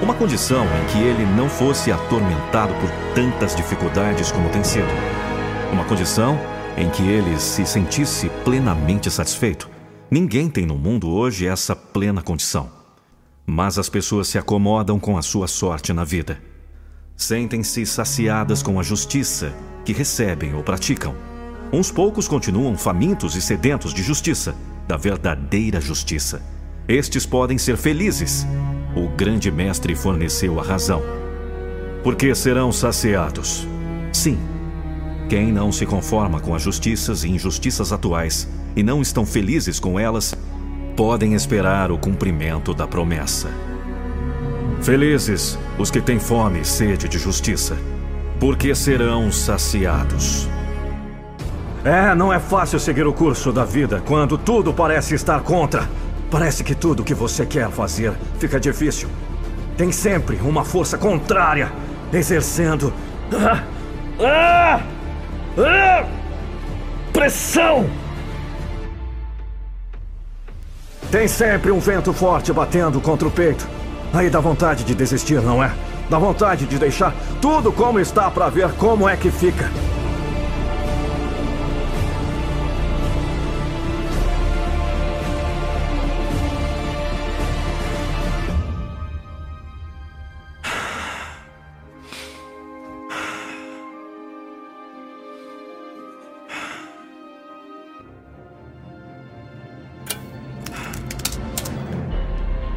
Uma 0.01 0.15
condição 0.15 0.65
em 0.65 0.87
que 0.93 0.99
ele 0.99 1.25
não 1.25 1.49
fosse 1.49 1.91
atormentado 1.91 2.73
por 2.75 2.91
tantas 3.15 3.57
dificuldades 3.57 4.31
como 4.31 4.49
tem 4.51 4.63
sido. 4.63 4.89
Uma 5.73 5.85
condição 5.85 6.39
em 6.77 6.89
que 6.89 7.03
ele 7.03 7.39
se 7.41 7.67
sentisse 7.67 8.31
plenamente 8.45 9.11
satisfeito. 9.11 9.69
Ninguém 10.11 10.49
tem 10.49 10.65
no 10.65 10.77
mundo 10.77 11.11
hoje 11.11 11.47
essa 11.47 11.75
plena 11.75 12.23
condição. 12.23 12.71
Mas 13.45 13.79
as 13.79 13.89
pessoas 13.89 14.29
se 14.29 14.39
acomodam 14.39 15.01
com 15.01 15.19
a 15.19 15.23
sua 15.23 15.49
sorte 15.49 15.93
na 15.93 16.05
vida 16.05 16.48
sentem-se 17.19 17.85
saciadas 17.85 18.63
com 18.63 18.79
a 18.79 18.83
justiça 18.83 19.53
que 19.85 19.93
recebem 19.93 20.55
ou 20.55 20.63
praticam. 20.63 21.15
Uns 21.73 21.91
poucos 21.91 22.29
continuam 22.29 22.79
famintos 22.79 23.35
e 23.35 23.43
sedentos 23.43 23.93
de 23.93 24.03
justiça, 24.05 24.55
da 24.87 24.97
verdadeira 24.97 25.81
justiça. 25.81 26.41
Estes 26.87 27.27
podem 27.27 27.59
ser 27.59 27.77
felizes. 27.77 28.47
O 28.97 29.09
grande 29.09 29.51
mestre 29.51 29.95
forneceu 29.97 30.61
a 30.61 30.63
razão. 30.63 31.03
Porque 32.05 32.35
serão 32.35 32.71
saciados. 32.71 33.67
Sim. 34.13 34.39
Quem 35.29 35.53
não 35.53 35.73
se 35.73 35.85
conforma 35.85 36.41
com 36.41 36.55
as 36.55 36.63
justiças 36.63 37.25
e 37.25 37.29
injustiças 37.29 37.93
atuais 37.93 38.49
e 38.77 38.83
não 38.83 39.03
estão 39.03 39.27
felizes 39.27 39.81
com 39.81 39.99
elas, 39.99 40.35
podem 40.97 41.35
esperar 41.35 41.91
o 41.91 41.99
cumprimento 41.99 42.73
da 42.73 42.87
promessa. 42.87 43.68
Felizes 44.81 45.59
os 45.77 45.91
que 45.91 46.01
têm 46.01 46.19
fome 46.19 46.61
e 46.61 46.65
sede 46.65 47.09
de 47.09 47.19
justiça, 47.19 47.77
porque 48.39 48.75
serão 48.75 49.31
saciados. 49.31 50.49
É, 51.85 52.15
não 52.15 52.33
é 52.33 52.39
fácil 52.39 52.79
seguir 52.79 53.07
o 53.07 53.13
curso 53.13 53.53
da 53.53 53.65
vida 53.65 54.03
quando 54.07 54.39
tudo 54.39 54.73
parece 54.73 55.15
estar 55.15 55.41
contra. 55.41 55.89
Parece 56.31 56.63
que 56.63 56.75
tudo 56.75 57.05
que 57.05 57.15
você 57.15 57.47
quer 57.47 57.71
fazer 57.71 58.13
fica 58.39 58.61
difícil. 58.61 59.09
Tem 59.77 59.91
sempre 59.91 60.37
uma 60.37 60.65
força 60.65 60.99
contrária 60.99 61.73
exercendo. 62.13 62.93
Ah, 63.33 63.63
ah, 64.21 64.81
ah, 65.59 66.07
pressão! 67.13 67.89
Tem 71.11 71.27
sempre 71.27 71.71
um 71.71 71.79
vento 71.79 72.13
forte 72.13 72.53
batendo 72.53 73.01
contra 73.01 73.27
o 73.27 73.31
peito. 73.31 73.78
Aí 74.13 74.31
dá 74.31 74.41
vontade 74.41 74.85
de 74.85 74.95
desistir, 74.95 75.41
não 75.43 75.63
é? 75.63 75.73
Dá 76.09 76.19
vontade 76.19 76.67
de 76.67 76.79
deixar 76.79 77.15
tudo 77.41 77.71
como 77.71 78.01
está 78.01 78.31
para 78.31 78.49
ver 78.49 78.73
como 78.73 79.09
é 79.09 79.17
que 79.17 79.31
fica. 79.31 79.71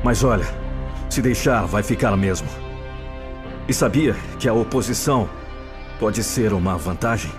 Mas 0.04 0.24
olha, 0.26 0.61
se 1.14 1.22
deixar, 1.22 1.66
vai 1.66 1.84
ficar 1.84 2.16
mesmo. 2.16 2.47
E 3.68 3.74
sabia 3.74 4.16
que 4.39 4.47
a 4.47 4.53
oposição 4.53 5.30
pode 5.99 6.24
ser 6.24 6.53
uma 6.53 6.78
vantagem? 6.78 7.32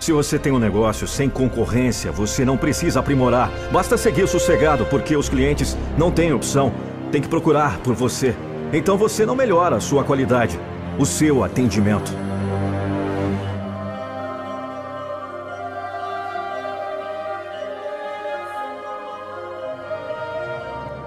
Se 0.00 0.12
você 0.12 0.38
tem 0.38 0.52
um 0.52 0.58
negócio 0.58 1.06
sem 1.06 1.28
concorrência, 1.28 2.10
você 2.10 2.44
não 2.44 2.56
precisa 2.56 3.00
aprimorar. 3.00 3.50
Basta 3.70 3.96
seguir 3.96 4.26
sossegado, 4.26 4.86
porque 4.86 5.16
os 5.16 5.28
clientes 5.28 5.76
não 5.96 6.10
têm 6.10 6.32
opção. 6.32 6.72
Tem 7.12 7.20
que 7.20 7.28
procurar 7.28 7.78
por 7.78 7.94
você. 7.94 8.34
Então 8.72 8.96
você 8.96 9.24
não 9.24 9.36
melhora 9.36 9.76
a 9.76 9.80
sua 9.80 10.04
qualidade, 10.04 10.58
o 10.98 11.06
seu 11.06 11.44
atendimento. 11.44 12.27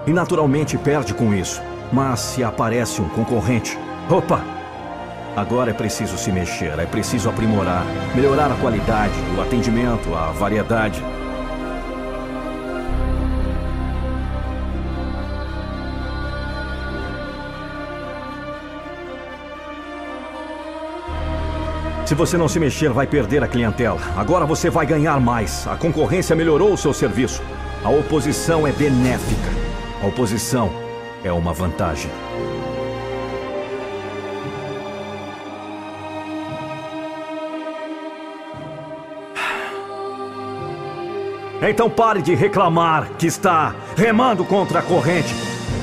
E 0.06 0.12
naturalmente 0.12 0.76
perde 0.78 1.14
com 1.14 1.34
isso. 1.34 1.60
Mas 1.92 2.20
se 2.20 2.42
aparece 2.42 3.00
um 3.00 3.08
concorrente, 3.08 3.78
opa! 4.08 4.40
Agora 5.34 5.70
é 5.70 5.74
preciso 5.74 6.18
se 6.18 6.30
mexer, 6.30 6.78
é 6.78 6.84
preciso 6.84 7.28
aprimorar, 7.28 7.84
melhorar 8.14 8.52
a 8.52 8.56
qualidade, 8.56 9.14
o 9.36 9.40
atendimento, 9.40 10.14
a 10.14 10.30
variedade. 10.32 11.02
Se 22.04 22.14
você 22.14 22.36
não 22.36 22.46
se 22.46 22.60
mexer, 22.60 22.90
vai 22.90 23.06
perder 23.06 23.42
a 23.42 23.48
clientela. 23.48 23.98
Agora 24.18 24.44
você 24.44 24.68
vai 24.68 24.84
ganhar 24.84 25.18
mais. 25.18 25.66
A 25.66 25.76
concorrência 25.76 26.36
melhorou 26.36 26.74
o 26.74 26.76
seu 26.76 26.92
serviço. 26.92 27.42
A 27.82 27.88
oposição 27.88 28.66
é 28.66 28.72
benéfica. 28.72 29.61
A 30.02 30.06
oposição 30.06 30.68
é 31.22 31.32
uma 31.32 31.52
vantagem. 31.52 32.10
Então 41.62 41.88
pare 41.88 42.20
de 42.20 42.34
reclamar 42.34 43.10
que 43.16 43.28
está 43.28 43.72
remando 43.96 44.44
contra 44.44 44.80
a 44.80 44.82
corrente. 44.82 45.32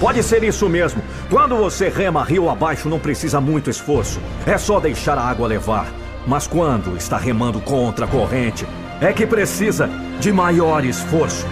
Pode 0.02 0.22
ser 0.22 0.44
isso 0.44 0.68
mesmo. 0.68 1.02
Quando 1.30 1.56
você 1.56 1.88
rema 1.88 2.22
rio 2.22 2.50
abaixo, 2.50 2.90
não 2.90 3.00
precisa 3.00 3.40
muito 3.40 3.70
esforço. 3.70 4.20
É 4.46 4.58
só 4.58 4.82
deixar 4.82 5.18
a 5.18 5.24
água 5.24 5.48
levar. 5.48 5.88
Mas 6.28 6.46
quando 6.46 6.98
está 6.98 7.18
remando 7.18 7.62
contra 7.62 8.04
a 8.04 8.08
corrente, 8.08 8.68
é 9.00 9.14
que 9.14 9.26
precisa 9.26 9.90
de 10.20 10.34
maior 10.34 10.84
esforço. 10.84 11.48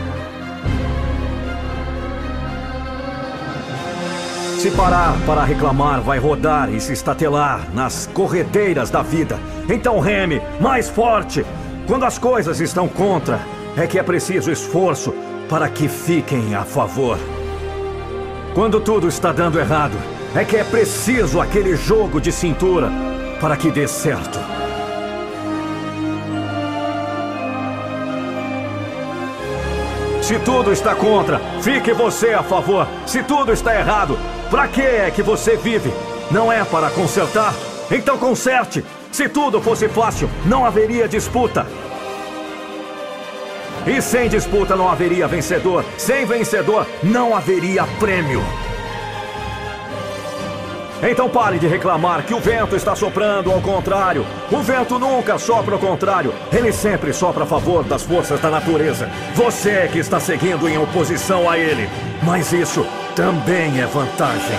Se 4.57 4.71
parar 4.71 5.15
para 5.23 5.43
reclamar, 5.43 6.01
vai 6.01 6.17
rodar 6.17 6.73
e 6.73 6.81
se 6.81 6.91
estatelar 6.91 7.67
nas 7.75 8.07
corredeiras 8.07 8.89
da 8.89 9.03
vida. 9.03 9.37
Então 9.69 9.99
reme 9.99 10.41
mais 10.59 10.89
forte. 10.89 11.45
Quando 11.85 12.05
as 12.05 12.17
coisas 12.17 12.59
estão 12.59 12.87
contra, 12.87 13.39
é 13.77 13.85
que 13.85 13.99
é 13.99 14.03
preciso 14.03 14.51
esforço 14.51 15.13
para 15.47 15.69
que 15.69 15.87
fiquem 15.87 16.55
a 16.55 16.63
favor. 16.63 17.19
Quando 18.55 18.81
tudo 18.81 19.07
está 19.07 19.31
dando 19.31 19.59
errado, 19.59 19.95
é 20.35 20.43
que 20.43 20.57
é 20.57 20.63
preciso 20.63 21.39
aquele 21.39 21.75
jogo 21.75 22.19
de 22.19 22.31
cintura 22.31 22.91
para 23.39 23.55
que 23.55 23.69
dê 23.69 23.87
certo. 23.87 24.39
Se 30.23 30.39
tudo 30.39 30.73
está 30.73 30.95
contra, 30.95 31.39
fique 31.61 31.93
você 31.93 32.33
a 32.33 32.41
favor. 32.41 32.87
Se 33.05 33.23
tudo 33.23 33.53
está 33.53 33.73
errado, 33.73 34.17
para 34.49 34.67
que 34.67 34.81
é 34.81 35.11
que 35.11 35.21
você 35.21 35.57
vive? 35.57 35.91
Não 36.31 36.51
é 36.51 36.63
para 36.63 36.89
consertar? 36.89 37.53
Então 37.91 38.17
conserte. 38.17 38.83
Se 39.11 39.27
tudo 39.27 39.61
fosse 39.61 39.87
fácil, 39.89 40.29
não 40.45 40.65
haveria 40.65 41.07
disputa. 41.07 41.65
E 43.85 44.01
sem 44.01 44.27
disputa 44.27 44.75
não 44.75 44.89
haveria 44.89 45.27
vencedor. 45.27 45.83
Sem 45.97 46.25
vencedor, 46.25 46.85
não 47.03 47.35
haveria 47.35 47.85
prêmio. 47.99 48.43
Então 51.01 51.29
pare 51.29 51.59
de 51.59 51.67
reclamar 51.67 52.23
que 52.23 52.33
o 52.33 52.39
vento 52.39 52.75
está 52.75 52.95
soprando 52.95 53.51
ao 53.51 53.61
contrário. 53.61 54.25
O 54.51 54.61
vento 54.61 54.97
nunca 54.97 55.37
sopra 55.37 55.75
ao 55.75 55.79
contrário. 55.79 56.33
Ele 56.51 56.71
sempre 56.71 57.13
sopra 57.13 57.43
a 57.43 57.47
favor 57.47 57.83
das 57.83 58.03
forças 58.03 58.39
da 58.39 58.49
natureza. 58.49 59.09
Você 59.35 59.69
é 59.71 59.87
que 59.87 59.99
está 59.99 60.19
seguindo 60.19 60.67
em 60.67 60.77
oposição 60.77 61.49
a 61.49 61.57
ele. 61.57 61.87
Mas 62.23 62.51
isso 62.51 62.85
também 63.17 63.81
é 63.81 63.85
vantagem. 63.87 64.55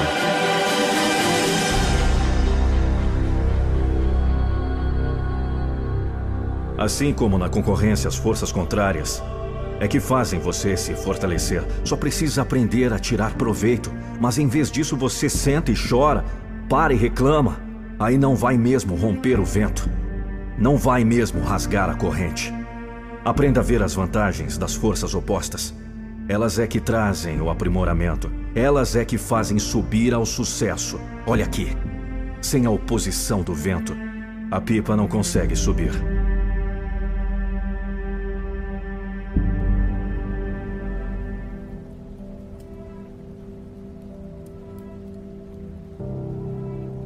Assim 6.76 7.12
como 7.12 7.38
na 7.38 7.48
concorrência 7.48 8.08
as 8.08 8.16
forças 8.16 8.50
contrárias 8.50 9.22
é 9.78 9.86
que 9.86 10.00
fazem 10.00 10.40
você 10.40 10.76
se 10.76 10.92
fortalecer. 10.96 11.64
Só 11.84 11.96
precisa 11.96 12.42
aprender 12.42 12.92
a 12.92 12.98
tirar 12.98 13.34
proveito. 13.34 13.92
Mas 14.20 14.38
em 14.38 14.48
vez 14.48 14.72
disso 14.72 14.96
você 14.96 15.28
senta 15.28 15.70
e 15.70 15.76
chora, 15.76 16.24
para 16.68 16.92
e 16.92 16.96
reclama. 16.96 17.60
Aí 17.96 18.18
não 18.18 18.34
vai 18.34 18.58
mesmo 18.58 18.96
romper 18.96 19.38
o 19.38 19.44
vento. 19.44 19.88
Não 20.58 20.76
vai 20.76 21.04
mesmo 21.04 21.40
rasgar 21.44 21.88
a 21.88 21.94
corrente. 21.94 22.52
Aprenda 23.24 23.60
a 23.60 23.62
ver 23.62 23.84
as 23.84 23.94
vantagens 23.94 24.58
das 24.58 24.74
forças 24.74 25.14
opostas. 25.14 25.72
Elas 26.28 26.58
é 26.58 26.66
que 26.66 26.78
trazem 26.78 27.40
o 27.40 27.48
aprimoramento. 27.48 28.30
Elas 28.58 28.96
é 28.96 29.04
que 29.04 29.16
fazem 29.16 29.56
subir 29.56 30.12
ao 30.12 30.26
sucesso. 30.26 30.98
Olha 31.24 31.44
aqui. 31.44 31.68
Sem 32.42 32.66
a 32.66 32.70
oposição 32.70 33.40
do 33.40 33.54
vento, 33.54 33.96
a 34.50 34.60
pipa 34.60 34.96
não 34.96 35.06
consegue 35.06 35.54
subir. 35.54 35.92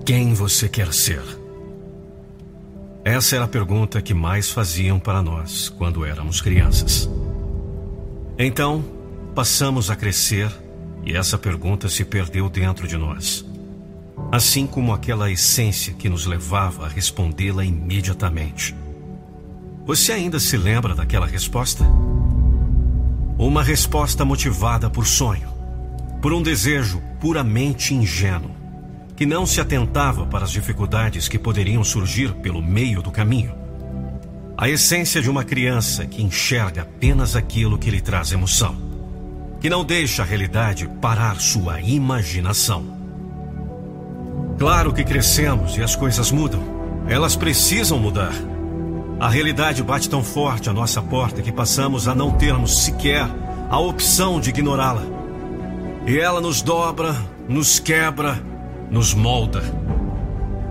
Quem 0.07 0.32
você 0.32 0.70
quer 0.70 0.90
ser? 0.94 1.22
Essa 3.05 3.36
era 3.36 3.44
a 3.44 3.48
pergunta 3.48 4.00
que 4.00 4.14
mais 4.14 4.50
faziam 4.50 4.98
para 4.98 5.20
nós 5.20 5.68
quando 5.68 6.03
éramos 6.03 6.40
crianças. 6.40 7.11
Então, 8.38 8.82
passamos 9.34 9.90
a 9.90 9.96
crescer 9.96 10.50
e 11.05 11.16
essa 11.16 11.36
pergunta 11.36 11.88
se 11.88 12.05
perdeu 12.05 12.48
dentro 12.48 12.86
de 12.86 12.96
nós. 12.96 13.44
Assim 14.30 14.66
como 14.66 14.92
aquela 14.92 15.30
essência 15.30 15.92
que 15.94 16.09
nos 16.09 16.26
levava 16.26 16.86
a 16.86 16.88
respondê-la 16.88 17.64
imediatamente. 17.64 18.74
Você 19.84 20.12
ainda 20.12 20.38
se 20.38 20.57
lembra 20.57 20.94
daquela 20.94 21.26
resposta? 21.26 21.84
Uma 23.38 23.62
resposta 23.62 24.24
motivada 24.24 24.88
por 24.88 25.07
sonho, 25.07 25.48
por 26.20 26.32
um 26.32 26.42
desejo 26.42 27.03
puramente 27.20 27.94
ingênuo 27.94 28.62
que 29.22 29.26
não 29.26 29.46
se 29.46 29.61
atentava 29.61 30.26
para 30.26 30.44
as 30.44 30.50
dificuldades 30.50 31.28
que 31.28 31.38
poderiam 31.38 31.84
surgir 31.84 32.32
pelo 32.34 32.61
meio 32.62 33.00
do 33.00 33.12
caminho. 33.12 33.55
A 34.57 34.68
essência 34.68 35.22
de 35.22 35.30
uma 35.30 35.44
criança 35.44 36.07
que 36.07 36.22
enxerga 36.22 36.82
apenas 36.82 37.36
aquilo 37.36 37.78
que 37.78 37.90
lhe 37.90 38.00
traz 38.00 38.32
emoção, 38.32 38.76
que 39.63 39.71
não 39.71 39.85
deixa 39.85 40.23
a 40.23 40.25
realidade 40.25 40.89
parar 41.01 41.41
sua 41.41 41.81
imaginação. 41.81 42.85
Claro 44.59 44.93
que 44.93 45.05
crescemos 45.05 45.77
e 45.77 45.83
as 45.83 45.95
coisas 45.95 46.33
mudam. 46.33 46.61
Elas 47.09 47.37
precisam 47.37 47.97
mudar. 47.97 48.33
A 49.21 49.29
realidade 49.29 49.81
bate 49.81 50.11
tão 50.11 50.25
forte 50.25 50.69
à 50.69 50.73
nossa 50.73 51.01
porta 51.01 51.41
que 51.41 51.53
passamos 51.53 52.09
a 52.09 52.15
não 52.15 52.33
termos 52.33 52.83
sequer 52.85 53.25
a 53.71 53.79
opção 53.79 54.41
de 54.41 54.51
ignorá-la. 54.51 55.05
E 56.09 56.19
ela 56.19 56.41
nos 56.41 56.61
dobra, 56.61 57.15
nos 57.49 57.79
quebra 57.79 58.43
nos 58.91 59.15
molda. 59.15 59.63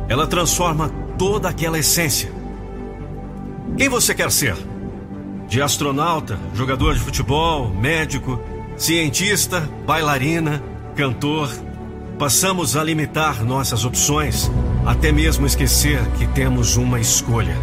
Ela 0.08 0.28
transforma 0.28 0.90
toda 1.18 1.48
aquela 1.48 1.80
essência. 1.80 2.32
Quem 3.78 3.90
você 3.90 4.14
quer 4.14 4.32
ser? 4.32 4.56
De 5.48 5.62
astronauta, 5.62 6.38
jogador 6.54 6.94
de 6.94 7.00
futebol, 7.00 7.70
médico, 7.70 8.40
cientista, 8.82 9.70
bailarina, 9.86 10.62
cantor. 10.96 11.52
Passamos 12.18 12.76
a 12.76 12.84
limitar 12.84 13.44
nossas 13.44 13.86
opções, 13.86 14.52
até 14.84 15.12
mesmo 15.12 15.46
esquecer 15.46 16.04
que 16.18 16.26
temos 16.26 16.78
uma 16.78 17.00
escolha. 17.00 17.56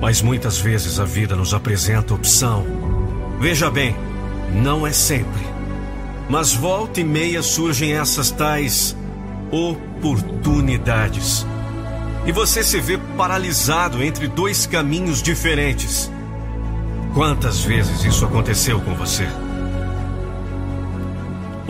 Mas 0.00 0.22
muitas 0.22 0.58
vezes 0.58 0.98
a 0.98 1.04
vida 1.04 1.36
nos 1.36 1.52
apresenta 1.52 2.14
opção. 2.14 2.64
Veja 3.38 3.70
bem, 3.70 3.94
não 4.50 4.86
é 4.86 4.92
sempre. 4.92 5.42
Mas 6.26 6.54
volta 6.54 7.00
e 7.00 7.04
meia 7.04 7.42
surgem 7.42 7.92
essas 7.92 8.30
tais 8.30 8.96
oportunidades. 9.50 11.46
E 12.24 12.32
você 12.32 12.64
se 12.64 12.80
vê 12.80 12.96
paralisado 13.14 14.02
entre 14.02 14.26
dois 14.26 14.64
caminhos 14.64 15.22
diferentes. 15.22 16.10
Quantas 17.12 17.60
vezes 17.60 18.04
isso 18.04 18.24
aconteceu 18.24 18.80
com 18.80 18.94
você? 18.94 19.28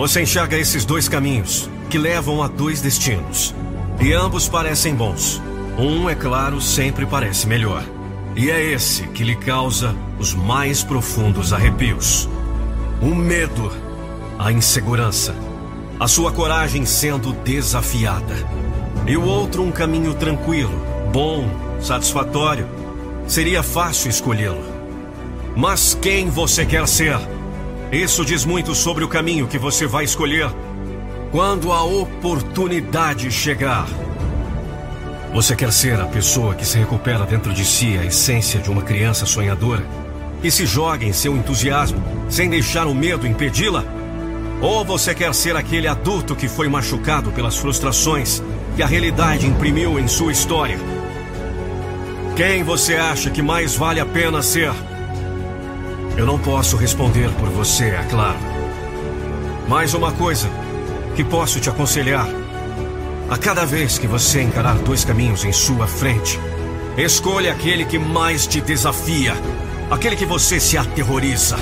Você 0.00 0.22
enxerga 0.22 0.56
esses 0.56 0.86
dois 0.86 1.10
caminhos 1.10 1.68
que 1.90 1.98
levam 1.98 2.42
a 2.42 2.48
dois 2.48 2.80
destinos. 2.80 3.54
E 4.00 4.14
ambos 4.14 4.48
parecem 4.48 4.94
bons. 4.94 5.42
Um, 5.78 6.08
é 6.08 6.14
claro, 6.14 6.58
sempre 6.58 7.04
parece 7.04 7.46
melhor. 7.46 7.84
E 8.34 8.50
é 8.50 8.64
esse 8.64 9.06
que 9.08 9.22
lhe 9.22 9.36
causa 9.36 9.94
os 10.18 10.32
mais 10.32 10.82
profundos 10.82 11.52
arrepios. 11.52 12.26
O 13.02 13.14
medo 13.14 13.70
a 14.38 14.50
insegurança, 14.50 15.34
a 16.00 16.08
sua 16.08 16.32
coragem 16.32 16.86
sendo 16.86 17.34
desafiada. 17.34 18.36
E 19.06 19.18
o 19.18 19.22
outro 19.26 19.62
um 19.62 19.70
caminho 19.70 20.14
tranquilo, 20.14 20.72
bom, 21.12 21.46
satisfatório. 21.78 22.66
Seria 23.28 23.62
fácil 23.62 24.08
escolhê-lo. 24.08 24.64
Mas 25.54 25.92
quem 26.00 26.30
você 26.30 26.64
quer 26.64 26.88
ser? 26.88 27.18
Isso 27.92 28.24
diz 28.24 28.44
muito 28.44 28.72
sobre 28.72 29.02
o 29.02 29.08
caminho 29.08 29.48
que 29.48 29.58
você 29.58 29.84
vai 29.84 30.04
escolher 30.04 30.48
quando 31.32 31.72
a 31.72 31.82
oportunidade 31.82 33.30
chegar. 33.32 33.86
Você 35.34 35.56
quer 35.56 35.72
ser 35.72 36.00
a 36.00 36.06
pessoa 36.06 36.54
que 36.54 36.64
se 36.64 36.78
recupera 36.78 37.24
dentro 37.24 37.52
de 37.52 37.64
si 37.64 37.98
a 37.98 38.04
essência 38.04 38.60
de 38.60 38.70
uma 38.70 38.82
criança 38.82 39.26
sonhadora, 39.26 39.84
que 40.40 40.52
se 40.52 40.66
joga 40.66 41.04
em 41.04 41.12
seu 41.12 41.36
entusiasmo 41.36 42.00
sem 42.28 42.48
deixar 42.48 42.86
o 42.86 42.94
medo 42.94 43.26
impedi-la? 43.26 43.84
Ou 44.60 44.84
você 44.84 45.12
quer 45.12 45.34
ser 45.34 45.56
aquele 45.56 45.88
adulto 45.88 46.36
que 46.36 46.46
foi 46.46 46.68
machucado 46.68 47.32
pelas 47.32 47.56
frustrações 47.56 48.40
que 48.76 48.82
a 48.84 48.86
realidade 48.86 49.46
imprimiu 49.46 49.98
em 49.98 50.06
sua 50.06 50.30
história? 50.30 50.78
Quem 52.36 52.62
você 52.62 52.94
acha 52.94 53.30
que 53.30 53.42
mais 53.42 53.74
vale 53.74 53.98
a 53.98 54.06
pena 54.06 54.42
ser? 54.42 54.72
Eu 56.16 56.26
não 56.26 56.38
posso 56.38 56.76
responder 56.76 57.30
por 57.32 57.48
você, 57.48 57.84
é 57.84 58.06
claro. 58.10 58.38
Mais 59.68 59.94
uma 59.94 60.12
coisa 60.12 60.48
que 61.16 61.24
posso 61.24 61.60
te 61.60 61.70
aconselhar: 61.70 62.28
a 63.28 63.36
cada 63.36 63.64
vez 63.64 63.98
que 63.98 64.06
você 64.06 64.42
encarar 64.42 64.76
dois 64.76 65.04
caminhos 65.04 65.44
em 65.44 65.52
sua 65.52 65.86
frente, 65.86 66.38
escolha 66.96 67.52
aquele 67.52 67.84
que 67.84 67.98
mais 67.98 68.46
te 68.46 68.60
desafia, 68.60 69.34
aquele 69.90 70.16
que 70.16 70.26
você 70.26 70.58
se 70.60 70.76
aterroriza. 70.76 71.56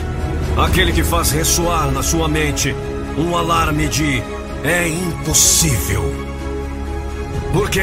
Aquele 0.59 0.93
que 0.93 1.05
faz 1.05 1.31
ressoar 1.31 1.89
na 1.93 2.03
sua 2.03 2.27
mente 2.27 2.75
um 3.17 3.37
alarme 3.37 3.87
de 3.87 4.21
é 4.65 4.89
impossível. 4.89 6.03
Porque 7.53 7.81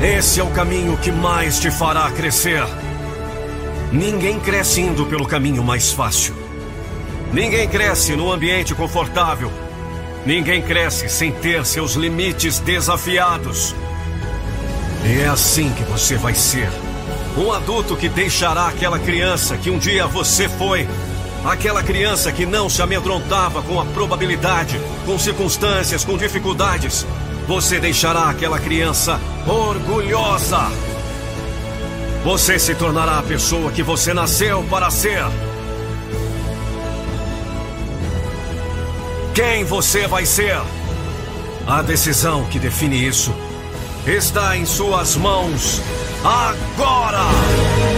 esse 0.00 0.38
é 0.38 0.44
o 0.44 0.50
caminho 0.50 0.96
que 0.98 1.10
mais 1.10 1.58
te 1.58 1.68
fará 1.68 2.08
crescer. 2.12 2.62
Ninguém 3.92 4.40
cresce 4.40 4.80
indo 4.80 5.06
pelo 5.06 5.26
caminho 5.26 5.62
mais 5.62 5.92
fácil. 5.92 6.34
Ninguém 7.32 7.68
cresce 7.68 8.16
no 8.16 8.32
ambiente 8.32 8.74
confortável. 8.74 9.52
Ninguém 10.24 10.62
cresce 10.62 11.08
sem 11.08 11.30
ter 11.30 11.64
seus 11.66 11.94
limites 11.94 12.58
desafiados. 12.58 13.74
E 15.04 15.20
é 15.20 15.28
assim 15.28 15.70
que 15.72 15.82
você 15.84 16.16
vai 16.16 16.34
ser. 16.34 16.68
Um 17.36 17.52
adulto 17.52 17.96
que 17.96 18.08
deixará 18.08 18.68
aquela 18.68 18.98
criança 18.98 19.56
que 19.56 19.70
um 19.70 19.78
dia 19.78 20.06
você 20.06 20.48
foi 20.48 20.86
Aquela 21.44 21.82
criança 21.82 22.30
que 22.30 22.46
não 22.46 22.70
se 22.70 22.80
amedrontava 22.80 23.62
com 23.62 23.80
a 23.80 23.84
probabilidade, 23.84 24.80
com 25.04 25.18
circunstâncias, 25.18 26.04
com 26.04 26.16
dificuldades. 26.16 27.04
Você 27.48 27.80
deixará 27.80 28.28
aquela 28.28 28.60
criança 28.60 29.20
orgulhosa. 29.44 30.70
Você 32.24 32.56
se 32.58 32.74
tornará 32.74 33.18
a 33.18 33.22
pessoa 33.22 33.72
que 33.72 33.82
você 33.82 34.14
nasceu 34.14 34.62
para 34.70 34.90
ser. 34.90 35.24
Quem 39.34 39.64
você 39.64 40.06
vai 40.06 40.24
ser? 40.24 40.56
A 41.66 41.82
decisão 41.82 42.44
que 42.44 42.58
define 42.58 43.06
isso 43.06 43.34
está 44.06 44.56
em 44.56 44.64
suas 44.64 45.16
mãos 45.16 45.80
agora! 46.24 47.91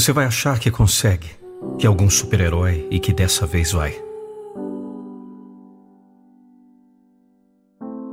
Você 0.00 0.14
vai 0.14 0.24
achar 0.24 0.58
que 0.58 0.70
consegue, 0.70 1.28
que 1.78 1.84
é 1.84 1.86
algum 1.86 2.08
super-herói 2.08 2.88
e 2.90 2.98
que 2.98 3.12
dessa 3.12 3.46
vez 3.46 3.72
vai. 3.72 4.02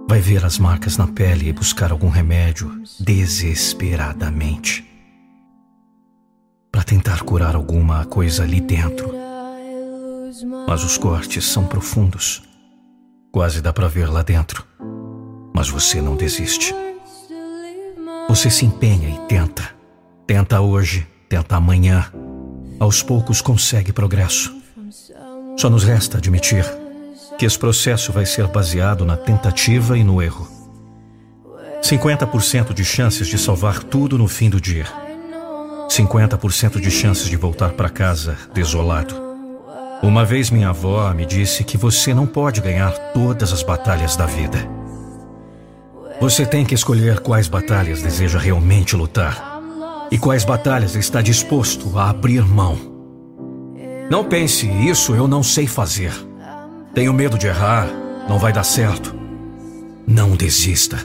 Vai 0.06 0.20
ver 0.20 0.44
as 0.44 0.60
marcas 0.60 0.98
na 0.98 1.08
pele 1.08 1.48
e 1.48 1.54
buscar 1.54 1.94
algum 1.94 2.10
remédio 2.10 2.84
desesperadamente 3.00 4.86
para 6.70 6.84
tentar 6.84 7.24
curar 7.24 7.56
alguma 7.56 8.04
coisa 8.04 8.44
ali 8.44 8.60
dentro. 8.60 9.14
Mas 10.68 10.84
os 10.84 10.98
cortes 10.98 11.46
são 11.46 11.66
profundos. 11.66 12.44
Quase 13.32 13.62
dá 13.62 13.72
para 13.72 13.88
ver 13.88 14.10
lá 14.10 14.24
dentro. 14.24 14.68
Mas 15.56 15.70
você 15.70 16.02
não 16.02 16.18
desiste. 16.18 16.76
Você 18.28 18.50
se 18.50 18.66
empenha 18.66 19.08
e 19.08 19.18
tenta. 19.30 19.74
Tenta 20.28 20.60
hoje, 20.60 21.08
Tenta 21.30 21.58
amanhã. 21.58 22.06
Aos 22.80 23.04
poucos 23.04 23.42
consegue 23.42 23.92
progresso. 23.92 24.56
Só 25.58 25.70
nos 25.70 25.84
resta 25.84 26.18
admitir 26.18 26.66
que 27.38 27.46
esse 27.46 27.60
processo 27.60 28.14
vai 28.14 28.26
ser 28.26 28.48
baseado 28.48 29.04
na 29.06 29.18
tentativa 29.18 29.98
e 29.98 30.04
no 30.04 30.22
erro. 30.22 30.48
50% 31.84 32.74
de 32.74 32.86
chances 32.86 33.28
de 33.28 33.38
salvar 33.38 33.84
tudo 33.84 34.18
no 34.18 34.28
fim 34.28 34.50
do 34.50 34.62
dia. 34.62 34.86
50% 35.90 36.80
de 36.80 36.90
chances 36.90 37.28
de 37.28 37.36
voltar 37.36 37.72
para 37.74 37.90
casa 37.90 38.38
desolado. 38.54 39.16
Uma 40.02 40.24
vez 40.24 40.50
minha 40.50 40.70
avó 40.70 41.12
me 41.14 41.26
disse 41.26 41.64
que 41.64 41.78
você 41.78 42.14
não 42.14 42.26
pode 42.26 42.62
ganhar 42.62 42.92
todas 43.14 43.52
as 43.52 43.64
batalhas 43.64 44.16
da 44.16 44.26
vida. 44.26 44.60
Você 46.22 46.46
tem 46.46 46.66
que 46.66 46.76
escolher 46.76 47.20
quais 47.20 47.48
batalhas 47.48 48.02
deseja 48.02 48.40
realmente 48.40 48.96
lutar 48.96 49.57
e 50.12 50.18
quais 50.18 50.44
batalhas 50.44 50.96
está 50.96 51.22
disposto 51.22 51.98
a 51.98 52.10
abrir 52.10 52.46
mão. 52.46 52.78
Não 54.10 54.24
pense, 54.24 54.68
isso 54.68 55.16
eu 55.16 55.28
não 55.28 55.44
sei 55.44 55.68
fazer. 55.68 56.14
Tenho 56.94 57.14
medo 57.14 57.38
de 57.38 57.48
errar, 57.48 57.88
não 58.28 58.40
vai 58.40 58.54
dar 58.54 58.64
certo. 58.64 59.14
Não 60.08 60.36
desista 60.36 60.98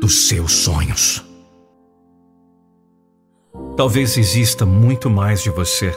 dos 0.00 0.26
seus 0.28 0.52
sonhos. 0.52 1.24
Talvez 3.76 4.16
exista 4.16 4.64
muito 4.64 5.10
mais 5.10 5.42
de 5.42 5.50
você 5.50 5.94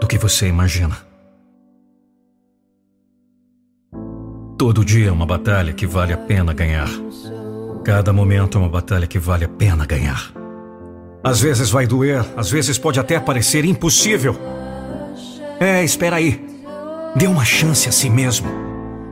do 0.00 0.06
que 0.06 0.18
você 0.18 0.46
imagina. 0.46 0.96
Todo 4.56 4.84
dia 4.84 5.08
é 5.08 5.12
uma 5.12 5.26
batalha 5.26 5.72
que 5.72 5.86
vale 5.86 6.12
a 6.12 6.16
pena 6.16 6.52
ganhar. 6.52 6.88
Cada 7.84 8.12
momento 8.12 8.56
é 8.56 8.60
uma 8.60 8.68
batalha 8.68 9.06
que 9.06 9.18
vale 9.18 9.44
a 9.44 9.48
pena 9.48 9.84
ganhar. 9.84 10.43
Às 11.24 11.40
vezes 11.40 11.70
vai 11.70 11.86
doer, 11.86 12.22
às 12.36 12.50
vezes 12.50 12.76
pode 12.76 13.00
até 13.00 13.18
parecer 13.18 13.64
impossível. 13.64 14.38
É, 15.58 15.82
espera 15.82 16.16
aí. 16.16 16.44
Dê 17.16 17.26
uma 17.26 17.46
chance 17.46 17.88
a 17.88 17.92
si 17.92 18.10
mesmo. 18.10 18.46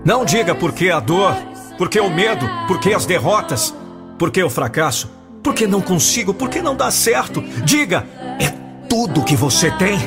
Não 0.04 0.22
diga 0.22 0.54
por 0.54 0.72
que 0.72 0.90
a 0.90 1.00
dor, 1.00 1.34
por 1.78 1.88
que 1.88 1.98
o 1.98 2.10
medo, 2.10 2.46
por 2.68 2.78
que 2.78 2.92
as 2.92 3.06
derrotas, 3.06 3.74
por 4.18 4.30
que 4.30 4.42
o 4.42 4.50
fracasso, 4.50 5.10
por 5.42 5.54
que 5.54 5.66
não 5.66 5.80
consigo, 5.80 6.34
por 6.34 6.50
que 6.50 6.60
não 6.60 6.76
dá 6.76 6.90
certo. 6.90 7.42
Diga, 7.64 8.04
é 8.38 8.52
tudo 8.90 9.24
que 9.24 9.34
você 9.34 9.70
tem? 9.70 9.98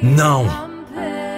Não. 0.00 0.46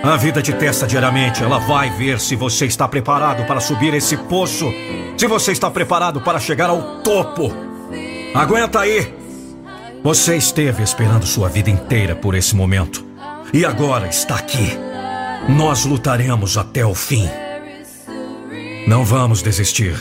A 0.03 0.17
vida 0.19 0.43
te 0.43 0.53
testa 0.53 0.87
diariamente, 0.87 1.43
ela 1.43 1.59
vai 1.59 1.89
ver 1.89 2.21
se 2.21 2.37
você 2.37 2.67
está 2.67 2.87
preparado 2.87 3.47
para 3.47 3.61
subir 3.61 3.95
esse 3.95 4.17
poço, 4.17 4.71
se 5.17 5.27
você 5.27 5.53
está 5.53 5.71
preparado 5.71 6.21
para 6.21 6.39
chegar 6.39 6.69
ao 6.69 7.01
topo. 7.01 7.51
Aguenta 8.35 8.81
aí. 8.81 9.26
Você 10.07 10.37
esteve 10.37 10.85
esperando 10.85 11.27
sua 11.27 11.49
vida 11.49 11.69
inteira 11.69 12.15
por 12.15 12.37
esse 12.37 12.55
momento. 12.55 13.05
E 13.53 13.65
agora 13.65 14.07
está 14.07 14.37
aqui. 14.37 14.71
Nós 15.49 15.85
lutaremos 15.85 16.57
até 16.57 16.87
o 16.87 16.95
fim. 16.95 17.29
Não 18.87 19.05
vamos 19.05 19.43
desistir 19.43 19.97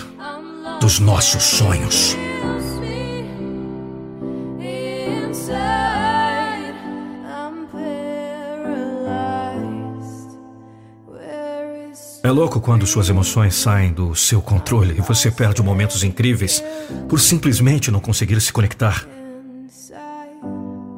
dos 0.80 1.00
nossos 1.00 1.42
sonhos. 1.42 2.16
É 12.22 12.30
louco 12.30 12.62
quando 12.62 12.86
suas 12.86 13.10
emoções 13.10 13.56
saem 13.56 13.92
do 13.92 14.14
seu 14.14 14.40
controle 14.40 14.94
e 15.00 15.02
você 15.02 15.32
perde 15.32 15.64
momentos 15.64 16.04
incríveis 16.04 16.64
por 17.10 17.20
simplesmente 17.20 17.90
não 17.90 18.00
conseguir 18.00 18.40
se 18.40 18.54
conectar. 18.54 19.15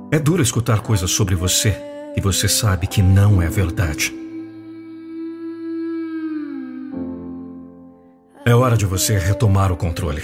É 0.09 0.17
duro 0.17 0.41
escutar 0.41 0.79
coisas 0.79 1.11
sobre 1.11 1.35
você 1.35 1.75
e 2.15 2.21
você 2.21 2.47
sabe 2.47 2.87
que 2.87 3.01
não 3.01 3.41
é 3.41 3.49
verdade. 3.49 4.15
É 8.45 8.55
hora 8.55 8.77
de 8.77 8.85
você 8.85 9.17
retomar 9.17 9.69
o 9.69 9.75
controle. 9.75 10.23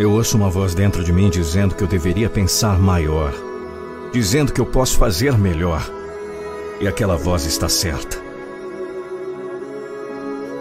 Eu 0.00 0.10
ouço 0.10 0.36
uma 0.36 0.50
voz 0.50 0.74
dentro 0.74 1.04
de 1.04 1.12
mim 1.12 1.30
dizendo 1.30 1.76
que 1.76 1.84
eu 1.84 1.88
deveria 1.88 2.28
pensar 2.28 2.76
maior, 2.76 3.32
dizendo 4.12 4.52
que 4.52 4.60
eu 4.60 4.66
posso 4.66 4.98
fazer 4.98 5.38
melhor. 5.38 5.80
E 6.80 6.88
aquela 6.88 7.16
voz 7.16 7.44
está 7.44 7.68
certa. 7.68 8.27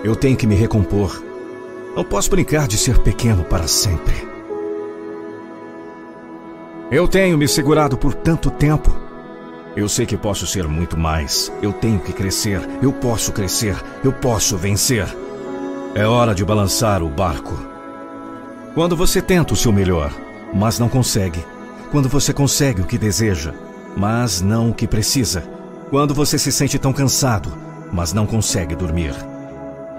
Eu 0.08 0.16
tenho 0.16 0.38
que 0.38 0.48
me 0.48 0.56
recompor. 0.56 1.22
Não 1.94 2.02
posso 2.02 2.30
brincar 2.30 2.66
de 2.66 2.78
ser 2.78 2.98
pequeno 3.00 3.44
para 3.44 3.68
sempre. 3.68 4.16
Eu 6.90 7.10
tenho 7.10 7.38
me 7.38 7.46
segurado 7.46 7.98
por 7.98 8.14
tanto 8.14 8.50
tempo. 8.50 8.96
Eu 9.76 9.90
sei 9.90 10.06
que 10.06 10.16
posso 10.16 10.48
ser 10.48 10.66
muito 10.66 10.98
mais. 10.98 11.52
Eu 11.62 11.74
tenho 11.74 12.00
que 12.00 12.14
crescer. 12.14 12.62
Eu 12.82 12.94
posso 12.94 13.34
crescer. 13.34 13.76
Eu 14.02 14.14
posso 14.14 14.56
vencer. 14.56 15.06
É 15.94 16.06
hora 16.06 16.34
de 16.34 16.46
balançar 16.46 17.04
o 17.04 17.10
barco. 17.10 17.60
Quando 18.74 18.96
você 18.96 19.22
tenta 19.22 19.54
o 19.54 19.58
seu 19.58 19.74
melhor, 19.74 20.14
mas 20.54 20.80
não 20.80 20.88
consegue. 20.88 21.46
Quando 21.92 22.08
você 22.08 22.32
consegue 22.32 22.80
o 22.80 22.86
que 22.86 22.98
deseja, 22.98 23.54
mas 23.94 24.40
não 24.40 24.70
o 24.70 24.74
que 24.74 24.88
precisa. 24.88 25.44
Quando 25.90 26.14
você 26.14 26.40
se 26.40 26.54
sente 26.54 26.80
tão 26.80 26.94
cansado, 26.94 27.52
mas 27.92 28.14
não 28.14 28.26
consegue 28.26 28.74
dormir. 28.74 29.14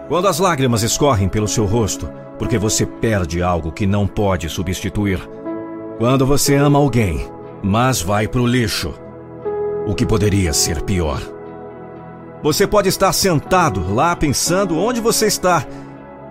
Quando 0.08 0.26
as 0.26 0.38
lágrimas 0.38 0.82
escorrem 0.82 1.28
pelo 1.28 1.46
seu 1.46 1.66
rosto, 1.66 2.10
porque 2.38 2.56
você 2.56 2.86
perde 2.86 3.42
algo 3.42 3.70
que 3.70 3.86
não 3.86 4.06
pode 4.06 4.48
substituir. 4.48 5.20
Quando 5.98 6.24
você 6.24 6.54
ama 6.54 6.78
alguém, 6.78 7.28
mas 7.62 8.00
vai 8.00 8.26
para 8.26 8.40
o 8.40 8.46
lixo. 8.46 8.94
O 9.86 9.94
que 9.94 10.06
poderia 10.06 10.52
ser 10.54 10.80
pior. 10.82 11.20
Você 12.42 12.66
pode 12.66 12.88
estar 12.88 13.12
sentado 13.12 13.92
lá 13.92 14.16
pensando 14.16 14.78
onde 14.78 15.00
você 15.00 15.26
está. 15.26 15.66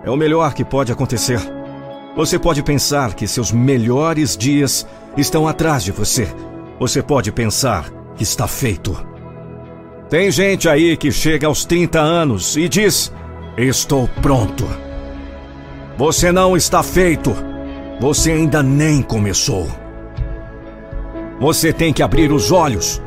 é 0.02 0.10
o 0.10 0.16
melhor 0.16 0.54
que 0.54 0.64
pode 0.64 0.90
acontecer. 0.90 1.40
Você 2.16 2.36
pode 2.36 2.64
pensar 2.64 3.14
que 3.14 3.28
seus 3.28 3.52
melhores 3.52 4.36
dias 4.36 4.84
estão 5.16 5.46
atrás 5.46 5.84
de 5.84 5.92
você. 5.92 6.26
Você 6.80 7.00
pode 7.00 7.30
pensar 7.30 7.90
que 8.16 8.24
está 8.24 8.48
feito. 8.48 8.96
Tem 10.08 10.30
gente 10.30 10.68
aí 10.68 10.96
que 10.96 11.12
chega 11.12 11.46
aos 11.46 11.64
30 11.64 12.00
anos 12.00 12.56
e 12.56 12.68
diz: 12.68 13.12
Estou 13.58 14.06
pronto. 14.22 14.64
Você 15.96 16.30
não 16.30 16.56
está 16.56 16.80
feito. 16.80 17.34
Você 17.98 18.30
ainda 18.30 18.62
nem 18.62 19.02
começou. 19.02 19.66
Você 21.40 21.72
tem 21.72 21.92
que 21.92 22.00
abrir 22.00 22.30
os 22.30 22.52
olhos. 22.52 23.02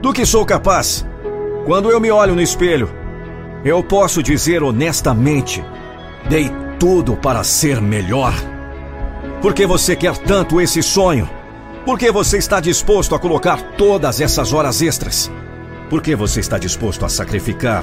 Do 0.00 0.12
que 0.12 0.24
sou 0.24 0.46
capaz? 0.46 1.04
Quando 1.64 1.90
eu 1.90 1.98
me 1.98 2.12
olho 2.12 2.36
no 2.36 2.40
espelho, 2.40 2.88
eu 3.64 3.82
posso 3.82 4.22
dizer 4.22 4.62
honestamente: 4.62 5.64
dei 6.28 6.48
tudo 6.78 7.16
para 7.16 7.42
ser 7.42 7.80
melhor. 7.80 8.34
Por 9.42 9.52
que 9.52 9.66
você 9.66 9.96
quer 9.96 10.16
tanto 10.16 10.60
esse 10.60 10.80
sonho? 10.80 11.28
Por 11.84 11.98
que 11.98 12.12
você 12.12 12.38
está 12.38 12.60
disposto 12.60 13.16
a 13.16 13.18
colocar 13.18 13.60
todas 13.76 14.20
essas 14.20 14.52
horas 14.52 14.80
extras? 14.80 15.28
Por 15.90 16.00
que 16.00 16.14
você 16.14 16.38
está 16.38 16.56
disposto 16.56 17.04
a 17.04 17.08
sacrificar 17.08 17.82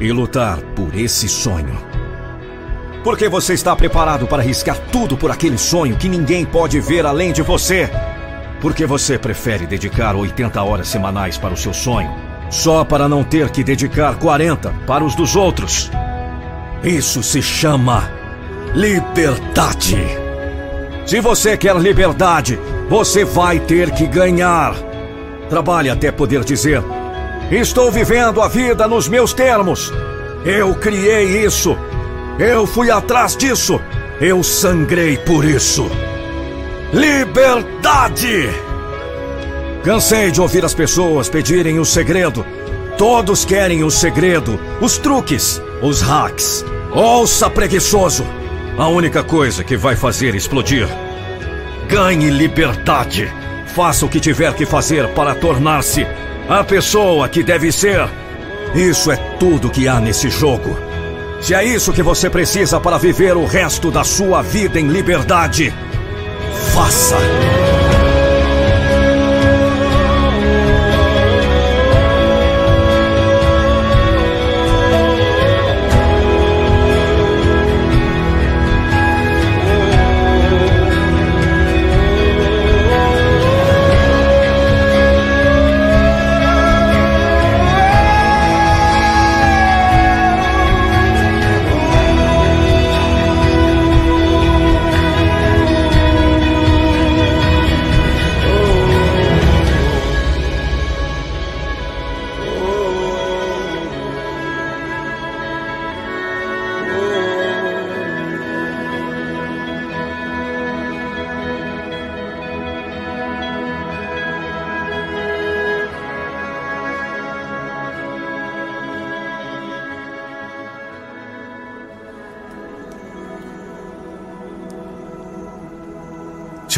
e 0.00 0.12
lutar 0.12 0.60
por 0.74 0.94
esse 0.94 1.28
sonho? 1.28 1.76
Por 3.04 3.18
que 3.18 3.28
você 3.28 3.52
está 3.52 3.76
preparado 3.76 4.26
para 4.26 4.42
arriscar 4.42 4.78
tudo 4.90 5.16
por 5.16 5.30
aquele 5.30 5.58
sonho 5.58 5.96
que 5.96 6.08
ninguém 6.08 6.44
pode 6.44 6.80
ver 6.80 7.04
além 7.04 7.32
de 7.32 7.42
você? 7.42 7.90
Porque 8.60 8.86
você 8.86 9.18
prefere 9.18 9.66
dedicar 9.66 10.16
80 10.16 10.62
horas 10.62 10.88
semanais 10.88 11.36
para 11.36 11.52
o 11.52 11.56
seu 11.56 11.74
sonho, 11.74 12.10
só 12.50 12.82
para 12.82 13.06
não 13.08 13.22
ter 13.22 13.50
que 13.50 13.62
dedicar 13.62 14.16
40 14.16 14.70
para 14.86 15.04
os 15.04 15.14
dos 15.14 15.36
outros. 15.36 15.90
Isso 16.82 17.22
se 17.22 17.42
chama 17.42 18.10
liberdade. 18.74 19.98
Se 21.06 21.20
você 21.20 21.56
quer 21.56 21.76
liberdade, 21.76 22.58
você 22.88 23.24
vai 23.24 23.60
ter 23.60 23.90
que 23.90 24.06
ganhar. 24.06 24.74
Trabalhe 25.50 25.90
até 25.90 26.10
poder 26.10 26.42
dizer: 26.42 26.82
Estou 27.50 27.90
vivendo 27.90 28.40
a 28.40 28.48
vida 28.48 28.88
nos 28.88 29.06
meus 29.06 29.32
termos. 29.32 29.92
Eu 30.44 30.74
criei 30.74 31.44
isso. 31.44 31.76
Eu 32.38 32.66
fui 32.66 32.90
atrás 32.90 33.36
disso. 33.36 33.80
Eu 34.20 34.42
sangrei 34.42 35.18
por 35.18 35.44
isso. 35.44 35.90
Liberdade! 36.92 38.48
Cansei 39.84 40.30
de 40.30 40.40
ouvir 40.40 40.64
as 40.64 40.72
pessoas 40.72 41.28
pedirem 41.28 41.78
o 41.78 41.84
segredo. 41.84 42.46
Todos 42.96 43.44
querem 43.44 43.84
o 43.84 43.90
segredo, 43.90 44.58
os 44.80 44.96
truques, 44.96 45.60
os 45.82 46.00
hacks. 46.00 46.64
Ouça, 46.92 47.50
preguiçoso! 47.50 48.24
A 48.78 48.88
única 48.88 49.22
coisa 49.22 49.62
que 49.62 49.76
vai 49.76 49.96
fazer 49.96 50.34
explodir. 50.34 50.88
Ganhe 51.88 52.30
liberdade. 52.30 53.30
Faça 53.74 54.06
o 54.06 54.08
que 54.08 54.20
tiver 54.20 54.54
que 54.54 54.64
fazer 54.64 55.08
para 55.08 55.34
tornar-se 55.34 56.06
a 56.48 56.62
pessoa 56.64 57.28
que 57.28 57.42
deve 57.42 57.72
ser. 57.72 58.08
Isso 58.74 59.10
é 59.10 59.16
tudo 59.38 59.70
que 59.70 59.86
há 59.86 60.00
nesse 60.00 60.28
jogo. 60.28 60.78
Se 61.40 61.54
é 61.54 61.62
isso 61.64 61.92
que 61.92 62.02
você 62.02 62.30
precisa 62.30 62.80
para 62.80 62.98
viver 62.98 63.36
o 63.36 63.44
resto 63.44 63.90
da 63.90 64.02
sua 64.02 64.42
vida 64.42 64.80
em 64.80 64.88
liberdade, 64.88 65.72
faça! 66.74 67.18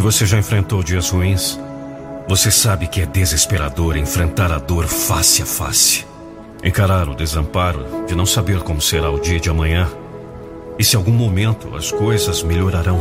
Você 0.07 0.25
já 0.25 0.39
enfrentou 0.39 0.85
dias 0.85 1.11
ruins, 1.11 1.59
você 2.29 2.49
sabe 2.49 2.87
que 2.87 3.01
é 3.01 3.07
desesperador 3.07 3.97
enfrentar 3.97 4.53
a 4.53 4.59
dor 4.59 4.87
face 4.87 5.43
a 5.43 5.47
face. 5.47 6.07
Encarar 6.63 7.09
o 7.09 7.15
desamparo 7.17 8.07
de 8.07 8.15
não 8.15 8.25
saber 8.25 8.61
como 8.61 8.81
será 8.81 9.11
o 9.11 9.19
dia 9.19 9.41
de 9.41 9.51
amanhã 9.51 9.91
e 10.79 10.85
se 10.85 10.95
algum 10.95 11.11
momento 11.11 11.75
as 11.75 11.91
coisas 11.91 12.45
melhorarão. 12.45 13.01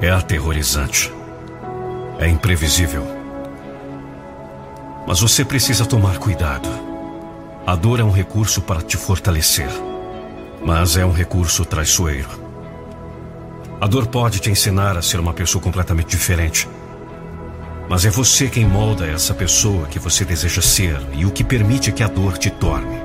É 0.00 0.08
aterrorizante. 0.08 1.12
É 2.18 2.26
imprevisível. 2.26 3.06
Mas 5.06 5.20
você 5.20 5.44
precisa 5.44 5.84
tomar 5.84 6.16
cuidado. 6.16 6.70
A 7.66 7.76
dor 7.76 8.00
é 8.00 8.02
um 8.02 8.12
recurso 8.12 8.62
para 8.62 8.80
te 8.80 8.96
fortalecer, 8.96 9.68
mas 10.64 10.96
é 10.96 11.04
um 11.04 11.12
recurso 11.12 11.66
traiçoeiro. 11.66 12.45
A 13.78 13.86
dor 13.86 14.06
pode 14.06 14.40
te 14.40 14.50
ensinar 14.50 14.96
a 14.96 15.02
ser 15.02 15.20
uma 15.20 15.34
pessoa 15.34 15.62
completamente 15.62 16.08
diferente. 16.08 16.66
Mas 17.88 18.06
é 18.06 18.10
você 18.10 18.48
quem 18.48 18.64
molda 18.64 19.06
essa 19.06 19.34
pessoa 19.34 19.86
que 19.86 19.98
você 19.98 20.24
deseja 20.24 20.62
ser 20.62 20.98
e 21.12 21.26
o 21.26 21.30
que 21.30 21.44
permite 21.44 21.92
que 21.92 22.02
a 22.02 22.08
dor 22.08 22.38
te 22.38 22.50
torne. 22.50 22.98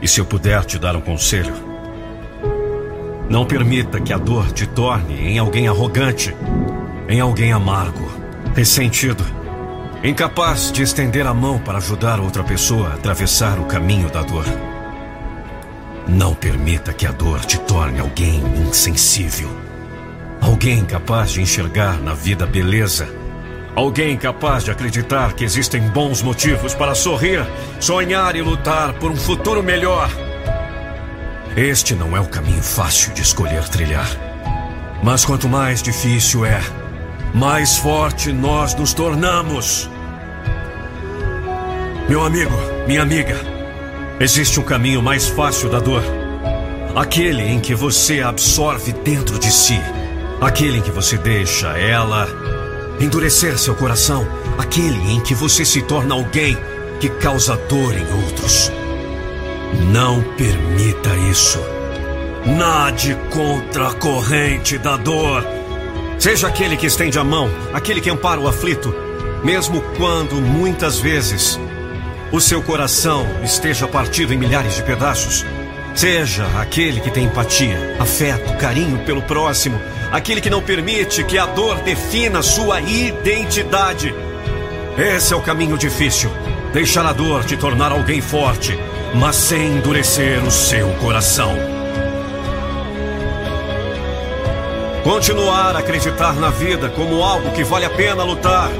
E 0.00 0.06
se 0.06 0.20
eu 0.20 0.24
puder 0.24 0.64
te 0.64 0.78
dar 0.78 0.94
um 0.94 1.00
conselho, 1.00 1.52
não 3.28 3.44
permita 3.44 4.00
que 4.00 4.12
a 4.12 4.16
dor 4.16 4.52
te 4.52 4.64
torne 4.64 5.14
em 5.14 5.38
alguém 5.38 5.66
arrogante, 5.66 6.34
em 7.08 7.20
alguém 7.20 7.52
amargo, 7.52 8.08
ressentido, 8.54 9.24
incapaz 10.04 10.70
de 10.70 10.82
estender 10.82 11.26
a 11.26 11.34
mão 11.34 11.58
para 11.58 11.78
ajudar 11.78 12.20
outra 12.20 12.44
pessoa 12.44 12.90
a 12.90 12.94
atravessar 12.94 13.58
o 13.58 13.64
caminho 13.64 14.08
da 14.08 14.22
dor. 14.22 14.44
Não 16.08 16.34
permita 16.34 16.94
que 16.94 17.06
a 17.06 17.12
dor 17.12 17.44
te 17.44 17.58
torne 17.58 18.00
alguém 18.00 18.42
insensível. 18.66 19.50
Alguém 20.40 20.82
capaz 20.82 21.32
de 21.32 21.42
enxergar 21.42 22.00
na 22.00 22.14
vida 22.14 22.46
beleza. 22.46 23.06
Alguém 23.76 24.16
capaz 24.16 24.64
de 24.64 24.70
acreditar 24.70 25.34
que 25.34 25.44
existem 25.44 25.82
bons 25.82 26.22
motivos 26.22 26.74
para 26.74 26.94
sorrir, 26.94 27.46
sonhar 27.78 28.34
e 28.34 28.40
lutar 28.40 28.94
por 28.94 29.10
um 29.10 29.16
futuro 29.16 29.62
melhor. 29.62 30.08
Este 31.54 31.94
não 31.94 32.16
é 32.16 32.20
o 32.20 32.26
caminho 32.26 32.62
fácil 32.62 33.12
de 33.12 33.20
escolher 33.20 33.68
trilhar. 33.68 34.08
Mas 35.02 35.26
quanto 35.26 35.46
mais 35.46 35.82
difícil 35.82 36.46
é, 36.46 36.60
mais 37.34 37.76
forte 37.76 38.32
nós 38.32 38.74
nos 38.74 38.94
tornamos. 38.94 39.90
Meu 42.08 42.24
amigo, 42.24 42.56
minha 42.86 43.02
amiga, 43.02 43.57
Existe 44.20 44.58
um 44.58 44.64
caminho 44.64 45.00
mais 45.00 45.28
fácil 45.28 45.70
da 45.70 45.78
dor. 45.78 46.02
Aquele 46.96 47.42
em 47.42 47.60
que 47.60 47.72
você 47.72 48.20
absorve 48.20 48.92
dentro 48.92 49.38
de 49.38 49.52
si. 49.52 49.80
Aquele 50.40 50.78
em 50.78 50.82
que 50.82 50.90
você 50.90 51.16
deixa 51.16 51.68
ela 51.78 52.26
endurecer 52.98 53.56
seu 53.56 53.76
coração. 53.76 54.26
Aquele 54.58 55.12
em 55.12 55.20
que 55.20 55.36
você 55.36 55.64
se 55.64 55.82
torna 55.82 56.16
alguém 56.16 56.58
que 56.98 57.08
causa 57.08 57.54
dor 57.68 57.94
em 57.96 58.24
outros. 58.24 58.72
Não 59.92 60.20
permita 60.36 61.14
isso. 61.30 61.60
Nade 62.44 63.16
contra 63.30 63.86
a 63.86 63.94
corrente 63.94 64.78
da 64.78 64.96
dor. 64.96 65.46
Seja 66.18 66.48
aquele 66.48 66.76
que 66.76 66.86
estende 66.86 67.20
a 67.20 67.24
mão, 67.24 67.48
aquele 67.72 68.00
que 68.00 68.10
ampara 68.10 68.40
o 68.40 68.48
aflito, 68.48 68.92
mesmo 69.44 69.80
quando 69.96 70.34
muitas 70.34 70.98
vezes 70.98 71.56
o 72.30 72.40
seu 72.40 72.62
coração 72.62 73.26
esteja 73.42 73.88
partido 73.88 74.34
em 74.34 74.36
milhares 74.36 74.76
de 74.76 74.82
pedaços. 74.82 75.44
Seja 75.94 76.46
aquele 76.60 77.00
que 77.00 77.10
tem 77.10 77.24
empatia, 77.24 77.96
afeto, 77.98 78.56
carinho 78.58 78.98
pelo 78.98 79.22
próximo, 79.22 79.80
aquele 80.12 80.40
que 80.40 80.50
não 80.50 80.62
permite 80.62 81.24
que 81.24 81.38
a 81.38 81.46
dor 81.46 81.80
defina 81.80 82.42
sua 82.42 82.80
identidade. 82.80 84.14
Esse 84.96 85.32
é 85.32 85.36
o 85.36 85.40
caminho 85.40 85.78
difícil. 85.78 86.30
Deixar 86.72 87.06
a 87.06 87.12
dor 87.12 87.44
te 87.44 87.56
tornar 87.56 87.92
alguém 87.92 88.20
forte, 88.20 88.78
mas 89.14 89.36
sem 89.36 89.76
endurecer 89.76 90.44
o 90.44 90.50
seu 90.50 90.88
coração. 90.94 91.56
Continuar 95.02 95.74
a 95.74 95.78
acreditar 95.78 96.34
na 96.34 96.50
vida 96.50 96.90
como 96.90 97.22
algo 97.22 97.50
que 97.52 97.64
vale 97.64 97.86
a 97.86 97.90
pena 97.90 98.22
lutar. 98.22 98.70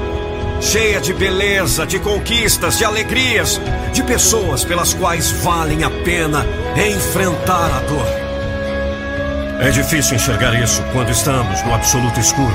Cheia 0.61 0.99
de 0.99 1.13
beleza, 1.13 1.85
de 1.85 1.99
conquistas, 1.99 2.77
de 2.77 2.83
alegrias, 2.83 3.61
de 3.93 4.03
pessoas 4.03 4.65
pelas 4.65 4.93
quais 4.93 5.31
valem 5.31 5.83
a 5.83 5.89
pena 5.89 6.45
enfrentar 6.75 7.71
a 7.73 7.79
dor. 7.79 8.05
É 9.61 9.69
difícil 9.71 10.15
enxergar 10.15 10.53
isso 10.61 10.83
quando 10.91 11.09
estamos 11.09 11.63
no 11.63 11.73
absoluto 11.73 12.19
escuro. 12.19 12.53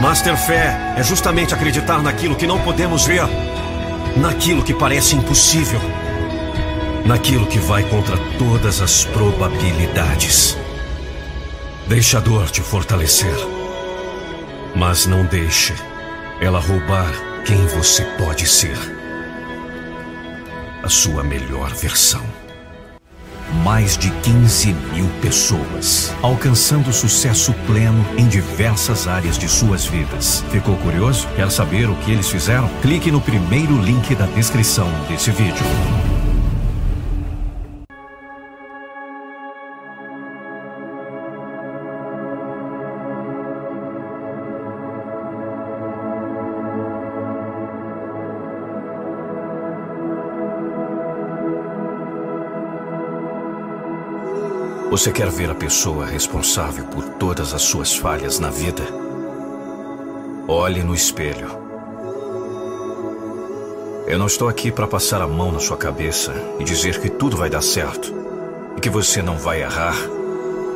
Mas 0.00 0.20
ter 0.20 0.36
fé 0.36 0.94
é 0.96 1.02
justamente 1.02 1.54
acreditar 1.54 2.02
naquilo 2.02 2.36
que 2.36 2.46
não 2.46 2.60
podemos 2.60 3.06
ver, 3.06 3.24
naquilo 4.16 4.62
que 4.62 4.74
parece 4.74 5.16
impossível, 5.16 5.80
naquilo 7.04 7.46
que 7.46 7.58
vai 7.58 7.82
contra 7.82 8.16
todas 8.38 8.80
as 8.80 9.04
probabilidades. 9.06 10.56
Deixe 11.86 12.16
a 12.16 12.20
dor 12.20 12.50
te 12.50 12.60
fortalecer, 12.60 13.34
mas 14.76 15.06
não 15.06 15.24
deixe 15.24 15.74
ela 16.40 16.60
roubar 16.60 17.27
quem 17.48 17.66
você 17.68 18.04
pode 18.18 18.46
ser. 18.46 18.76
A 20.82 20.88
sua 20.90 21.24
melhor 21.24 21.72
versão 21.72 22.22
mais 23.64 23.96
de 23.96 24.10
15 24.10 24.74
mil 24.92 25.08
pessoas, 25.22 26.12
alcançando 26.22 26.92
sucesso 26.92 27.54
pleno 27.66 28.04
em 28.18 28.28
diversas 28.28 29.08
áreas 29.08 29.38
de 29.38 29.48
suas 29.48 29.86
vidas. 29.86 30.44
Ficou 30.50 30.76
curioso? 30.76 31.26
Quer 31.34 31.50
saber 31.50 31.88
o 31.88 31.96
que 31.96 32.12
eles 32.12 32.28
fizeram? 32.28 32.68
Clique 32.82 33.10
no 33.10 33.22
primeiro 33.22 33.80
link 33.80 34.14
da 34.14 34.26
descrição 34.26 34.86
desse 35.08 35.30
vídeo. 35.30 35.64
Você 54.98 55.12
quer 55.12 55.30
ver 55.30 55.48
a 55.48 55.54
pessoa 55.54 56.04
responsável 56.04 56.84
por 56.86 57.04
todas 57.04 57.54
as 57.54 57.62
suas 57.62 57.94
falhas 57.94 58.40
na 58.40 58.50
vida? 58.50 58.82
Olhe 60.48 60.82
no 60.82 60.92
espelho. 60.92 61.48
Eu 64.08 64.18
não 64.18 64.26
estou 64.26 64.48
aqui 64.48 64.72
para 64.72 64.88
passar 64.88 65.22
a 65.22 65.26
mão 65.28 65.52
na 65.52 65.60
sua 65.60 65.76
cabeça 65.76 66.34
e 66.58 66.64
dizer 66.64 67.00
que 67.00 67.08
tudo 67.08 67.36
vai 67.36 67.48
dar 67.48 67.62
certo 67.62 68.12
e 68.76 68.80
que 68.80 68.90
você 68.90 69.22
não 69.22 69.38
vai 69.38 69.62
errar, 69.62 69.94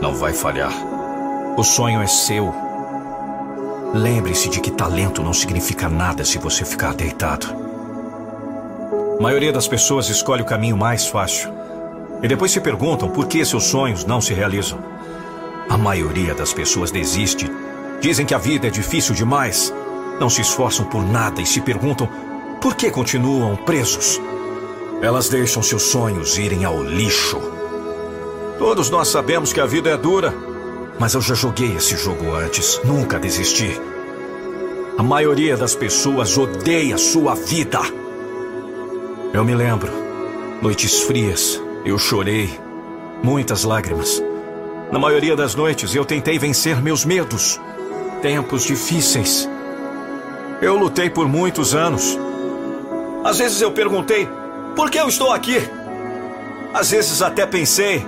não 0.01 0.15
vai 0.15 0.33
falhar. 0.33 0.73
O 1.57 1.65
sonho 1.65 2.01
é 2.01 2.07
seu. 2.07 2.55
Lembre-se 3.93 4.49
de 4.49 4.61
que 4.61 4.71
talento 4.71 5.21
não 5.21 5.33
significa 5.35 5.89
nada 5.89 6.25
se 6.25 6.39
você 6.39 6.65
ficar 6.65 6.95
deitado. 6.95 7.49
A 9.19 9.21
maioria 9.21 9.53
das 9.53 9.67
pessoas 9.67 10.09
escolhe 10.09 10.43
o 10.43 10.47
caminho 10.47 10.77
mais 10.77 11.09
fácil 11.09 11.62
e 12.23 12.29
depois 12.29 12.53
se 12.53 12.61
perguntam 12.61 13.09
por 13.09 13.27
que 13.27 13.45
seus 13.45 13.65
sonhos 13.65 14.05
não 14.05 14.21
se 14.21 14.33
realizam. 14.33 14.79
A 15.69 15.77
maioria 15.77 16.35
das 16.35 16.53
pessoas 16.53 16.91
desiste. 16.91 17.51
Dizem 18.01 18.27
que 18.27 18.35
a 18.35 18.39
vida 18.39 18.67
é 18.67 18.71
difícil 18.71 19.15
demais. 19.15 19.73
Não 20.21 20.29
se 20.29 20.41
esforçam 20.41 20.85
por 20.85 21.03
nada 21.05 21.41
e 21.41 21.47
se 21.47 21.61
perguntam 21.61 22.09
por 22.61 22.77
que 22.77 22.91
continuam 22.91 23.57
presos. 23.57 24.21
Elas 25.01 25.29
deixam 25.29 25.63
seus 25.63 25.83
sonhos 25.83 26.39
irem 26.39 26.65
ao 26.65 26.83
lixo. 26.83 27.41
Todos 28.59 28.91
nós 28.91 29.09
sabemos 29.09 29.53
que 29.53 29.61
a 29.61 29.67
vida 29.67 29.91
é 29.91 29.97
dura, 29.97 30.33
mas 30.99 31.15
eu 31.15 31.21
já 31.21 31.35
joguei 31.35 31.75
esse 31.75 31.97
jogo 31.97 32.35
antes, 32.35 32.81
nunca 32.85 33.19
desisti. 33.19 33.81
A 34.99 35.03
maioria 35.03 35.57
das 35.57 35.75
pessoas 35.75 36.37
odeia 36.37 36.99
sua 36.99 37.35
vida. 37.35 37.81
Eu 39.33 39.45
me 39.45 39.55
lembro, 39.55 39.91
noites 40.61 41.01
frias, 41.03 41.62
eu 41.85 41.99
chorei, 41.99 42.59
muitas 43.23 43.65
lágrimas. 43.65 44.23
Na 44.91 44.99
maioria 44.99 45.35
das 45.35 45.55
noites 45.55 45.95
eu 45.95 46.05
tentei 46.05 46.39
vencer 46.39 46.81
meus 46.83 47.05
medos. 47.05 47.61
Tempos 48.21 48.65
difíceis. 48.65 49.49
Eu 50.61 50.77
lutei 50.77 51.11
por 51.11 51.27
muitos 51.27 51.75
anos. 51.75 52.19
Às 53.25 53.39
vezes 53.39 53.61
eu 53.61 53.73
perguntei: 53.73 54.29
por 54.77 54.91
que 54.91 54.99
eu 54.99 55.09
estou 55.09 55.33
aqui? 55.33 55.57
Às 56.75 56.91
vezes 56.91 57.21
até 57.21 57.47
pensei: 57.47 58.07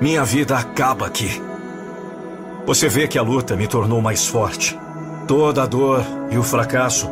minha 0.00 0.24
vida 0.24 0.58
acaba 0.58 1.06
aqui. 1.06 1.40
Você 2.66 2.88
vê 2.88 3.06
que 3.06 3.18
a 3.18 3.22
luta 3.22 3.56
me 3.56 3.66
tornou 3.66 4.02
mais 4.02 4.26
forte. 4.26 4.78
Toda 5.26 5.62
a 5.62 5.66
dor 5.66 6.02
e 6.30 6.36
o 6.36 6.42
fracasso 6.42 7.08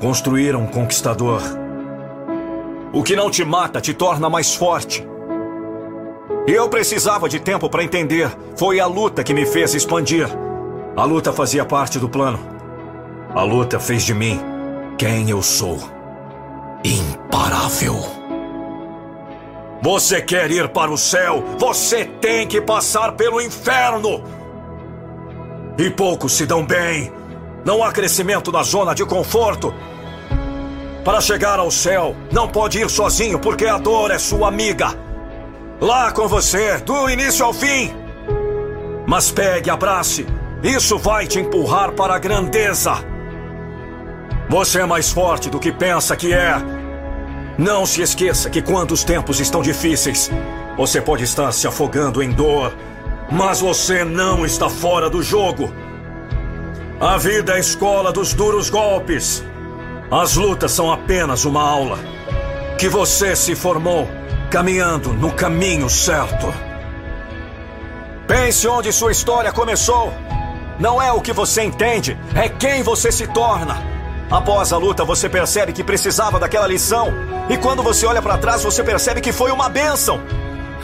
construíram 0.00 0.62
um 0.62 0.66
conquistador. 0.66 1.40
O 2.92 3.02
que 3.02 3.16
não 3.16 3.30
te 3.30 3.44
mata 3.44 3.80
te 3.80 3.94
torna 3.94 4.28
mais 4.28 4.54
forte. 4.54 5.06
Eu 6.46 6.68
precisava 6.68 7.26
de 7.26 7.40
tempo 7.40 7.70
para 7.70 7.82
entender. 7.82 8.30
Foi 8.56 8.78
a 8.78 8.86
luta 8.86 9.24
que 9.24 9.32
me 9.32 9.46
fez 9.46 9.74
expandir. 9.74 10.28
A 10.94 11.04
luta 11.04 11.32
fazia 11.32 11.64
parte 11.64 11.98
do 11.98 12.08
plano. 12.08 12.38
A 13.34 13.42
luta 13.42 13.80
fez 13.80 14.02
de 14.02 14.12
mim 14.12 14.38
quem 14.98 15.30
eu 15.30 15.42
sou. 15.42 15.78
Imparável. 16.84 17.96
Você 19.80 20.20
quer 20.20 20.50
ir 20.50 20.68
para 20.68 20.90
o 20.90 20.98
céu? 20.98 21.42
Você 21.58 22.04
tem 22.04 22.46
que 22.46 22.60
passar 22.60 23.12
pelo 23.12 23.40
inferno. 23.40 24.22
E 25.78 25.88
poucos 25.90 26.32
se 26.32 26.44
dão 26.44 26.64
bem. 26.64 27.10
Não 27.64 27.82
há 27.82 27.90
crescimento 27.90 28.52
na 28.52 28.62
zona 28.62 28.94
de 28.94 29.04
conforto. 29.06 29.74
Para 31.02 31.22
chegar 31.22 31.58
ao 31.58 31.70
céu, 31.70 32.14
não 32.30 32.46
pode 32.48 32.78
ir 32.78 32.90
sozinho 32.90 33.38
porque 33.38 33.64
a 33.64 33.78
dor 33.78 34.10
é 34.10 34.18
sua 34.18 34.48
amiga. 34.48 35.03
Lá 35.80 36.12
com 36.12 36.28
você, 36.28 36.78
do 36.78 37.10
início 37.10 37.44
ao 37.44 37.52
fim. 37.52 37.92
Mas 39.06 39.30
pegue, 39.30 39.68
abrace. 39.68 40.26
Isso 40.62 40.98
vai 40.98 41.26
te 41.26 41.38
empurrar 41.38 41.92
para 41.92 42.14
a 42.14 42.18
grandeza. 42.18 42.92
Você 44.48 44.80
é 44.80 44.86
mais 44.86 45.10
forte 45.10 45.50
do 45.50 45.58
que 45.58 45.72
pensa 45.72 46.16
que 46.16 46.32
é. 46.32 46.54
Não 47.58 47.84
se 47.84 48.02
esqueça 48.02 48.48
que 48.48 48.62
quando 48.62 48.92
os 48.92 49.04
tempos 49.04 49.40
estão 49.40 49.62
difíceis, 49.62 50.30
você 50.76 51.00
pode 51.00 51.24
estar 51.24 51.52
se 51.52 51.66
afogando 51.66 52.22
em 52.22 52.30
dor, 52.30 52.74
mas 53.30 53.60
você 53.60 54.04
não 54.04 54.44
está 54.44 54.68
fora 54.68 55.10
do 55.10 55.22
jogo. 55.22 55.72
A 57.00 57.16
vida 57.18 57.52
é 57.52 57.56
a 57.56 57.60
escola 57.60 58.12
dos 58.12 58.32
duros 58.32 58.70
golpes. 58.70 59.44
As 60.10 60.36
lutas 60.36 60.72
são 60.72 60.92
apenas 60.92 61.44
uma 61.44 61.62
aula 61.62 61.98
que 62.78 62.88
você 62.88 63.34
se 63.34 63.54
formou 63.54 64.08
caminhando 64.54 65.12
no 65.12 65.32
caminho 65.32 65.90
certo. 65.90 66.54
Pense 68.24 68.68
onde 68.68 68.92
sua 68.92 69.10
história 69.10 69.50
começou. 69.50 70.12
Não 70.78 71.02
é 71.02 71.10
o 71.10 71.20
que 71.20 71.32
você 71.32 71.64
entende, 71.64 72.16
é 72.36 72.48
quem 72.48 72.80
você 72.80 73.10
se 73.10 73.26
torna. 73.26 73.82
Após 74.30 74.72
a 74.72 74.76
luta, 74.76 75.04
você 75.04 75.28
percebe 75.28 75.72
que 75.72 75.82
precisava 75.82 76.38
daquela 76.38 76.68
lição. 76.68 77.12
E 77.50 77.56
quando 77.56 77.82
você 77.82 78.06
olha 78.06 78.22
para 78.22 78.38
trás, 78.38 78.62
você 78.62 78.84
percebe 78.84 79.20
que 79.20 79.32
foi 79.32 79.50
uma 79.50 79.68
bênção. 79.68 80.20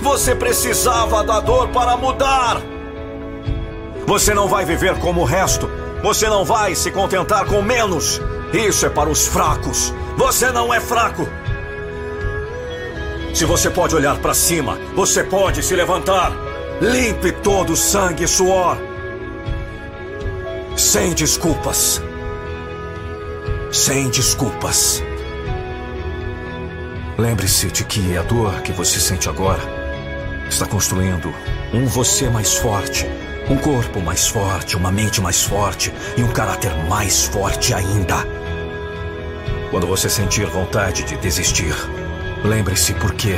Você 0.00 0.34
precisava 0.34 1.22
da 1.22 1.38
dor 1.38 1.68
para 1.68 1.96
mudar. 1.96 2.60
Você 4.04 4.34
não 4.34 4.48
vai 4.48 4.64
viver 4.64 4.98
como 4.98 5.20
o 5.20 5.24
resto. 5.24 5.70
Você 6.02 6.28
não 6.28 6.44
vai 6.44 6.74
se 6.74 6.90
contentar 6.90 7.44
com 7.44 7.62
menos. 7.62 8.20
Isso 8.52 8.84
é 8.84 8.90
para 8.90 9.08
os 9.08 9.28
fracos. 9.28 9.94
Você 10.16 10.50
não 10.50 10.74
é 10.74 10.80
fraco. 10.80 11.28
Se 13.34 13.44
você 13.44 13.70
pode 13.70 13.94
olhar 13.94 14.18
para 14.18 14.34
cima, 14.34 14.78
você 14.94 15.22
pode 15.24 15.62
se 15.62 15.74
levantar. 15.74 16.32
Limpe 16.80 17.32
todo 17.32 17.72
o 17.72 17.76
sangue 17.76 18.24
e 18.24 18.28
suor. 18.28 18.76
Sem 20.76 21.14
desculpas. 21.14 22.02
Sem 23.70 24.10
desculpas. 24.10 25.02
Lembre-se 27.16 27.66
de 27.70 27.84
que 27.84 28.16
a 28.16 28.22
dor 28.22 28.62
que 28.62 28.72
você 28.72 28.98
sente 28.98 29.28
agora 29.28 29.60
está 30.48 30.66
construindo 30.66 31.32
um 31.72 31.86
você 31.86 32.28
mais 32.28 32.54
forte, 32.56 33.06
um 33.48 33.56
corpo 33.56 34.00
mais 34.00 34.26
forte, 34.26 34.76
uma 34.76 34.90
mente 34.90 35.20
mais 35.20 35.42
forte 35.42 35.92
e 36.16 36.22
um 36.22 36.32
caráter 36.32 36.74
mais 36.88 37.26
forte 37.26 37.72
ainda. 37.72 38.16
Quando 39.70 39.86
você 39.86 40.08
sentir 40.08 40.46
vontade 40.46 41.04
de 41.04 41.16
desistir, 41.18 41.74
Lembre-se 42.44 42.94
por 42.94 43.12
que 43.14 43.36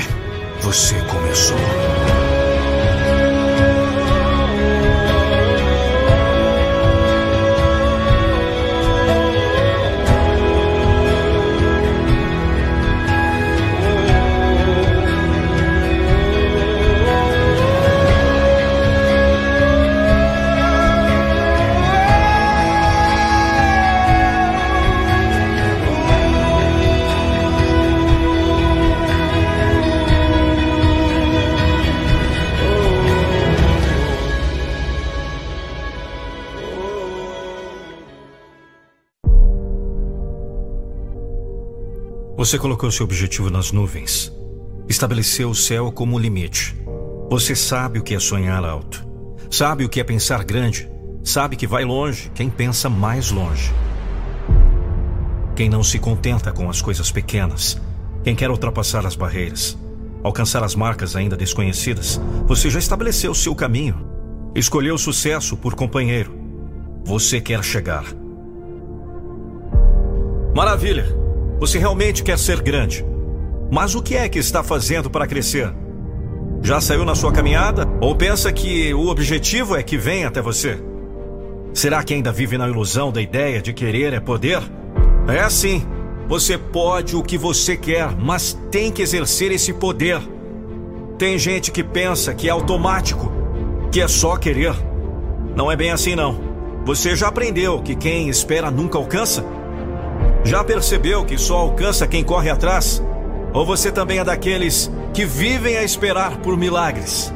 você 0.60 0.94
começou. 1.10 2.11
Você 42.52 42.58
colocou 42.58 42.90
seu 42.90 43.04
objetivo 43.04 43.48
nas 43.48 43.72
nuvens. 43.72 44.30
Estabeleceu 44.86 45.48
o 45.48 45.54
céu 45.54 45.90
como 45.90 46.18
limite. 46.18 46.76
Você 47.30 47.56
sabe 47.56 47.98
o 47.98 48.02
que 48.02 48.14
é 48.14 48.18
sonhar 48.18 48.62
alto. 48.62 49.02
Sabe 49.50 49.86
o 49.86 49.88
que 49.88 49.98
é 49.98 50.04
pensar 50.04 50.44
grande. 50.44 50.86
Sabe 51.24 51.56
que 51.56 51.66
vai 51.66 51.82
longe 51.82 52.30
quem 52.34 52.50
pensa 52.50 52.90
mais 52.90 53.30
longe. 53.30 53.72
Quem 55.56 55.70
não 55.70 55.82
se 55.82 55.98
contenta 55.98 56.52
com 56.52 56.68
as 56.68 56.82
coisas 56.82 57.10
pequenas. 57.10 57.80
Quem 58.22 58.36
quer 58.36 58.50
ultrapassar 58.50 59.06
as 59.06 59.16
barreiras. 59.16 59.78
Alcançar 60.22 60.62
as 60.62 60.74
marcas 60.74 61.16
ainda 61.16 61.38
desconhecidas. 61.38 62.20
Você 62.46 62.68
já 62.68 62.78
estabeleceu 62.78 63.32
seu 63.32 63.54
caminho. 63.54 64.06
Escolheu 64.54 64.96
o 64.96 64.98
sucesso 64.98 65.56
por 65.56 65.74
companheiro. 65.74 66.38
Você 67.02 67.40
quer 67.40 67.64
chegar. 67.64 68.04
Maravilha! 70.54 71.21
Você 71.62 71.78
realmente 71.78 72.24
quer 72.24 72.36
ser 72.40 72.60
grande. 72.60 73.06
Mas 73.70 73.94
o 73.94 74.02
que 74.02 74.16
é 74.16 74.28
que 74.28 74.40
está 74.40 74.64
fazendo 74.64 75.08
para 75.08 75.28
crescer? 75.28 75.72
Já 76.60 76.80
saiu 76.80 77.04
na 77.04 77.14
sua 77.14 77.30
caminhada? 77.30 77.86
Ou 78.00 78.16
pensa 78.16 78.52
que 78.52 78.92
o 78.92 79.06
objetivo 79.06 79.76
é 79.76 79.82
que 79.84 79.96
venha 79.96 80.26
até 80.26 80.42
você? 80.42 80.76
Será 81.72 82.02
que 82.02 82.14
ainda 82.14 82.32
vive 82.32 82.58
na 82.58 82.66
ilusão 82.66 83.12
da 83.12 83.22
ideia 83.22 83.62
de 83.62 83.72
querer 83.72 84.12
é 84.12 84.18
poder? 84.18 84.60
É 85.28 85.38
assim. 85.38 85.86
Você 86.26 86.58
pode 86.58 87.14
o 87.14 87.22
que 87.22 87.38
você 87.38 87.76
quer, 87.76 88.10
mas 88.16 88.58
tem 88.68 88.90
que 88.90 89.00
exercer 89.00 89.52
esse 89.52 89.72
poder. 89.72 90.20
Tem 91.16 91.38
gente 91.38 91.70
que 91.70 91.84
pensa 91.84 92.34
que 92.34 92.48
é 92.48 92.50
automático, 92.50 93.30
que 93.92 94.00
é 94.00 94.08
só 94.08 94.34
querer. 94.34 94.74
Não 95.54 95.70
é 95.70 95.76
bem 95.76 95.92
assim, 95.92 96.16
não. 96.16 96.40
Você 96.84 97.14
já 97.14 97.28
aprendeu 97.28 97.80
que 97.82 97.94
quem 97.94 98.28
espera 98.28 98.68
nunca 98.68 98.98
alcança? 98.98 99.61
Já 100.44 100.64
percebeu 100.64 101.24
que 101.24 101.38
só 101.38 101.56
alcança 101.56 102.06
quem 102.06 102.24
corre 102.24 102.50
atrás? 102.50 103.02
Ou 103.52 103.64
você 103.64 103.92
também 103.92 104.18
é 104.18 104.24
daqueles 104.24 104.90
que 105.14 105.24
vivem 105.24 105.76
a 105.76 105.84
esperar 105.84 106.38
por 106.38 106.56
milagres? 106.56 107.32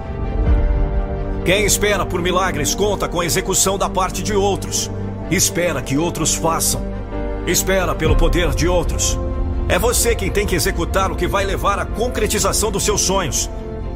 Quem 1.45 1.65
espera 1.65 2.05
por 2.05 2.21
milagres 2.21 2.75
conta 2.75 3.09
com 3.09 3.21
a 3.21 3.25
execução 3.25 3.79
da 3.79 3.89
parte 3.89 4.23
de 4.23 4.35
outros. 4.35 4.91
Espera 5.31 5.81
que 5.81 5.97
outros 5.97 6.35
façam. 6.35 6.83
Espera 7.47 7.95
pelo 7.95 8.17
poder 8.17 8.51
de 8.51 8.67
outros. 8.67 9.17
É 9.69 9.79
você 9.79 10.15
quem 10.17 10.31
tem 10.31 10.45
que 10.45 10.57
executar 10.57 11.13
o 11.13 11.17
que 11.17 11.29
vai 11.29 11.45
levar 11.45 11.79
à 11.79 11.85
concretização 11.85 12.73
dos 12.73 12.85
seus 12.85 13.01
sonhos. 13.03 13.49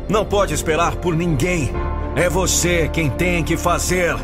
Não 0.09 0.24
pode 0.24 0.55
esperar 0.55 0.97
por 0.97 1.16
ninguém. 1.16 1.73
É 2.15 2.28
você 2.28 2.89
quem 2.93 3.11
tem 3.11 3.43
que 3.43 3.57
fazer. 3.57 4.16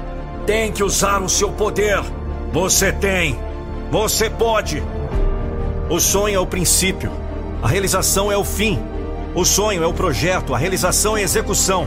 Tem 0.47 0.71
que 0.71 0.85
usar 0.85 1.21
o 1.21 1.29
seu 1.29 1.51
poder. 1.51 2.01
Você 2.53 2.93
tem. 2.93 3.46
Você 3.91 4.29
pode. 4.29 4.83
O 5.89 6.01
sonho 6.01 6.35
é 6.35 6.41
o 6.41 6.47
princípio, 6.47 7.13
a 7.63 7.69
realização 7.69 8.33
é 8.33 8.37
o 8.37 8.45
fim. 8.45 8.83
O 9.33 9.45
sonho 9.45 9.83
é 9.83 9.87
o 9.87 9.93
projeto, 9.93 10.55
a 10.55 10.59
realização 10.59 11.17
é 11.17 11.21
a 11.21 11.23
execução. 11.23 11.87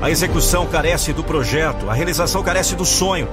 A 0.00 0.08
execução 0.08 0.66
carece 0.66 1.12
do 1.12 1.24
projeto, 1.24 1.90
a 1.90 1.94
realização 1.94 2.42
carece 2.42 2.76
do 2.76 2.84
sonho. 2.84 3.28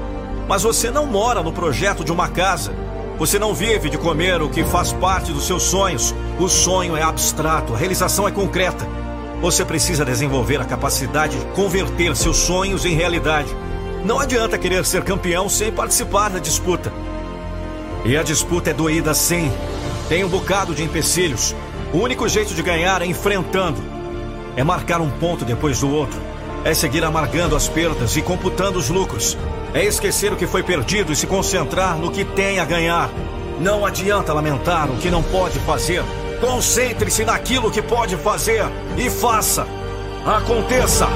Mas 0.47 0.63
você 0.63 0.89
não 0.89 1.05
mora 1.05 1.43
no 1.43 1.53
projeto 1.53 2.03
de 2.03 2.11
uma 2.11 2.27
casa. 2.27 2.73
Você 3.19 3.37
não 3.37 3.53
vive 3.53 3.89
de 3.89 3.97
comer 3.97 4.41
o 4.41 4.49
que 4.49 4.63
faz 4.63 4.91
parte 4.91 5.31
dos 5.31 5.45
seus 5.45 5.63
sonhos. 5.63 6.15
O 6.39 6.47
sonho 6.47 6.97
é 6.97 7.03
abstrato, 7.03 7.75
a 7.75 7.77
realização 7.77 8.27
é 8.27 8.31
concreta. 8.31 8.87
Você 9.39 9.63
precisa 9.63 10.03
desenvolver 10.03 10.59
a 10.59 10.65
capacidade 10.65 11.37
de 11.37 11.45
converter 11.47 12.15
seus 12.15 12.37
sonhos 12.37 12.85
em 12.85 12.95
realidade. 12.95 13.55
Não 14.03 14.19
adianta 14.19 14.57
querer 14.57 14.83
ser 14.83 15.03
campeão 15.03 15.47
sem 15.47 15.71
participar 15.71 16.29
da 16.29 16.39
disputa. 16.39 16.91
E 18.05 18.17
a 18.17 18.23
disputa 18.23 18.69
é 18.69 18.73
doída 18.73 19.13
sim. 19.13 19.51
Tem 20.07 20.23
um 20.23 20.29
bocado 20.29 20.73
de 20.73 20.83
empecilhos. 20.83 21.55
O 21.93 21.97
único 21.97 22.27
jeito 22.27 22.53
de 22.53 22.61
ganhar 22.61 23.01
é 23.01 23.05
enfrentando. 23.05 23.81
É 24.55 24.63
marcar 24.63 25.01
um 25.01 25.09
ponto 25.09 25.45
depois 25.45 25.79
do 25.79 25.89
outro. 25.89 26.19
É 26.63 26.73
seguir 26.73 27.03
amargando 27.03 27.55
as 27.55 27.67
perdas 27.67 28.15
e 28.15 28.21
computando 28.21 28.79
os 28.79 28.89
lucros. 28.89 29.37
É 29.73 29.83
esquecer 29.85 30.33
o 30.33 30.35
que 30.35 30.47
foi 30.47 30.63
perdido 30.63 31.11
e 31.11 31.15
se 31.15 31.27
concentrar 31.27 31.97
no 31.97 32.11
que 32.11 32.25
tem 32.25 32.59
a 32.59 32.65
ganhar. 32.65 33.09
Não 33.59 33.85
adianta 33.85 34.33
lamentar 34.33 34.89
o 34.89 34.97
que 34.97 35.09
não 35.09 35.21
pode 35.21 35.59
fazer. 35.59 36.03
Concentre-se 36.39 37.25
naquilo 37.25 37.69
que 37.69 37.81
pode 37.81 38.15
fazer 38.17 38.63
e 38.97 39.09
faça. 39.09 39.67
Aconteça! 40.25 41.07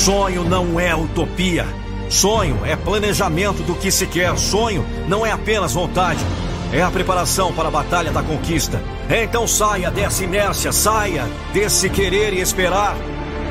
Sonho 0.00 0.44
não 0.44 0.80
é 0.80 0.96
utopia. 0.96 1.66
Sonho 2.08 2.64
é 2.64 2.74
planejamento 2.74 3.62
do 3.62 3.74
que 3.74 3.90
se 3.90 4.06
quer. 4.06 4.34
Sonho 4.38 4.82
não 5.06 5.26
é 5.26 5.30
apenas 5.30 5.74
vontade. 5.74 6.20
É 6.72 6.80
a 6.80 6.90
preparação 6.90 7.52
para 7.52 7.68
a 7.68 7.70
batalha 7.70 8.10
da 8.10 8.22
conquista. 8.22 8.80
Então 9.10 9.46
saia 9.46 9.90
dessa 9.90 10.24
inércia, 10.24 10.72
saia 10.72 11.28
desse 11.52 11.90
querer 11.90 12.32
e 12.32 12.40
esperar. 12.40 12.96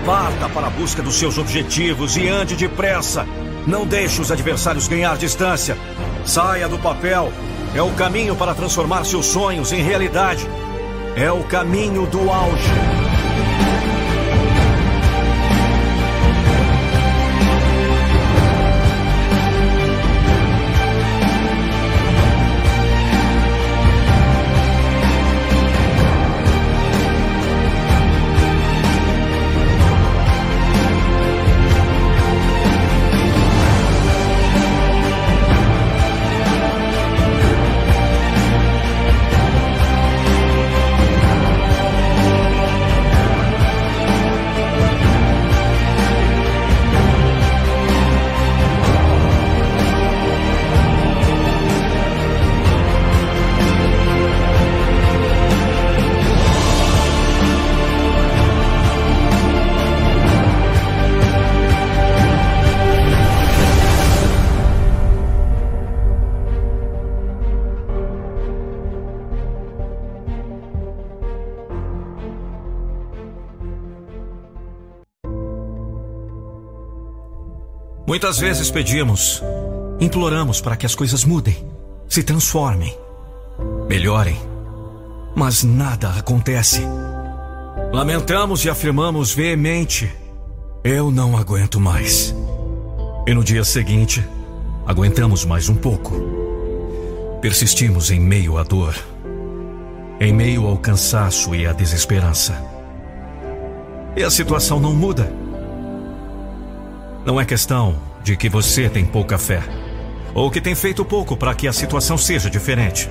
Parta 0.08 0.50
para 0.50 0.66
a 0.66 0.70
busca 0.72 1.04
dos 1.04 1.20
seus 1.20 1.38
objetivos 1.38 2.18
e 2.18 2.28
ande 2.28 2.56
depressa. 2.56 3.28
Não 3.68 3.86
deixe 3.86 4.20
os 4.20 4.32
adversários 4.32 4.88
ganhar 4.88 5.18
distância. 5.18 5.78
Saia 6.26 6.68
do 6.68 6.80
papel. 6.80 7.32
É 7.76 7.82
o 7.84 7.92
caminho 7.92 8.36
para 8.36 8.56
transformar 8.56 9.04
seus 9.04 9.28
sonhos 9.28 9.72
em 9.72 9.84
realidade. 9.84 10.50
É 11.16 11.32
o 11.32 11.44
caminho 11.44 12.08
do 12.08 12.28
auge. 12.32 13.09
Muitas 78.10 78.40
vezes 78.40 78.72
pedimos, 78.72 79.40
imploramos 80.00 80.60
para 80.60 80.76
que 80.76 80.84
as 80.84 80.96
coisas 80.96 81.24
mudem, 81.24 81.64
se 82.08 82.24
transformem, 82.24 82.98
melhorem, 83.88 84.36
mas 85.36 85.64
nada 85.64 86.10
acontece. 86.18 86.82
Lamentamos 87.94 88.66
e 88.66 88.70
afirmamos 88.70 89.32
veemente: 89.32 90.12
Eu 90.84 91.12
não 91.12 91.38
aguento 91.38 91.80
mais. 91.80 92.34
E 93.28 93.34
no 93.36 93.44
dia 93.44 93.64
seguinte, 93.64 94.28
aguentamos 94.88 95.46
mais 95.46 95.70
um 95.70 95.76
pouco. 95.76 96.16
Persistimos 97.44 98.10
em 98.10 98.20
meio 98.20 98.58
à 98.58 98.64
dor, 98.64 98.96
em 100.20 100.34
meio 100.34 100.66
ao 100.66 100.80
cansaço 100.80 101.54
e 101.54 101.68
à 101.68 101.74
desesperança. 101.74 102.60
E 104.18 104.24
a 104.24 104.32
situação 104.32 104.80
não 104.80 104.96
muda. 104.96 105.39
Não 107.30 107.40
é 107.40 107.46
questão 107.46 107.96
de 108.24 108.36
que 108.36 108.50
você 108.50 108.90
tem 108.90 109.06
pouca 109.06 109.38
fé 109.38 109.62
ou 110.34 110.50
que 110.50 110.60
tem 110.60 110.74
feito 110.74 111.06
pouco 111.06 111.38
para 111.38 111.54
que 111.54 111.68
a 111.68 111.72
situação 111.72 112.18
seja 112.18 112.50
diferente. 112.50 113.08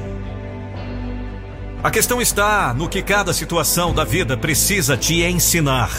A 1.85 1.89
questão 1.89 2.21
está 2.21 2.75
no 2.75 2.89
que 2.89 3.01
cada 3.01 3.33
situação 3.33 3.95
da 3.95 4.03
vida 4.03 4.37
precisa 4.37 4.97
te 4.97 5.23
ensinar. 5.23 5.93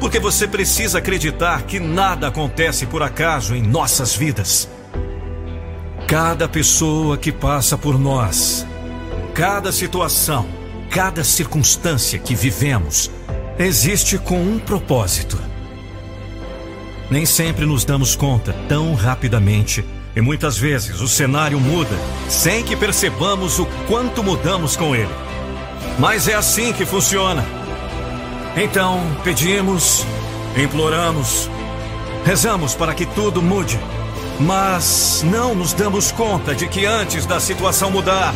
Porque 0.00 0.18
você 0.18 0.48
precisa 0.48 0.98
acreditar 0.98 1.62
que 1.62 1.78
nada 1.78 2.26
acontece 2.26 2.86
por 2.86 3.04
acaso 3.04 3.54
em 3.54 3.62
nossas 3.62 4.16
vidas. 4.16 4.68
Cada 6.08 6.48
pessoa 6.48 7.16
que 7.16 7.30
passa 7.30 7.78
por 7.78 7.96
nós, 8.00 8.66
cada 9.32 9.70
situação, 9.70 10.44
cada 10.90 11.22
circunstância 11.22 12.18
que 12.18 12.34
vivemos, 12.34 13.12
existe 13.60 14.18
com 14.18 14.42
um 14.42 14.58
propósito. 14.58 15.49
Nem 17.10 17.26
sempre 17.26 17.66
nos 17.66 17.84
damos 17.84 18.14
conta 18.14 18.54
tão 18.68 18.94
rapidamente 18.94 19.84
e 20.14 20.20
muitas 20.20 20.56
vezes 20.56 21.00
o 21.00 21.08
cenário 21.08 21.58
muda 21.58 21.96
sem 22.28 22.62
que 22.62 22.76
percebamos 22.76 23.58
o 23.58 23.66
quanto 23.88 24.22
mudamos 24.22 24.76
com 24.76 24.94
ele. 24.94 25.12
Mas 25.98 26.28
é 26.28 26.34
assim 26.34 26.72
que 26.72 26.86
funciona. 26.86 27.44
Então, 28.56 29.00
pedimos, 29.24 30.06
imploramos, 30.56 31.50
rezamos 32.24 32.74
para 32.74 32.94
que 32.94 33.06
tudo 33.06 33.42
mude. 33.42 33.78
Mas 34.38 35.22
não 35.24 35.54
nos 35.54 35.72
damos 35.72 36.10
conta 36.12 36.54
de 36.54 36.66
que 36.66 36.86
antes 36.86 37.26
da 37.26 37.38
situação 37.38 37.90
mudar, 37.90 38.34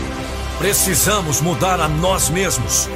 precisamos 0.59 1.40
mudar 1.40 1.80
a 1.80 1.88
nós 1.88 2.28
mesmos. 2.28 2.88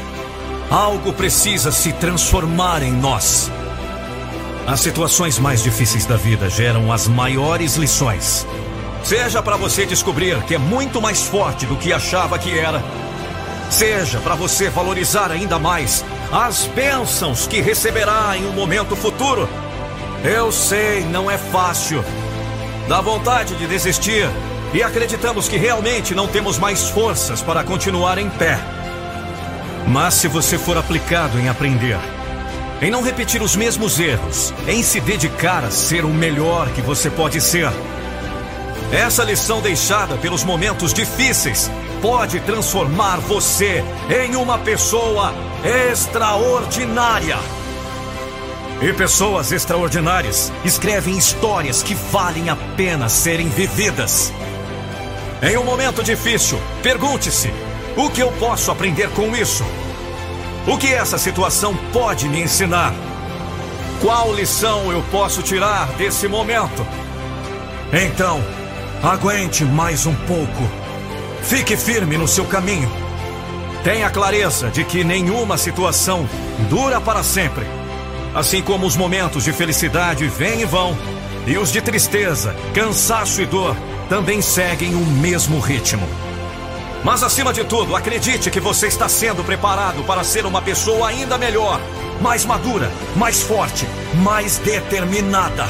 Algo 0.70 1.12
precisa 1.12 1.72
se 1.72 1.92
transformar 1.92 2.82
em 2.82 2.92
nós. 2.92 3.50
As 4.68 4.80
situações 4.80 5.38
mais 5.38 5.62
difíceis 5.62 6.04
da 6.04 6.18
vida 6.18 6.50
geram 6.50 6.92
as 6.92 7.08
maiores 7.08 7.76
lições. 7.76 8.46
Seja 9.02 9.42
para 9.42 9.56
você 9.56 9.86
descobrir 9.86 10.42
que 10.42 10.54
é 10.54 10.58
muito 10.58 11.00
mais 11.00 11.22
forte 11.22 11.64
do 11.64 11.74
que 11.74 11.90
achava 11.90 12.38
que 12.38 12.58
era. 12.58 12.84
Seja 13.70 14.20
para 14.20 14.34
você 14.34 14.68
valorizar 14.68 15.32
ainda 15.32 15.58
mais 15.58 16.04
as 16.30 16.66
bênçãos 16.66 17.46
que 17.46 17.62
receberá 17.62 18.36
em 18.36 18.44
um 18.46 18.52
momento 18.52 18.94
futuro. 18.94 19.48
Eu 20.22 20.52
sei, 20.52 21.02
não 21.02 21.30
é 21.30 21.38
fácil. 21.38 22.04
Dá 22.86 23.00
vontade 23.00 23.56
de 23.56 23.66
desistir 23.66 24.28
e 24.74 24.82
acreditamos 24.82 25.48
que 25.48 25.56
realmente 25.56 26.14
não 26.14 26.28
temos 26.28 26.58
mais 26.58 26.90
forças 26.90 27.40
para 27.40 27.64
continuar 27.64 28.18
em 28.18 28.28
pé. 28.28 28.60
Mas 29.86 30.12
se 30.12 30.28
você 30.28 30.58
for 30.58 30.76
aplicado 30.76 31.38
em 31.38 31.48
aprender, 31.48 31.98
em 32.80 32.90
não 32.90 33.02
repetir 33.02 33.42
os 33.42 33.56
mesmos 33.56 33.98
erros, 33.98 34.54
em 34.66 34.82
se 34.82 35.00
dedicar 35.00 35.64
a 35.64 35.70
ser 35.70 36.04
o 36.04 36.08
melhor 36.08 36.68
que 36.70 36.80
você 36.80 37.10
pode 37.10 37.40
ser, 37.40 37.70
essa 38.92 39.22
lição 39.22 39.60
deixada 39.60 40.16
pelos 40.16 40.42
momentos 40.44 40.94
difíceis 40.94 41.70
pode 42.00 42.40
transformar 42.40 43.18
você 43.18 43.84
em 44.08 44.34
uma 44.34 44.58
pessoa 44.58 45.34
extraordinária. 45.90 47.36
E 48.80 48.92
pessoas 48.94 49.52
extraordinárias 49.52 50.50
escrevem 50.64 51.18
histórias 51.18 51.82
que 51.82 51.94
valem 51.94 52.48
a 52.48 52.56
pena 52.76 53.10
serem 53.10 53.48
vividas. 53.48 54.32
Em 55.42 55.58
um 55.58 55.64
momento 55.64 56.02
difícil, 56.02 56.58
pergunte-se: 56.82 57.52
o 57.94 58.08
que 58.08 58.22
eu 58.22 58.32
posso 58.32 58.70
aprender 58.70 59.10
com 59.10 59.36
isso? 59.36 59.64
O 60.68 60.76
que 60.76 60.92
essa 60.92 61.16
situação 61.16 61.74
pode 61.92 62.28
me 62.28 62.42
ensinar? 62.42 62.92
Qual 64.02 64.34
lição 64.34 64.92
eu 64.92 65.02
posso 65.10 65.42
tirar 65.42 65.86
desse 65.94 66.28
momento? 66.28 66.86
Então, 67.90 68.44
Aguente 69.02 69.64
mais 69.64 70.06
um 70.06 70.14
pouco. 70.14 70.68
Fique 71.42 71.76
firme 71.76 72.18
no 72.18 72.26
seu 72.26 72.44
caminho. 72.44 72.90
Tenha 73.84 74.10
clareza 74.10 74.70
de 74.70 74.82
que 74.82 75.04
nenhuma 75.04 75.56
situação 75.56 76.28
dura 76.68 77.00
para 77.00 77.22
sempre. 77.22 77.64
Assim 78.34 78.60
como 78.60 78.86
os 78.86 78.96
momentos 78.96 79.44
de 79.44 79.52
felicidade 79.52 80.26
vêm 80.26 80.62
e 80.62 80.64
vão, 80.64 80.98
e 81.46 81.56
os 81.56 81.70
de 81.70 81.80
tristeza, 81.80 82.54
cansaço 82.74 83.40
e 83.40 83.46
dor 83.46 83.76
também 84.08 84.42
seguem 84.42 84.94
o 84.96 85.06
mesmo 85.06 85.60
ritmo. 85.60 86.06
Mas 87.04 87.22
acima 87.22 87.52
de 87.52 87.64
tudo, 87.64 87.94
acredite 87.94 88.50
que 88.50 88.60
você 88.60 88.88
está 88.88 89.08
sendo 89.08 89.44
preparado 89.44 90.02
para 90.04 90.24
ser 90.24 90.44
uma 90.44 90.60
pessoa 90.60 91.08
ainda 91.08 91.38
melhor, 91.38 91.80
mais 92.20 92.44
madura, 92.44 92.90
mais 93.16 93.42
forte, 93.42 93.86
mais 94.22 94.58
determinada, 94.58 95.66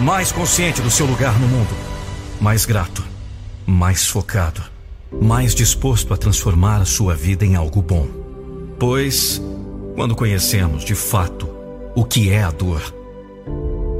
mais 0.00 0.32
consciente 0.32 0.82
do 0.82 0.90
seu 0.90 1.06
lugar 1.06 1.38
no 1.38 1.46
mundo 1.46 1.94
mais 2.44 2.66
grato, 2.66 3.02
mais 3.66 4.06
focado, 4.06 4.62
mais 5.10 5.54
disposto 5.54 6.12
a 6.12 6.16
transformar 6.18 6.82
a 6.82 6.84
sua 6.84 7.14
vida 7.14 7.44
em 7.44 7.54
algo 7.54 7.80
bom. 7.80 8.06
Pois, 8.78 9.40
quando 9.94 10.14
conhecemos 10.14 10.84
de 10.84 10.94
fato 10.94 11.48
o 11.94 12.04
que 12.04 12.30
é 12.30 12.42
a 12.42 12.50
dor, 12.50 12.82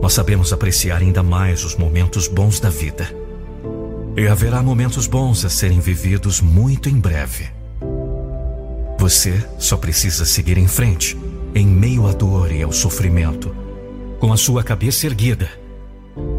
nós 0.02 0.12
sabemos 0.12 0.52
apreciar 0.52 1.01
ainda 1.01 1.22
mais 1.22 1.64
os 1.64 1.74
momentos 1.74 2.28
bons 2.28 2.60
da 2.60 2.68
vida. 2.68 3.09
E 4.16 4.28
haverá 4.28 4.62
momentos 4.62 5.07
bons 5.07 5.45
a 5.45 5.51
serem 5.51 5.81
vividos 5.81 6.41
muito 6.41 6.89
em 6.89 6.99
breve. 7.01 7.49
Você 8.99 9.45
só 9.59 9.77
precisa 9.77 10.24
seguir 10.24 10.57
em 10.57 10.69
frente, 10.69 11.16
em 11.55 11.66
meio 11.66 12.07
à 12.07 12.12
dor 12.12 12.53
e 12.53 12.62
ao 12.62 12.73
sofrimento, 12.73 13.55
com 14.20 14.32
a 14.32 14.36
sua 14.36 14.62
cabeça 14.62 15.07
erguida 15.07 15.51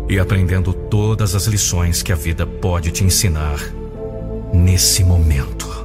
e 0.10 0.18
aprendendo 0.18 0.74
todas 0.74 1.36
as 1.36 1.48
lições 1.48 2.02
que 2.02 2.14
a 2.14 2.16
vida 2.16 2.48
pode 2.48 2.92
te 2.92 3.04
ensinar 3.04 3.60
nesse 4.54 5.04
momento. 5.04 5.85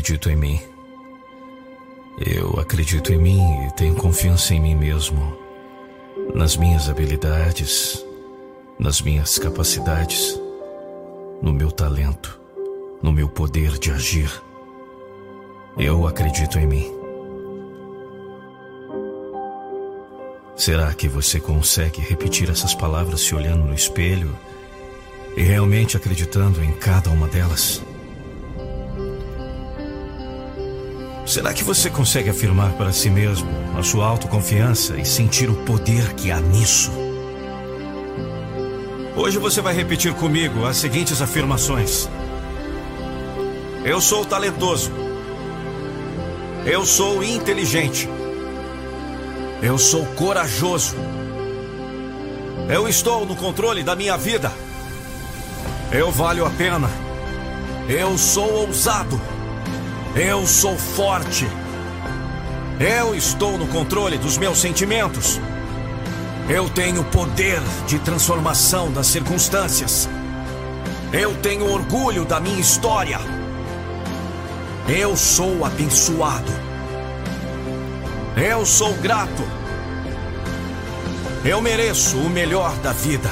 Acredito 0.00 0.30
em 0.30 0.36
mim. 0.36 0.60
Eu 2.18 2.58
acredito 2.58 3.12
em 3.12 3.18
mim 3.18 3.66
e 3.66 3.70
tenho 3.72 3.94
confiança 3.94 4.54
em 4.54 4.60
mim 4.60 4.74
mesmo, 4.74 5.36
nas 6.34 6.56
minhas 6.56 6.88
habilidades, 6.88 8.02
nas 8.78 9.02
minhas 9.02 9.38
capacidades, 9.38 10.40
no 11.42 11.52
meu 11.52 11.70
talento, 11.70 12.40
no 13.02 13.12
meu 13.12 13.28
poder 13.28 13.78
de 13.78 13.90
agir. 13.90 14.30
Eu 15.76 16.06
acredito 16.06 16.58
em 16.58 16.66
mim. 16.66 16.90
Será 20.56 20.94
que 20.94 21.08
você 21.08 21.38
consegue 21.38 22.00
repetir 22.00 22.48
essas 22.48 22.74
palavras 22.74 23.20
se 23.20 23.34
olhando 23.34 23.66
no 23.66 23.74
espelho 23.74 24.34
e 25.36 25.42
realmente 25.42 25.94
acreditando 25.94 26.64
em 26.64 26.72
cada 26.72 27.10
uma 27.10 27.28
delas? 27.28 27.82
Será 31.26 31.52
que 31.54 31.62
você 31.62 31.88
consegue 31.88 32.30
afirmar 32.30 32.72
para 32.72 32.92
si 32.92 33.08
mesmo 33.08 33.48
a 33.78 33.82
sua 33.82 34.06
autoconfiança 34.06 34.96
e 34.96 35.04
sentir 35.04 35.48
o 35.48 35.54
poder 35.64 36.14
que 36.14 36.30
há 36.30 36.40
nisso? 36.40 36.90
Hoje 39.16 39.38
você 39.38 39.60
vai 39.60 39.74
repetir 39.74 40.14
comigo 40.14 40.64
as 40.64 40.76
seguintes 40.76 41.20
afirmações: 41.20 42.08
Eu 43.84 44.00
sou 44.00 44.24
talentoso. 44.24 44.90
Eu 46.64 46.84
sou 46.84 47.22
inteligente. 47.22 48.08
Eu 49.62 49.78
sou 49.78 50.06
corajoso. 50.06 50.96
Eu 52.68 52.88
estou 52.88 53.26
no 53.26 53.36
controle 53.36 53.82
da 53.82 53.94
minha 53.94 54.16
vida. 54.16 54.52
Eu 55.92 56.10
valho 56.10 56.46
a 56.46 56.50
pena. 56.50 56.88
Eu 57.88 58.16
sou 58.16 58.66
ousado. 58.66 59.20
Eu 60.14 60.44
sou 60.44 60.76
forte. 60.76 61.46
Eu 62.80 63.14
estou 63.14 63.56
no 63.56 63.68
controle 63.68 64.18
dos 64.18 64.36
meus 64.36 64.58
sentimentos. 64.60 65.40
Eu 66.48 66.68
tenho 66.68 67.04
poder 67.04 67.60
de 67.86 67.98
transformação 68.00 68.90
das 68.90 69.06
circunstâncias. 69.06 70.08
Eu 71.12 71.36
tenho 71.36 71.70
orgulho 71.70 72.24
da 72.24 72.40
minha 72.40 72.58
história. 72.58 73.20
Eu 74.88 75.16
sou 75.16 75.64
abençoado. 75.64 76.52
Eu 78.36 78.66
sou 78.66 78.92
grato. 78.94 79.44
Eu 81.44 81.62
mereço 81.62 82.16
o 82.16 82.28
melhor 82.28 82.74
da 82.78 82.92
vida. 82.92 83.30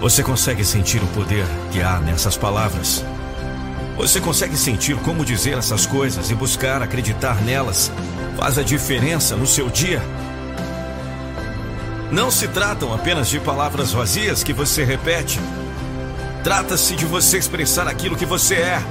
Você 0.00 0.22
consegue 0.22 0.64
sentir 0.64 1.02
o 1.02 1.06
poder 1.08 1.46
que 1.72 1.82
há 1.82 1.98
nessas 1.98 2.36
palavras? 2.36 3.04
Você 3.96 4.20
consegue 4.20 4.56
sentir 4.56 4.96
como 4.96 5.24
dizer 5.24 5.58
essas 5.58 5.86
coisas 5.86 6.30
e 6.30 6.34
buscar 6.34 6.82
acreditar 6.82 7.40
nelas 7.42 7.90
faz 8.36 8.58
a 8.58 8.62
diferença 8.62 9.36
no 9.36 9.46
seu 9.46 9.68
dia? 9.68 10.02
Não 12.10 12.30
se 12.30 12.48
tratam 12.48 12.92
apenas 12.92 13.28
de 13.28 13.38
palavras 13.38 13.92
vazias 13.92 14.42
que 14.42 14.52
você 14.52 14.84
repete. 14.84 15.40
Trata-se 16.42 16.96
de 16.96 17.06
você 17.06 17.38
expressar 17.38 17.86
aquilo 17.86 18.16
que 18.16 18.26
você 18.26 18.56
é, 18.56 18.82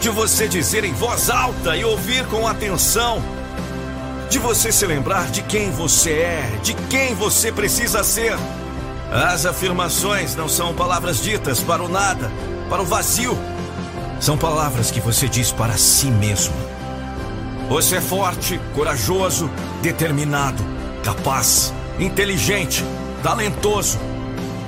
de 0.00 0.08
você 0.08 0.46
dizer 0.46 0.84
em 0.84 0.92
voz 0.92 1.28
alta 1.28 1.76
e 1.76 1.84
ouvir 1.84 2.24
com 2.26 2.46
atenção, 2.46 3.22
de 4.30 4.38
você 4.38 4.70
se 4.72 4.86
lembrar 4.86 5.30
de 5.30 5.42
quem 5.42 5.70
você 5.72 6.12
é, 6.12 6.58
de 6.62 6.74
quem 6.88 7.14
você 7.14 7.50
precisa 7.50 8.02
ser. 8.02 8.36
As 9.10 9.44
afirmações 9.44 10.34
não 10.34 10.48
são 10.48 10.72
palavras 10.72 11.20
ditas 11.20 11.60
para 11.60 11.82
o 11.82 11.88
nada, 11.88 12.30
para 12.70 12.80
o 12.80 12.86
vazio. 12.86 13.36
São 14.22 14.38
palavras 14.38 14.92
que 14.92 15.00
você 15.00 15.28
diz 15.28 15.50
para 15.50 15.76
si 15.76 16.06
mesmo. 16.06 16.54
Você 17.68 17.96
é 17.96 18.00
forte, 18.00 18.56
corajoso, 18.72 19.50
determinado, 19.82 20.64
capaz, 21.02 21.74
inteligente, 21.98 22.84
talentoso. 23.20 23.98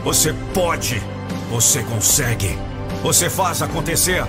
Você 0.02 0.34
pode, 0.52 1.00
você 1.48 1.84
consegue, 1.84 2.58
você 3.00 3.30
faz 3.30 3.62
acontecer, 3.62 4.26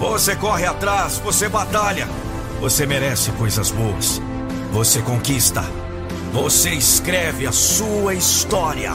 você 0.00 0.34
corre 0.34 0.66
atrás, 0.66 1.18
você 1.18 1.48
batalha, 1.48 2.08
você 2.60 2.84
merece 2.84 3.30
coisas 3.30 3.70
boas. 3.70 4.20
Você 4.72 5.00
conquista. 5.02 5.62
Você 6.32 6.70
escreve 6.70 7.46
a 7.46 7.52
sua 7.52 8.12
história. 8.12 8.92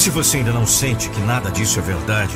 E 0.00 0.02
se 0.02 0.08
você 0.08 0.38
ainda 0.38 0.50
não 0.50 0.66
sente 0.66 1.10
que 1.10 1.20
nada 1.20 1.50
disso 1.50 1.78
é 1.78 1.82
verdade, 1.82 2.34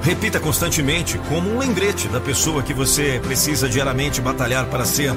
repita 0.00 0.40
constantemente 0.40 1.18
como 1.28 1.50
um 1.50 1.58
lembrete 1.58 2.08
da 2.08 2.18
pessoa 2.18 2.62
que 2.62 2.72
você 2.72 3.20
precisa 3.22 3.68
diariamente 3.68 4.22
batalhar 4.22 4.64
para 4.64 4.86
ser, 4.86 5.14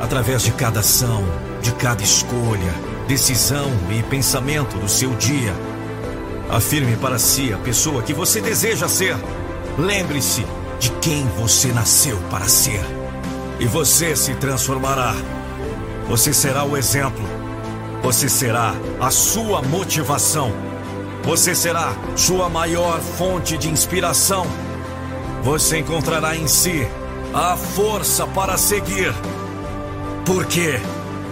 através 0.00 0.40
de 0.40 0.50
cada 0.52 0.80
ação, 0.80 1.22
de 1.60 1.72
cada 1.72 2.02
escolha, 2.02 2.72
decisão 3.06 3.70
e 3.90 4.02
pensamento 4.04 4.78
do 4.78 4.88
seu 4.88 5.10
dia. 5.16 5.52
Afirme 6.48 6.96
para 6.96 7.18
si 7.18 7.52
a 7.52 7.58
pessoa 7.58 8.02
que 8.02 8.14
você 8.14 8.40
deseja 8.40 8.88
ser. 8.88 9.14
Lembre-se 9.76 10.46
de 10.80 10.88
quem 11.02 11.26
você 11.38 11.68
nasceu 11.68 12.16
para 12.30 12.48
ser. 12.48 12.80
E 13.60 13.66
você 13.66 14.16
se 14.16 14.34
transformará. 14.36 15.14
Você 16.08 16.32
será 16.32 16.64
o 16.64 16.78
exemplo. 16.78 17.28
Você 18.02 18.26
será 18.26 18.74
a 18.98 19.10
sua 19.10 19.60
motivação. 19.60 20.67
Você 21.28 21.54
será 21.54 21.94
sua 22.16 22.48
maior 22.48 22.98
fonte 23.00 23.58
de 23.58 23.68
inspiração. 23.68 24.46
Você 25.42 25.80
encontrará 25.80 26.34
em 26.34 26.48
si 26.48 26.88
a 27.34 27.54
força 27.54 28.26
para 28.26 28.56
seguir. 28.56 29.12
Porque 30.24 30.80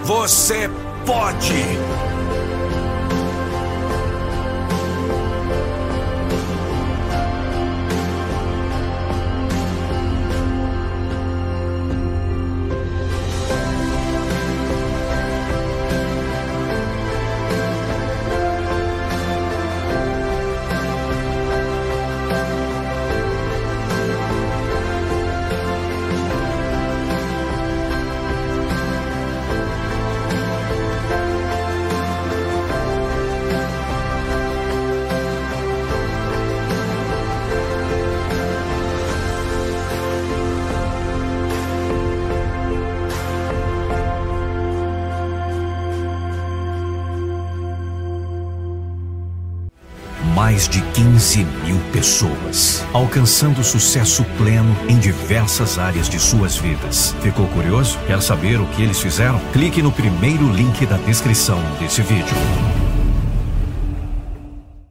você 0.03 0.69
pode. 1.03 2.06
15 50.97 51.45
mil 51.63 51.77
pessoas, 51.93 52.83
alcançando 52.91 53.63
sucesso 53.63 54.25
pleno 54.35 54.75
em 54.89 54.97
diversas 54.97 55.77
áreas 55.77 56.09
de 56.09 56.17
suas 56.17 56.57
vidas. 56.57 57.15
Ficou 57.21 57.47
curioso? 57.49 57.99
Quer 58.07 58.19
saber 58.19 58.59
o 58.59 58.65
que 58.65 58.81
eles 58.81 58.99
fizeram? 58.99 59.39
Clique 59.53 59.79
no 59.83 59.91
primeiro 59.91 60.49
link 60.49 60.87
da 60.87 60.97
descrição 60.97 61.61
desse 61.79 62.01
vídeo. 62.01 62.35